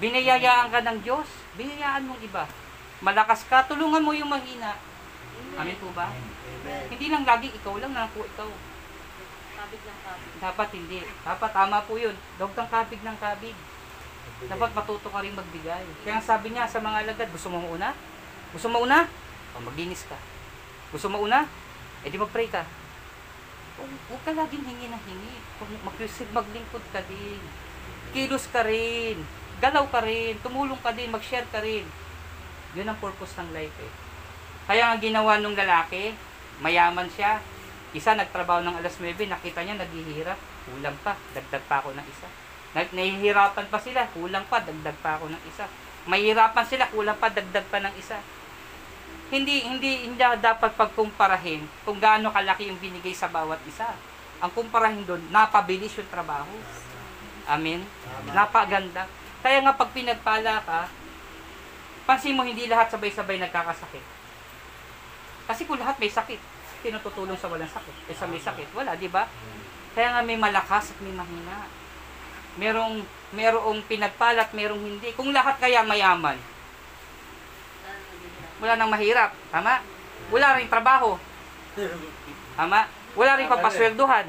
Binayayaan 0.00 0.72
ka 0.72 0.80
ng 0.80 0.98
Diyos, 1.04 1.28
binayaan 1.60 2.08
mong 2.08 2.24
iba. 2.24 2.48
Malakas 3.04 3.44
ka, 3.44 3.68
tulungan 3.68 4.00
mo 4.00 4.16
yung 4.16 4.32
mahina. 4.32 4.80
Amen 5.60 5.76
po 5.76 5.92
ba? 5.92 6.08
Amen. 6.08 6.84
Hindi 6.88 7.06
lang 7.12 7.28
lagi 7.28 7.52
ikaw 7.52 7.76
lang 7.76 7.92
na 7.92 8.08
po 8.08 8.24
ikaw. 8.24 8.48
Kabig 9.60 9.82
ng 9.84 9.98
kabig. 10.00 10.32
Dapat 10.40 10.68
hindi. 10.72 10.98
Dapat 11.04 11.50
tama 11.52 11.78
po 11.84 12.00
yun. 12.00 12.16
Huwag 12.40 12.52
kang 12.56 12.70
kabig 12.72 13.00
ng 13.04 13.18
kabig. 13.20 13.56
Dapat 14.48 14.70
matuto 14.72 15.08
ka 15.12 15.20
rin 15.20 15.36
magbigay. 15.36 15.84
Kaya 16.08 16.20
sabi 16.24 16.56
niya 16.56 16.64
sa 16.64 16.80
mga 16.80 17.04
alagad, 17.04 17.28
gusto 17.28 17.52
mo 17.52 17.60
una? 17.68 17.92
Gusto 18.56 18.72
mo 18.72 18.80
una? 18.80 19.04
O 19.52 19.60
maglinis 19.60 20.08
ka. 20.08 20.16
Gusto 20.88 21.12
mo 21.12 21.20
una? 21.20 21.44
E 22.00 22.08
di 22.08 22.16
mag-pray 22.16 22.48
ka. 22.48 22.64
Huwag 23.80 24.22
ka 24.24 24.32
laging 24.32 24.64
hingi 24.64 24.88
na 24.88 24.96
hingi. 25.04 25.49
Kung 25.60 25.68
maglingkod 26.32 26.84
ka 26.90 27.04
din. 27.04 27.40
Kilos 28.16 28.48
ka 28.48 28.64
rin. 28.64 29.20
Galaw 29.60 29.84
ka 29.92 30.00
rin. 30.00 30.40
Tumulong 30.40 30.80
ka 30.80 30.96
din. 30.96 31.12
Mag-share 31.12 31.44
ka 31.52 31.60
rin. 31.60 31.84
Yun 32.72 32.88
ang 32.88 32.98
purpose 32.98 33.36
ng 33.36 33.52
life 33.52 33.76
eh. 33.82 33.92
Kaya 34.70 34.88
nga 34.88 35.02
ginawa 35.02 35.36
nung 35.36 35.58
lalaki, 35.58 36.14
mayaman 36.62 37.10
siya. 37.10 37.42
Isa 37.90 38.14
nagtrabaho 38.14 38.62
ng 38.62 38.78
alas 38.78 39.02
9, 39.02 39.18
nakita 39.26 39.66
niya 39.66 39.74
naghihirap. 39.74 40.38
Kulang 40.70 40.94
pa, 41.02 41.18
dagdag 41.34 41.64
pa 41.66 41.82
ako 41.82 41.90
ng 41.98 42.06
isa. 42.06 42.28
Nahihirapan 42.70 43.66
pa 43.66 43.78
sila, 43.82 44.06
kulang 44.14 44.46
pa, 44.46 44.62
dagdag 44.62 44.94
pa 45.02 45.18
ako 45.18 45.26
ng 45.26 45.42
isa. 45.50 45.66
Mahirapan 46.06 46.66
sila, 46.70 46.86
kulang 46.94 47.18
pa, 47.18 47.34
dagdag 47.34 47.66
pa 47.66 47.82
ng 47.82 47.94
isa. 47.98 48.22
Hindi 49.30 49.62
hindi 49.62 50.10
hindi 50.10 50.18
dapat 50.18 50.74
pagkumparahin 50.74 51.62
kung 51.86 52.02
gaano 52.02 52.34
kalaki 52.34 52.66
yung 52.66 52.82
binigay 52.82 53.14
sa 53.14 53.30
bawat 53.30 53.62
isa. 53.66 53.86
Ang 54.40 54.50
kumparahin 54.56 55.04
doon, 55.04 55.20
napabilis 55.28 55.92
yung 56.00 56.08
trabaho. 56.08 56.48
Amen. 57.44 57.84
Napaganda. 58.32 59.04
Kaya 59.40 59.60
nga 59.64 59.76
pag 59.76 59.92
pinagpala 59.92 60.64
ka, 60.64 60.88
pansin 62.08 62.36
mo 62.36 62.44
hindi 62.44 62.68
lahat 62.68 62.92
sabay-sabay 62.92 63.40
nagkakasakit. 63.40 64.04
Kasi 65.48 65.64
kung 65.68 65.80
lahat 65.80 65.96
may 66.00 66.12
sakit, 66.12 66.40
tinututulong 66.80 67.36
sa 67.36 67.52
walang 67.52 67.68
sakit. 67.68 68.08
Eh 68.08 68.16
sa 68.16 68.24
may 68.24 68.40
sakit, 68.40 68.72
wala, 68.72 68.96
di 68.96 69.08
ba? 69.08 69.28
Kaya 69.92 70.14
nga 70.14 70.22
may 70.24 70.38
malakas 70.38 70.94
at 70.94 70.98
may 71.04 71.12
mahina. 71.12 71.68
Merong 72.56 73.04
merong 73.34 73.80
pinagpalat, 73.86 74.50
merong 74.54 74.82
hindi. 74.82 75.10
Kung 75.14 75.30
lahat 75.30 75.58
kaya 75.58 75.86
mayaman, 75.86 76.38
wala 78.60 78.72
nang 78.76 78.92
mahirap. 78.92 79.32
Tama? 79.48 79.80
Wala 80.30 80.60
rin 80.60 80.68
trabaho. 80.68 81.16
Tama? 82.54 82.99
Wala 83.18 83.38
rin 83.38 83.50
papasweldohan. 83.50 84.26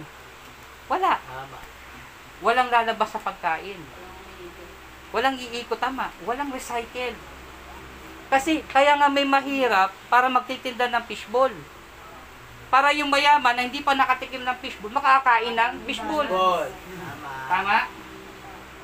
Wala. 0.89 1.13
Walang 2.41 2.69
lalabas 2.73 3.09
sa 3.13 3.21
pagkain. 3.21 3.77
Walang 5.13 5.37
iikot 5.37 5.77
tama. 5.77 6.09
Walang 6.25 6.49
recycle. 6.49 7.13
Kasi 8.31 8.63
kaya 8.71 8.95
nga 8.95 9.11
may 9.11 9.27
mahirap 9.27 9.91
para 10.07 10.31
magtitinda 10.31 10.87
ng 10.87 11.03
fishball. 11.03 11.51
Para 12.71 12.95
yung 12.95 13.11
mayaman 13.11 13.51
na 13.59 13.67
hindi 13.67 13.83
pa 13.83 13.91
nakatikim 13.91 14.47
ng 14.47 14.57
fishball, 14.63 14.95
makakain 14.95 15.51
ng 15.51 15.83
fishball. 15.83 16.23
Ball. 16.23 16.71
Tama? 17.51 17.91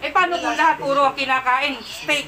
Eh 0.03 0.11
paano 0.11 0.35
kung 0.37 0.59
lahat 0.59 0.77
puro 0.83 1.07
ang 1.07 1.15
kinakain? 1.15 1.79
Steak. 1.79 2.27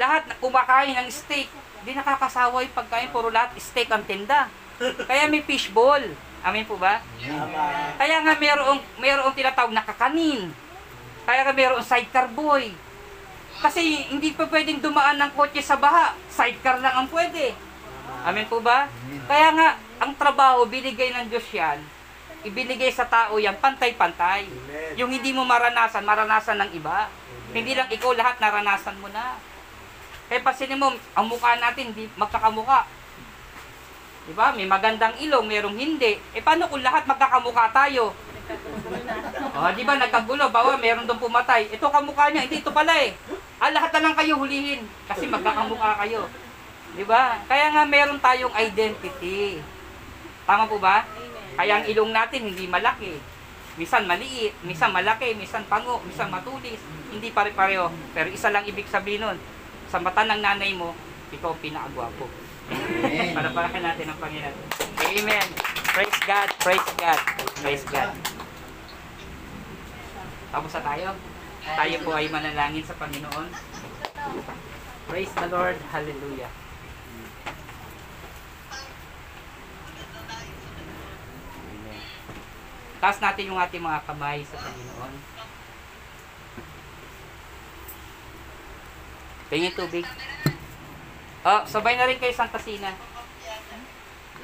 Lahat 0.00 0.24
kumakain 0.40 0.96
ng 0.96 1.12
steak. 1.12 1.52
Hindi 1.84 1.92
nakakasawa 1.92 2.64
yung 2.64 2.76
pagkain, 2.76 3.12
puro 3.12 3.28
lahat 3.28 3.52
steak 3.60 3.92
ang 3.92 4.04
tinda. 4.08 4.48
Kaya 4.80 5.28
may 5.28 5.44
fishball. 5.44 6.00
Amin 6.40 6.64
po 6.64 6.80
ba? 6.80 7.04
Tama. 7.20 7.94
Kaya 8.00 8.16
nga 8.24 8.32
mayroong, 8.32 8.80
mayroong 8.96 9.36
tinatawag 9.36 9.76
na 9.76 9.84
kakanin. 9.84 10.48
Kaya 11.28 11.44
nga 11.44 11.52
mayroong 11.52 11.84
sidecar 11.84 12.32
boy. 12.32 12.72
Kasi 13.60 14.08
hindi 14.08 14.32
pa 14.32 14.48
pwedeng 14.48 14.80
dumaan 14.80 15.20
ng 15.20 15.36
kotse 15.36 15.60
sa 15.60 15.76
baha. 15.76 16.16
Sidecar 16.32 16.80
lang 16.80 16.96
ang 16.96 17.08
pwede. 17.12 17.52
Amen 18.24 18.48
po 18.48 18.64
ba? 18.64 18.88
Kaya 19.28 19.52
nga, 19.52 19.68
ang 20.00 20.16
trabaho, 20.16 20.64
binigay 20.64 21.12
ng 21.12 21.28
Diyos 21.28 21.44
yan. 21.52 21.78
Ibinigay 22.40 22.88
sa 22.88 23.04
tao 23.04 23.36
yan, 23.36 23.60
pantay-pantay. 23.60 24.48
Yung 24.96 25.12
hindi 25.12 25.36
mo 25.36 25.44
maranasan, 25.44 26.08
maranasan 26.08 26.56
ng 26.56 26.70
iba. 26.72 27.12
Hindi 27.52 27.76
lang 27.76 27.92
ikaw 27.92 28.16
lahat 28.16 28.40
naranasan 28.40 28.96
mo 28.96 29.12
na. 29.12 29.36
Kaya 30.32 30.40
pasinin 30.40 30.80
mo, 30.80 30.96
ang 31.12 31.26
mukha 31.28 31.60
natin, 31.60 31.92
hindi 31.92 32.08
magkakamuka. 32.16 32.88
Di 34.30 34.38
ba? 34.38 34.54
May 34.54 34.62
magandang 34.62 35.18
ilong, 35.18 35.42
merong 35.42 35.74
hindi. 35.74 36.14
Eh 36.30 36.38
paano 36.38 36.70
kung 36.70 36.86
lahat 36.86 37.02
magkakamuka 37.02 37.74
tayo? 37.74 38.14
Oh, 39.58 39.70
di 39.74 39.82
ba 39.82 39.98
nagkagulo, 39.98 40.46
bawa 40.54 40.78
meron 40.78 41.02
doon 41.02 41.18
pumatay. 41.18 41.66
Ito 41.66 41.90
kamukha 41.90 42.30
niya, 42.30 42.46
hindi 42.46 42.62
ito 42.62 42.70
pala 42.70 42.94
eh. 42.94 43.10
Ah, 43.58 43.74
lahat 43.74 43.90
na 43.98 44.06
lang 44.06 44.14
kayo 44.14 44.38
hulihin 44.38 44.86
kasi 45.10 45.26
magkakamukha 45.26 45.98
kayo. 46.06 46.30
Di 46.94 47.02
ba? 47.02 47.42
Kaya 47.50 47.74
nga 47.74 47.82
meron 47.82 48.22
tayong 48.22 48.54
identity. 48.54 49.58
Tama 50.46 50.70
po 50.70 50.78
ba? 50.78 51.02
Kaya 51.58 51.82
ang 51.82 51.84
ilong 51.90 52.14
natin 52.14 52.54
hindi 52.54 52.70
malaki. 52.70 53.18
Misan 53.82 54.06
maliit, 54.06 54.54
misan 54.62 54.94
malaki, 54.94 55.34
misan 55.34 55.66
pango, 55.66 55.98
misan 56.06 56.30
matulis. 56.30 56.78
Hindi 57.10 57.34
pare-pareho. 57.34 57.90
Pero 58.14 58.30
isa 58.30 58.54
lang 58.54 58.62
ibig 58.62 58.86
sabihin 58.86 59.26
nun. 59.26 59.38
Sa 59.90 59.98
mata 59.98 60.22
ng 60.22 60.38
nanay 60.38 60.70
mo, 60.78 60.94
ikaw 61.34 61.50
ang 61.50 61.58
pinakagwapo. 61.58 62.49
Amen. 62.70 63.34
Palapakan 63.34 63.82
natin 63.82 64.06
ang 64.06 64.18
Panginoon. 64.22 64.56
Amen. 65.10 65.46
Praise 65.90 66.18
God, 66.22 66.48
praise 66.62 66.88
God, 66.94 67.20
praise 67.58 67.84
God. 67.90 68.14
Tapos 70.50 70.70
na 70.74 70.82
tayo. 70.82 71.08
Tayo 71.60 71.96
po 72.02 72.10
ay 72.16 72.26
manalangin 72.30 72.86
sa 72.86 72.94
Panginoon. 72.98 73.48
Praise 75.10 75.32
the 75.34 75.48
Lord. 75.50 75.78
Hallelujah. 75.90 76.50
Amen. 81.66 82.02
Taas 83.02 83.18
natin 83.18 83.50
yung 83.50 83.58
ating 83.58 83.82
mga 83.82 84.02
kamay 84.06 84.46
sa 84.46 84.56
Panginoon. 84.58 85.14
Tingin 89.50 89.74
tubig. 89.74 90.06
Oh, 91.40 91.60
sabay 91.64 91.96
na 91.96 92.04
rin 92.04 92.20
kayo 92.20 92.36
Santa 92.36 92.60
Sina. 92.60 92.92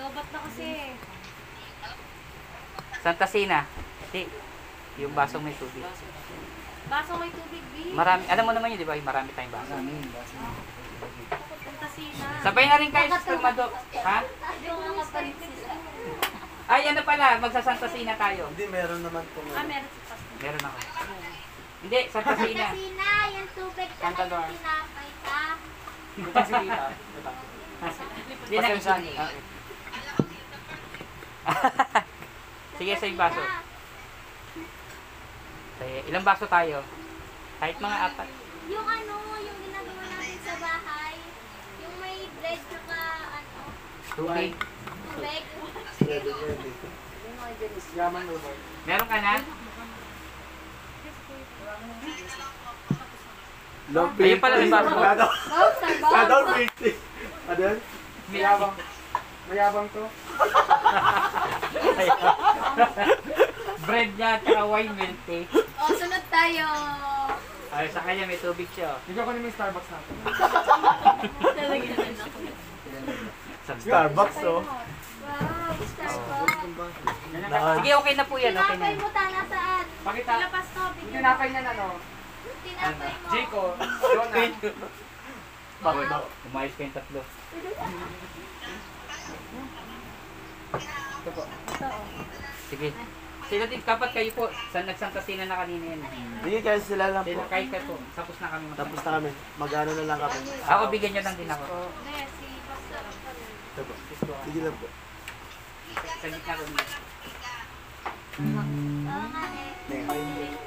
Lobat 0.01 0.27
na 0.33 0.39
kasi. 0.49 0.97
Santa 3.05 3.27
Sina. 3.29 3.59
Di, 4.13 4.25
yung 4.97 5.13
basong 5.13 5.45
may 5.45 5.53
tubig. 5.61 5.85
Baso 6.87 7.19
may 7.19 7.29
tubig, 7.35 7.65
B. 7.75 7.93
Marami, 7.93 8.23
alam 8.31 8.45
mo 8.47 8.53
naman 8.55 8.73
yun, 8.73 8.81
di 8.81 8.89
ba? 8.89 8.95
Marami 8.97 9.29
tayong 9.35 9.53
baso. 9.53 9.75
Amen. 9.77 10.07
Basta. 10.09 10.41
Punta 11.67 11.89
sina. 11.91 12.27
Sabay 12.41 12.65
na 12.71 12.79
rin 12.79 12.95
kayo 12.95 13.09
sa 13.11 13.37
Mado. 13.43 13.67
Ha? 13.77 14.19
Yung. 14.65 14.81
Ay, 16.67 16.83
ano 16.91 17.01
pala, 17.03 17.39
magsasanta 17.43 17.87
Sina 17.91 18.15
tayo. 18.15 18.49
Hindi, 18.55 18.65
meron 18.71 19.03
naman 19.03 19.27
po. 19.35 19.43
Ah, 19.53 19.67
meron. 19.67 19.91
Meron 20.41 20.63
ako. 20.65 20.79
Hindi, 21.85 22.01
Santa 22.09 22.35
Sina. 22.39 22.67
Sina, 22.73 23.11
yung 23.35 23.49
tubig 23.53 23.91
ka 23.91 24.03
Santa 24.03 24.25
na 24.25 24.31
Lord. 24.33 24.51
tinapay 24.55 25.11
ka. 25.27 25.43
Hindi 26.17 26.33
na 28.57 28.69
isa. 28.73 28.95
Sige, 32.77 32.93
sa 32.97 33.07
yung 33.09 33.21
baso. 33.21 33.43
Sige, 35.77 35.99
ilang 36.09 36.25
baso 36.25 36.45
tayo? 36.49 36.81
Kahit 37.61 37.77
mga 37.77 37.99
apat. 38.09 38.29
Yung 38.69 38.87
ano, 38.89 39.15
yung 39.41 39.59
ginagawa 39.61 40.05
natin 40.09 40.39
sa 40.41 40.55
bahay. 40.57 41.17
Yung 41.85 41.95
may 42.01 42.19
bread 42.41 42.61
tsaka 42.65 42.97
ano, 43.37 43.61
Tubig. 44.17 44.53
tubig. 44.57 45.45
Ready, 46.07 46.33
ready. 46.33 46.73
Meron 48.87 49.09
ka 49.09 49.19
na? 49.21 49.35
Love 53.95 54.19
Ayun 54.19 54.43
pala, 54.43 54.59
may 54.59 54.67
Wow, 54.67 54.83
sa 55.79 55.87
shadow 55.95 56.43
painting. 56.51 56.99
Ano 57.47 57.61
yun? 57.63 57.79
Mayabang. 58.35 58.75
Mayabang 59.47 59.87
to. 59.95 60.03
Bread 63.87 64.11
niya 64.19 64.29
at 64.35 64.43
saka 64.43 64.67
wine 64.67 64.91
milk 64.99 65.19
tea. 65.31 65.47
O, 65.55 65.95
sunod 65.95 66.25
tayo. 66.27 66.67
Ay, 67.71 67.87
sa 67.95 68.03
kanya 68.03 68.27
may 68.27 68.43
tubig 68.43 68.67
siya. 68.75 68.99
Ikaw 69.07 69.23
ko 69.23 69.31
naman 69.31 69.47
yung 69.47 69.55
Starbucks 69.55 69.91
natin. 69.95 70.15
Starbucks, 73.87 74.39
oh. 74.51 74.67
Wow, 74.67 75.79
Starbucks. 75.79 76.99
Sige, 77.79 77.91
okay 78.03 78.15
na 78.19 78.25
po 78.27 78.35
yan. 78.35 78.55
Okay 78.59 78.59
na. 78.59 78.83
Tinapay 78.83 78.95
mo 78.99 79.09
tanga 79.15 79.43
saan? 79.47 79.85
Pakita. 80.03 80.33
Yung 80.35 80.51
bigyan 80.99 81.23
tinapay 81.23 81.49
na 81.55 81.61
ano, 81.71 81.87
Mo. 82.67 83.07
Jico, 83.31 83.63
Jonah. 83.79 84.49
Bakit 85.77 86.07
daw? 86.09 86.23
Umayos 86.47 86.75
kayong 86.75 86.95
tatlo. 86.95 87.21
Ito 90.73 91.31
po. 91.33 91.43
Sige. 92.67 92.89
Sila 93.47 93.65
din, 93.71 93.79
kapat 93.81 94.11
kayo 94.11 94.31
po. 94.35 94.45
Sa 94.75 94.83
nagsanta 94.83 95.23
sila 95.23 95.47
na 95.47 95.63
kanina 95.63 95.95
yan. 95.95 96.01
Sige, 96.43 96.59
kaya 96.61 96.79
sila 96.83 97.15
lang 97.15 97.23
Sila 97.23 97.39
po. 97.39 97.51
kahit 97.53 97.69
ka 97.71 97.79
po. 97.87 97.95
Tapos 98.13 98.37
na 98.43 98.49
kami. 98.51 98.65
Tapos 98.75 98.99
na 98.99 99.11
kami. 99.15 99.31
Magano 99.57 99.91
na 99.95 100.05
lang 100.05 100.19
kami. 100.19 100.39
Ako, 100.67 100.83
bigyan 100.91 101.13
nyo 101.15 101.23
lang 101.23 101.37
din 101.39 101.47
ako. 101.47 101.65
Hindi, 102.03 102.17
si 102.27 102.47
Pastor. 102.67 103.05
Ito 103.71 103.83
po. 103.87 103.95
Sige 104.43 104.61
lang 104.67 104.75
po. 104.75 104.87
Sa 105.95 106.27
gitna 106.27 106.53
ko 106.59 106.65
niya. 106.67 106.85
Oo 108.37 109.27
nga 109.31 109.45
eh. 109.55 110.66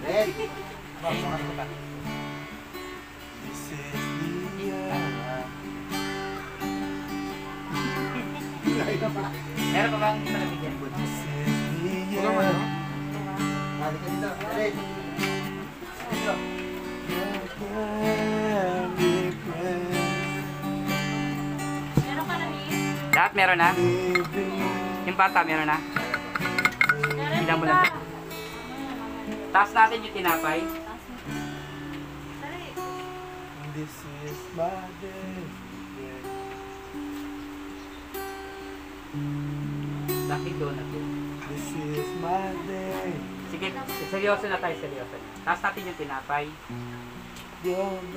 Red! 0.00 0.32
This 0.32 0.48
is 3.68 3.92
the 3.92 4.32
year. 4.56 4.80
Meron 9.70 9.92
pa 9.92 9.98
bang 10.00 10.16
hindi 10.16 10.32
pa 10.32 10.40
nabigyan? 10.40 10.72
This 10.96 11.04
is 11.04 11.20
the 11.84 11.92
year. 12.08 12.24
Hali 13.80 13.96
ka 14.00 14.08
dito. 14.08 14.30
Red! 14.56 14.72
Very 18.96 19.36
present. 19.44 20.16
Meron 22.00 22.24
ka 22.24 22.40
na? 22.40 22.48
Lahat 23.12 23.36
meron 23.36 23.60
na? 23.60 23.76
Yung 25.04 25.16
bata 25.16 25.44
meron 25.44 25.68
na? 25.68 25.76
Meron 27.16 27.40
Bilang 27.44 27.60
mo 27.60 27.64
lang. 27.68 28.09
Taas 29.50 29.74
natin 29.74 30.06
yung 30.06 30.14
tinapay. 30.14 30.62
This 33.74 33.94
is 34.22 34.38
my 34.54 34.86
day. 35.02 35.42
Lucky 40.30 40.52
donut. 40.54 40.86
This 41.50 41.66
is 41.74 42.10
my 42.22 42.54
day. 42.70 43.10
Sige, 43.50 43.74
seryoso 44.06 44.46
na 44.46 44.62
tayo, 44.62 44.74
seryoso. 44.78 45.18
Taas 45.42 45.60
natin 45.66 45.82
yung 45.90 45.98
tinapay. 45.98 46.46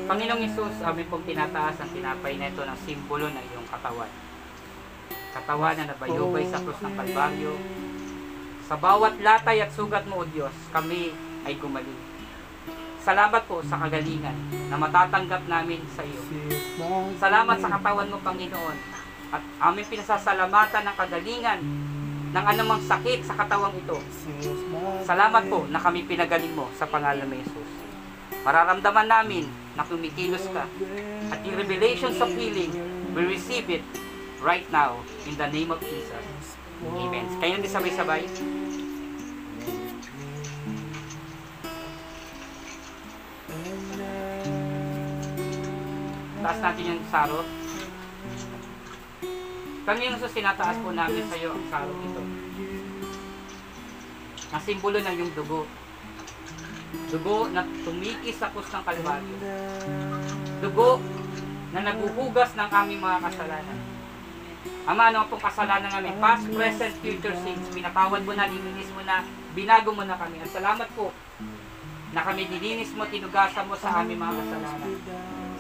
Panginoong 0.06 0.46
Isus, 0.46 0.78
amin 0.86 1.10
pong 1.10 1.26
tinataas 1.26 1.82
ang 1.82 1.90
tinapay 1.98 2.38
na 2.38 2.54
ito 2.54 2.62
ng 2.62 2.80
simbolo 2.86 3.26
ng 3.34 3.46
iyong 3.50 3.68
katawan. 3.74 4.12
Katawan 5.34 5.76
na 5.82 5.90
nabayubay 5.90 6.46
sa 6.46 6.62
krus 6.62 6.78
ng 6.86 6.94
Kalbaryo. 6.94 7.58
Sa 8.64 8.80
bawat 8.80 9.20
latay 9.20 9.60
at 9.60 9.72
sugat 9.76 10.08
mo, 10.08 10.24
O 10.24 10.28
Diyos, 10.28 10.56
kami 10.72 11.12
ay 11.44 11.60
gumaling. 11.60 12.00
Salamat 13.04 13.44
po 13.44 13.60
sa 13.68 13.76
kagalingan 13.84 14.36
na 14.72 14.80
matatanggap 14.80 15.44
namin 15.52 15.84
sa 15.92 16.08
iyo. 16.08 16.24
Salamat 17.20 17.60
sa 17.60 17.68
katawan 17.76 18.08
mo, 18.08 18.18
Panginoon. 18.24 18.78
At 19.36 19.44
aming 19.68 19.92
pinasasalamatan 19.92 20.88
ng 20.88 20.96
kagalingan 20.96 21.60
ng 22.32 22.46
anumang 22.48 22.80
sakit 22.88 23.28
sa 23.28 23.36
katawang 23.36 23.76
ito. 23.76 24.00
Salamat 25.04 25.44
po 25.52 25.68
na 25.68 25.84
kami 25.84 26.08
pinagaling 26.08 26.56
mo 26.56 26.72
sa 26.80 26.88
pangalan 26.88 27.28
ni 27.28 27.44
Jesus. 27.44 27.70
Mararamdaman 28.48 29.08
namin 29.12 29.46
na 29.76 29.84
kumikilos 29.84 30.48
ka 30.56 30.64
at 31.32 31.40
yung 31.44 31.60
revelations 31.60 32.18
of 32.24 32.32
healing, 32.32 32.72
we 33.12 33.22
receive 33.28 33.68
it 33.68 33.84
right 34.40 34.66
now 34.72 35.00
in 35.28 35.36
the 35.36 35.48
name 35.52 35.70
of 35.76 35.80
Jesus. 35.84 36.63
Amen. 36.92 37.26
Kayo 37.40 37.56
din 37.64 37.72
sabay-sabay. 37.72 38.28
Taas 46.44 46.60
natin 46.60 46.92
yung 46.92 47.04
saro. 47.08 47.42
Kami 49.84 50.00
yung 50.08 50.20
tinataas 50.20 50.78
po 50.80 50.96
namin 50.96 51.24
sa 51.28 51.36
iyo 51.36 51.56
ang 51.56 51.68
saro 51.72 51.92
ito. 51.92 52.24
Na 54.52 54.60
simbolo 54.60 55.00
na 55.00 55.16
yung 55.16 55.32
dugo. 55.32 55.64
Dugo 57.12 57.52
na 57.52 57.68
tumikis 57.84 58.40
sa 58.40 58.52
kus 58.52 58.68
ng 58.72 58.84
Kalbaryo. 58.84 59.36
Dugo 60.64 61.04
na 61.76 61.80
naguhugas 61.84 62.56
ng 62.56 62.70
aming 62.70 63.02
mga 63.04 63.20
kasalanan. 63.28 63.80
Ama, 64.84 65.10
ano 65.12 65.26
pong 65.32 65.44
kasalanan 65.44 65.92
namin? 65.92 66.20
Past, 66.20 66.44
present, 66.52 66.94
future 67.00 67.36
sins. 67.40 67.66
Pinatawad 67.72 68.22
mo 68.28 68.36
na, 68.36 68.52
lininis 68.52 68.92
mo 68.92 69.02
na, 69.08 69.24
binago 69.56 69.96
mo 69.96 70.04
na 70.04 70.20
kami. 70.20 70.44
At 70.44 70.52
salamat 70.52 70.88
po 70.94 71.16
na 72.14 72.22
kami 72.22 72.46
nilinis 72.52 72.92
mo, 72.94 73.08
tinugasan 73.08 73.66
mo 73.66 73.76
sa 73.80 74.04
aming 74.04 74.20
mga 74.20 74.36
kasalanan. 74.44 74.92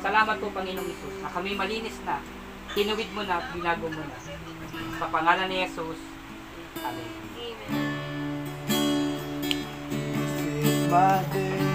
Salamat 0.04 0.36
po, 0.38 0.52
Panginoong 0.52 0.90
Isus, 0.92 1.16
na 1.24 1.32
kami 1.32 1.56
malinis 1.56 1.98
na, 2.04 2.20
tinuwid 2.76 3.10
mo 3.16 3.24
na, 3.24 3.40
binago 3.56 3.88
mo 3.88 4.04
na. 4.04 4.18
Sa 5.00 5.08
pangalan 5.08 5.48
ni 5.48 5.64
Jesus, 5.64 6.00
Amen. 6.84 7.24
Amen. 10.94 11.24
This. 11.34 11.73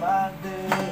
my 0.00 0.32
day. 0.42 0.89